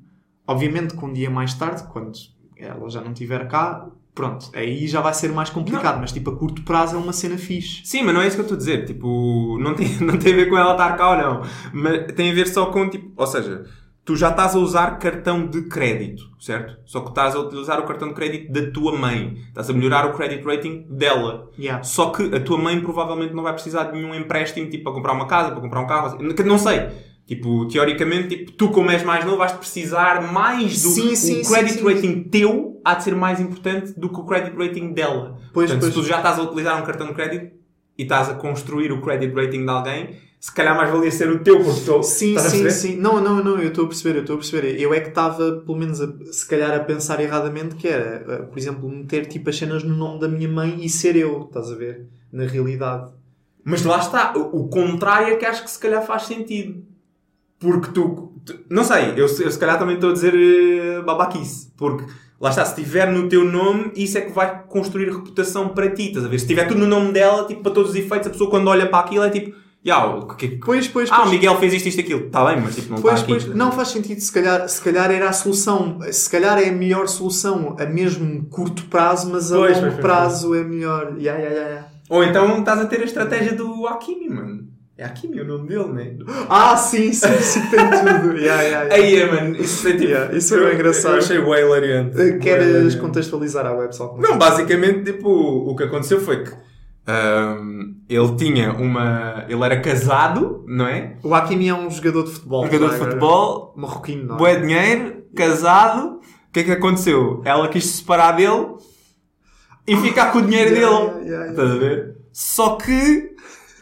[0.47, 2.13] Obviamente que um dia mais tarde, quando
[2.57, 6.37] ela já não estiver cá, pronto, aí já vai ser mais complicado, mas tipo a
[6.37, 7.83] curto prazo é uma cena fixe.
[7.85, 8.85] Sim, mas não é isso que eu estou a dizer.
[8.85, 11.43] Tipo, não tem, não tem a ver com ela estar cá ou não.
[11.73, 13.65] Mas tem a ver só com, tipo, ou seja,
[14.05, 16.77] tu já estás a usar cartão de crédito, certo?
[16.85, 19.39] Só que estás a utilizar o cartão de crédito da tua mãe.
[19.49, 21.51] Estás a melhorar o credit rating dela.
[21.59, 21.83] Yeah.
[21.83, 25.13] Só que a tua mãe provavelmente não vai precisar de nenhum empréstimo, tipo, para comprar
[25.13, 26.19] uma casa, para comprar um carro.
[26.45, 27.12] Não sei.
[27.27, 30.91] Tipo, teoricamente, tipo, tu como és mais novo vais precisar mais do...
[30.91, 34.25] Sim, sim, o credit sim, rating teu há de ser mais importante do que o
[34.25, 35.39] credit rating dela.
[35.53, 35.95] Pois, Portanto, pois.
[35.95, 37.53] se tu já estás a utilizar um cartão de crédito
[37.97, 41.39] e estás a construir o credit rating de alguém, se calhar mais valia ser o
[41.39, 42.97] teu, porque tu Sim, sim, sim.
[42.97, 44.81] Não, não, não, eu estou a perceber, eu estou a perceber.
[44.81, 48.37] Eu é que estava, pelo menos, a- se calhar a pensar erradamente, que era, eh,
[48.43, 51.71] por exemplo, meter tipo as cenas no nome da minha mãe e ser eu, estás
[51.71, 52.09] a ver?
[52.33, 53.13] Na realidade.
[53.65, 56.83] Mas lá está, o, o contrário é que acho que se calhar faz sentido.
[57.63, 61.71] Porque tu, tu- não sei, eu, eu se calhar também estou a dizer eh, babaquice.
[61.77, 62.05] Porque
[62.41, 66.09] lá está, se estiver no teu nome, isso é que vai construir reputação para ti,
[66.09, 66.39] estás a ver?
[66.39, 68.87] Se estiver tudo no nome dela, tipo, para todos os efeitos, a pessoa quando olha
[68.89, 69.57] para aquilo é tipo,
[69.87, 71.31] "Ya, o que, que- Pois, pois, ah, o pois.
[71.31, 72.27] Miguel fez isto, isto, aquilo.
[72.27, 73.29] Está bem, mas tipo, não Pois, aqui.
[73.29, 74.21] pois, não faz sentido.
[74.21, 75.99] Se calhar, se calhar era a solução.
[76.11, 80.55] Se calhar é a melhor solução a mesmo curto prazo, mas a Pois, longo prazo
[80.55, 81.15] é melhor.
[81.19, 81.87] Ya, ya, ya.
[82.09, 84.72] Ou então estás a ter a estratégia do Hakimi, mano.
[84.99, 86.17] É Hakimi o nome dele, né?
[86.49, 88.39] Ah, sim, sim, sim, tem tudo.
[88.39, 88.95] Ya, ya, ya.
[88.95, 90.05] Aí, mano, isso é tipo.
[90.05, 91.13] Yeah, isso é bem engraçado.
[91.15, 92.21] Eu achei bem hilariante.
[92.21, 92.97] Eh, Queres hilariante.
[92.99, 94.17] contextualizar a web só?
[94.19, 96.53] Não, basicamente, tipo, o que aconteceu foi que
[97.07, 99.45] ahm, ele tinha uma.
[99.49, 101.17] Ele era casado, não é?
[101.25, 102.63] O Hakimi é um jogador de futebol.
[102.63, 103.11] Um jogador de já agora.
[103.11, 104.39] futebol, Marroquino, não é?
[104.39, 106.19] bué dinheiro, casado.
[106.19, 107.41] O que é que aconteceu?
[107.47, 108.75] Ela quis se separar dele
[109.89, 111.07] e ficar com o dinheiro Yeah, dele.
[111.07, 112.17] yeah, yeah, Estás a ver?
[112.31, 113.33] Só que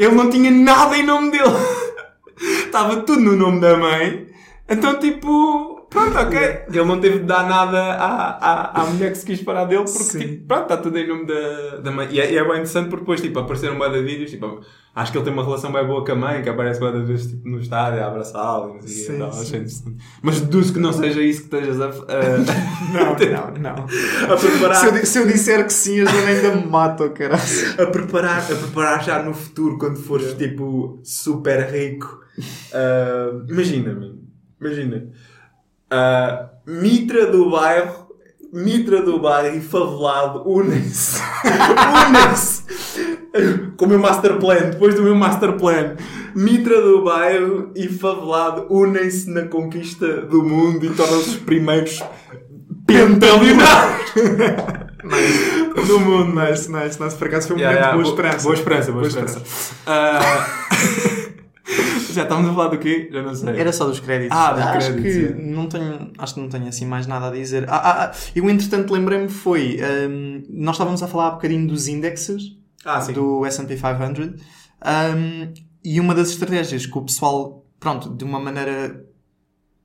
[0.01, 1.45] ele não tinha nada em nome dele.
[2.65, 4.29] Estava tudo no nome da mãe.
[4.67, 6.39] Então, tipo, pronto, ok.
[6.69, 9.85] Ele não teve de dar nada à, à, à mulher que se quis parar dele
[9.85, 12.09] porque, tipo, pronto, está tudo em nome da, da mãe.
[12.11, 14.61] E é, e é bem interessante porque depois, tipo, apareceram bué de vídeos, tipo,
[14.95, 17.03] acho que ele tem uma relação bem boa com a mãe, que aparece bué de
[17.05, 19.41] vezes, tipo, no estádio, a abraçá-lo e não sei o quê, Sim, tal, sim.
[19.43, 19.97] achei interessante.
[20.23, 21.91] Mas deduzo que não seja isso que estejas a, a,
[22.93, 23.85] Não, não, não.
[24.35, 24.77] a preparar.
[24.77, 27.43] Se eu, se eu disser que sim, a Joana ainda me mata, oh, caralho.
[27.79, 32.21] a preparar, a preparar já no futuro, quando fores tipo super rico.
[32.73, 34.15] Ah, imagina,
[34.61, 35.09] imagina.
[35.91, 38.07] Ah, Mitra do bairro,
[38.53, 41.21] Mitra do bairro e favelado unem-se.
[42.09, 42.63] unem-se.
[43.77, 45.97] Com o meu master plan, depois do meu master plan.
[46.35, 52.03] Mitra do bairro e favelado unem-se na conquista do mundo e tornam-se os primeiros
[52.87, 54.13] pentalionários
[55.87, 56.35] do mundo.
[56.41, 57.17] Nice, nice, nice.
[57.17, 58.43] Por acaso foi um Yeah, momento yeah, boa bo- esperança.
[58.45, 59.43] Boa esperança, boa, esperança.
[59.87, 60.21] Ah,
[62.13, 63.09] já estávamos a falar do quê?
[63.13, 63.59] Já não sei.
[63.59, 64.37] Era só dos créditos.
[64.37, 67.31] Ah, dos acho créditos, que não tenho, acho que não tenho assim mais nada a
[67.31, 67.69] dizer.
[67.69, 71.89] Ah, ah, ah, eu entretanto lembrei-me foi, hum, nós estávamos a falar há bocadinho dos
[71.89, 75.53] indexes Ah, do S&P 500 hum,
[75.85, 79.05] e uma das estratégias que o pessoal, pronto, de uma maneira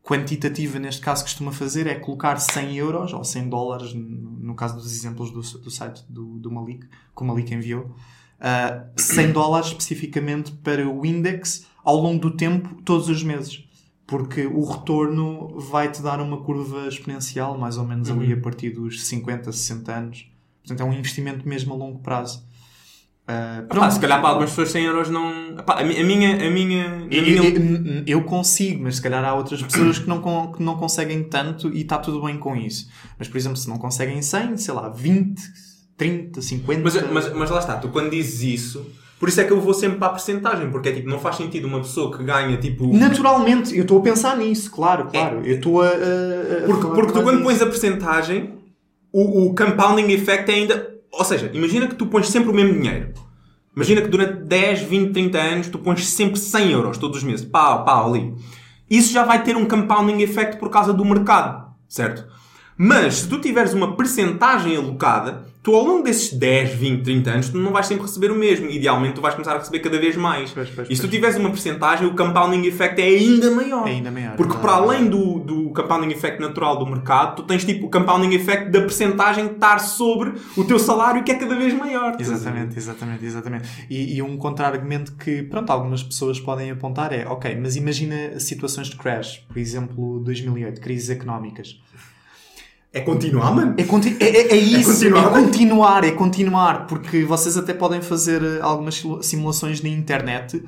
[0.05, 4.03] quantitativa neste caso costuma fazer é colocar 100 euros ou 100 dólares no,
[4.39, 7.95] no caso dos exemplos do, do site do, do Malik, que o Malik enviou
[8.39, 13.63] uh, 100 dólares especificamente para o index ao longo do tempo, todos os meses.
[14.07, 19.03] Porque o retorno vai-te dar uma curva exponencial, mais ou menos ali a partir dos
[19.05, 20.27] 50, 60 anos.
[20.61, 22.43] Portanto, é um investimento mesmo a longo prazo.
[23.27, 25.55] Uh, Pá, se calhar para algumas pessoas 100 euros não.
[25.65, 26.35] Pá, a, mi- a minha.
[26.47, 27.43] A minha, eu, minha...
[27.49, 30.21] eu- eu consigo, mas se calhar há outras pessoas que não,
[30.51, 32.87] que não conseguem tanto e está tudo bem com isso.
[33.17, 35.41] Mas, por exemplo, se não conseguem 100, sei lá, 20,
[35.97, 36.81] 30, 50...
[36.83, 38.85] Mas, mas, mas lá está, tu quando dizes isso.
[39.19, 41.37] Por isso é que eu vou sempre para a porcentagem, porque é tipo, não faz
[41.37, 42.93] sentido uma pessoa que ganha tipo.
[42.95, 45.41] Naturalmente, eu estou a pensar nisso, claro, claro.
[45.45, 45.85] Eu estou a...
[45.87, 48.55] a- a Porque, porque tu quando pões a percentagem,
[49.13, 50.95] o, o compounding effect é ainda.
[51.11, 53.13] Ou seja, imagina que tu pões sempre o mesmo dinheiro.
[53.73, 57.45] Imagina que durante 10, 20, 30 anos tu pões sempre 100 euros todos os meses.
[57.45, 58.33] Pau, pau, ali.
[58.89, 62.25] Isso já vai ter um compounding effect por causa do mercado, certo?
[62.77, 67.49] Mas se tu tiveres uma percentagem alocada, tu ao longo desses 10, 20, 30 anos,
[67.49, 68.69] tu não vais sempre receber o mesmo.
[68.69, 70.51] Idealmente, tu vais começar a receber cada vez mais.
[70.51, 73.87] Pois, pois, e se tu tiveres uma percentagem, o compounding effect é ainda maior.
[73.87, 77.63] É ainda maior, Porque para além do, do compounding effect natural do mercado, tu tens
[77.63, 81.73] tipo o compounding effect da percentagem estar sobre o teu salário que é cada vez
[81.73, 82.15] maior.
[82.19, 83.69] Exatamente, exatamente, exatamente.
[83.89, 88.87] E, e um contra-argumento que, pronto, algumas pessoas podem apontar é, ok, mas imagina situações
[88.87, 91.79] de crash, por exemplo, 2008, crises económicas.
[92.95, 93.75] É continuar, mano.
[93.77, 98.01] É, conti- é, é- é isso, continuar, é continuar, é continuar, porque vocês até podem
[98.01, 100.63] fazer eh, algumas simu- simulações na internet.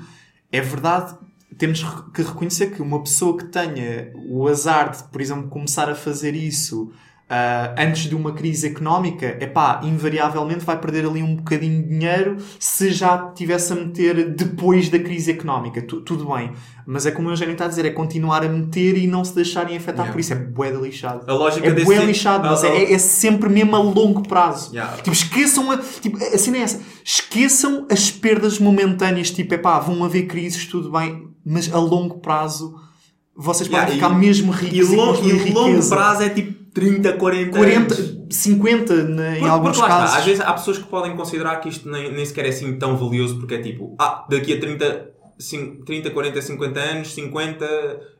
[0.51, 1.15] É verdade,
[1.57, 1.81] temos
[2.13, 6.35] que reconhecer que uma pessoa que tenha o azar de, por exemplo, começar a fazer
[6.35, 6.91] isso
[7.29, 12.37] ah, antes de uma crise económica, epá, invariavelmente vai perder ali um bocadinho de dinheiro
[12.59, 15.81] se já tivesse a meter depois da crise económica.
[15.81, 16.51] Tu- tudo bem.
[16.85, 19.35] Mas é como o Eugênio está a dizer, é continuar a meter e não se
[19.35, 20.11] deixarem afetar Yeah.
[20.13, 20.31] por isso.
[20.31, 21.29] É bué de lixado.
[21.29, 24.71] A lógica É desse- bué lixado, mas é, é sempre mesmo a longo prazo.
[24.73, 24.95] Yeah.
[24.95, 26.79] Tipo, esqueçam a, tipo, a cena é essa.
[27.03, 29.31] Esqueçam as perdas momentâneas.
[29.31, 32.73] Tipo, é pá, vão haver crises, tudo bem, mas a longo prazo
[33.35, 36.29] vocês podem Yeah, ficar e- mesmo E, ricos e, long, construir e longo prazo é
[36.29, 38.17] tipo 30, 40 40, anos.
[38.29, 40.17] 50 né, em Porque- alguns porque lá está, casos.
[40.17, 42.95] Às vezes há pessoas que podem considerar que isto nem, nem sequer é assim tão
[42.97, 45.09] valioso porque é tipo, ah, daqui a 30,
[45.39, 47.65] cin- 30, 40, 50 anos, 50,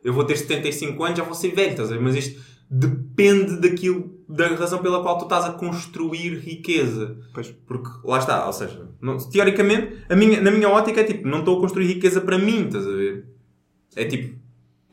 [0.02, 2.00] eu vou ter 75 anos, já vou ser velho, estás a ver?
[2.02, 2.40] Mas isto
[2.70, 7.16] depende daquilo, da razão pela qual tu estás a construir riqueza.
[7.32, 7.54] Pois.
[7.66, 11.38] Porque lá está, ou seja, não- teoricamente, a minha, na minha ótica é tipo, não
[11.40, 13.24] estou a construir riqueza para mim, estás a ver?
[13.96, 14.36] É tipo,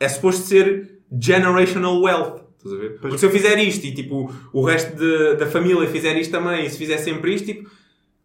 [0.00, 2.45] é suposto ser generational wealth.
[2.66, 2.98] Estás a ver?
[3.00, 6.66] Porque se eu fizer isto e tipo, o resto de- da família fizer isto também,
[6.66, 7.70] e se fizer sempre isto, tipo,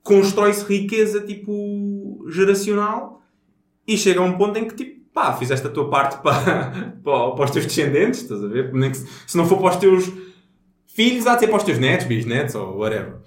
[0.03, 3.21] constrói-se riqueza tipo geracional
[3.87, 7.31] e chega a um ponto em que tipo, pá, fizeste a tua parte para, para,
[7.31, 8.73] para os teus descendentes, estás a ver?
[8.73, 10.11] Nem que se, se não for para os teus
[10.87, 13.17] filhos, há de ser para os teus netos, bisnetos ou whatever.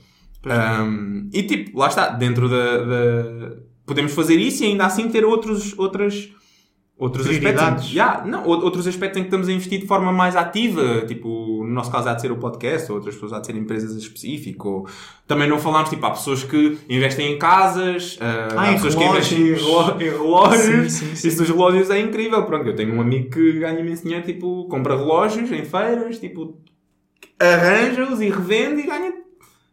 [0.46, 5.24] Um, e tipo, lá está, dentro da, da- Podemos fazer isso e ainda assim ter
[5.26, 6.30] outros, outras,
[6.96, 7.90] outros aspectos.
[7.92, 11.28] Yeah, não, ou- outros aspectos em que estamos a investir de forma mais ativa, tipo,
[11.64, 13.94] no nosso caso há de ser o podcast, ou outras pessoas há de ser empresas
[13.94, 14.68] em específico.
[14.68, 14.88] Ou...
[15.26, 18.94] Também não falamos, tipo, há pessoas que investem em casas, ah, Ah, há em pessoas
[18.94, 20.12] que investem em relógios.
[20.12, 20.92] relógios.
[20.92, 21.28] Sim, sim, sim.
[21.28, 22.42] Isso dos relógios é incrível.
[22.44, 26.58] Pronto, eu tenho um amigo que ganha imenso dinheiro, tipo, compra relógios em feiras, tipo,
[27.40, 29.12] arranja-os e revende e ganha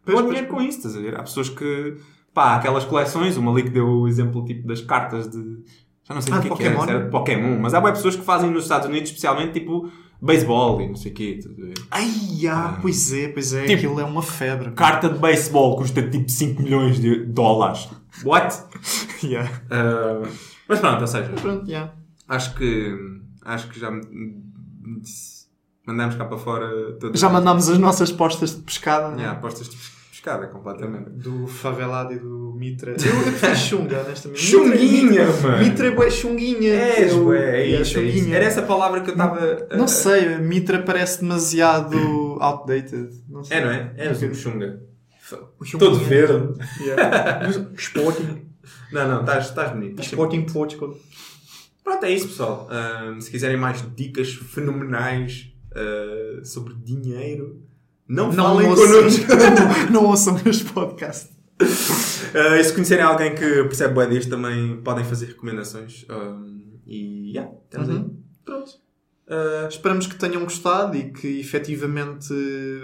[0.04, 1.14] Pois, bom dinheiro com isso, estás a ver?
[1.14, 1.96] Há pessoas que,
[2.34, 5.58] pá, aquelas coleções, o Malik deu o exemplo tipo das cartas de,
[6.08, 6.84] já não sei Ah, do que, é que era, Pokémon?
[6.86, 9.90] se era de Pokémon, mas há boas pessoas que fazem nos Estados Unidos, especialmente tipo
[10.20, 11.38] beisebol e não sei o quê?
[11.90, 12.10] Ai,
[12.48, 13.62] ah, pois é, pois é.
[13.62, 14.70] Tipo, Aquilo é uma febre.
[14.72, 17.88] Carta de beisebol custa tipo 5 milhões de dólares.
[18.24, 18.56] What?
[19.24, 19.48] Yeah.
[19.70, 20.22] Ah,
[20.68, 21.92] mas pronto, ou seja, Pronto, yeah.
[22.28, 22.92] acho que
[23.44, 23.88] acho que já
[25.86, 26.68] mandamos cá para fora
[27.14, 29.10] Já mandámos as nossas postas de pescada.
[29.10, 29.18] né?
[29.22, 31.10] Yeah, apostas de pescada completamente.
[31.10, 32.92] Do favelado e do Mitra.
[32.94, 34.40] Eu, prefiro Xunga, honestamente.
[34.40, 35.58] Chunguinha, Mitra, mano.
[35.64, 36.72] Mitra é bué Xunguinha.
[36.74, 38.18] És, Eu- é yeah, isso, é isso.
[38.18, 38.36] Xunguinha.
[38.36, 39.66] Era essa palavra que eu estava.
[39.70, 41.96] a- Não sei, Mitra parece demasiado
[42.40, 43.08] outdated.
[43.28, 43.56] Não sei.
[43.56, 43.94] É, não é?
[43.98, 44.34] É o Xunga.
[44.34, 44.80] Xunguinha.
[45.78, 46.58] Todo verde.
[46.80, 47.48] Yeah.
[47.76, 48.42] Sporting.
[48.92, 50.00] Não, não, estás estás bonito.
[50.02, 50.94] Sporting Portugal.
[51.82, 52.68] Pronto, é isso, pessoal.
[52.70, 57.60] Ahm, se quiserem mais dicas fenomenais ah, sobre dinheiro,
[58.12, 59.24] não, Não falem ouçam, connosco.
[59.90, 61.30] não, não ouçam este podcast.
[62.34, 66.04] Ah, e se conhecerem alguém que percebe bem disto, também podem fazer recomendações.
[66.08, 67.96] Ahm, e, yeah, estamos aí.
[67.96, 68.16] Uhum.
[68.44, 68.70] Pronto.
[69.28, 72.28] Ah, Esperamos que tenham gostado e que efetivamente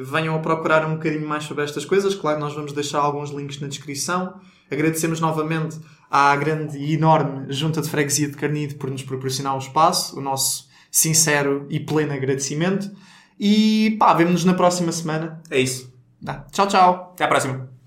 [0.03, 2.15] venham a procurar um bocadinho mais sobre estas coisas.
[2.15, 4.35] Claro, nós vamos deixar alguns links na descrição.
[4.71, 5.79] Agradecemos novamente
[6.11, 10.21] à grande e enorme Junta de Freguesia de Carnide por nos proporcionar um espaço, o
[10.23, 12.91] nosso sincero e pleno agradecimento.
[13.39, 15.41] E pá, vemo-nos na próxima semana.
[15.51, 15.93] é isso.
[16.25, 16.45] Tá.
[16.51, 17.11] Tchau, tchau.
[17.15, 17.78] Até à próxima.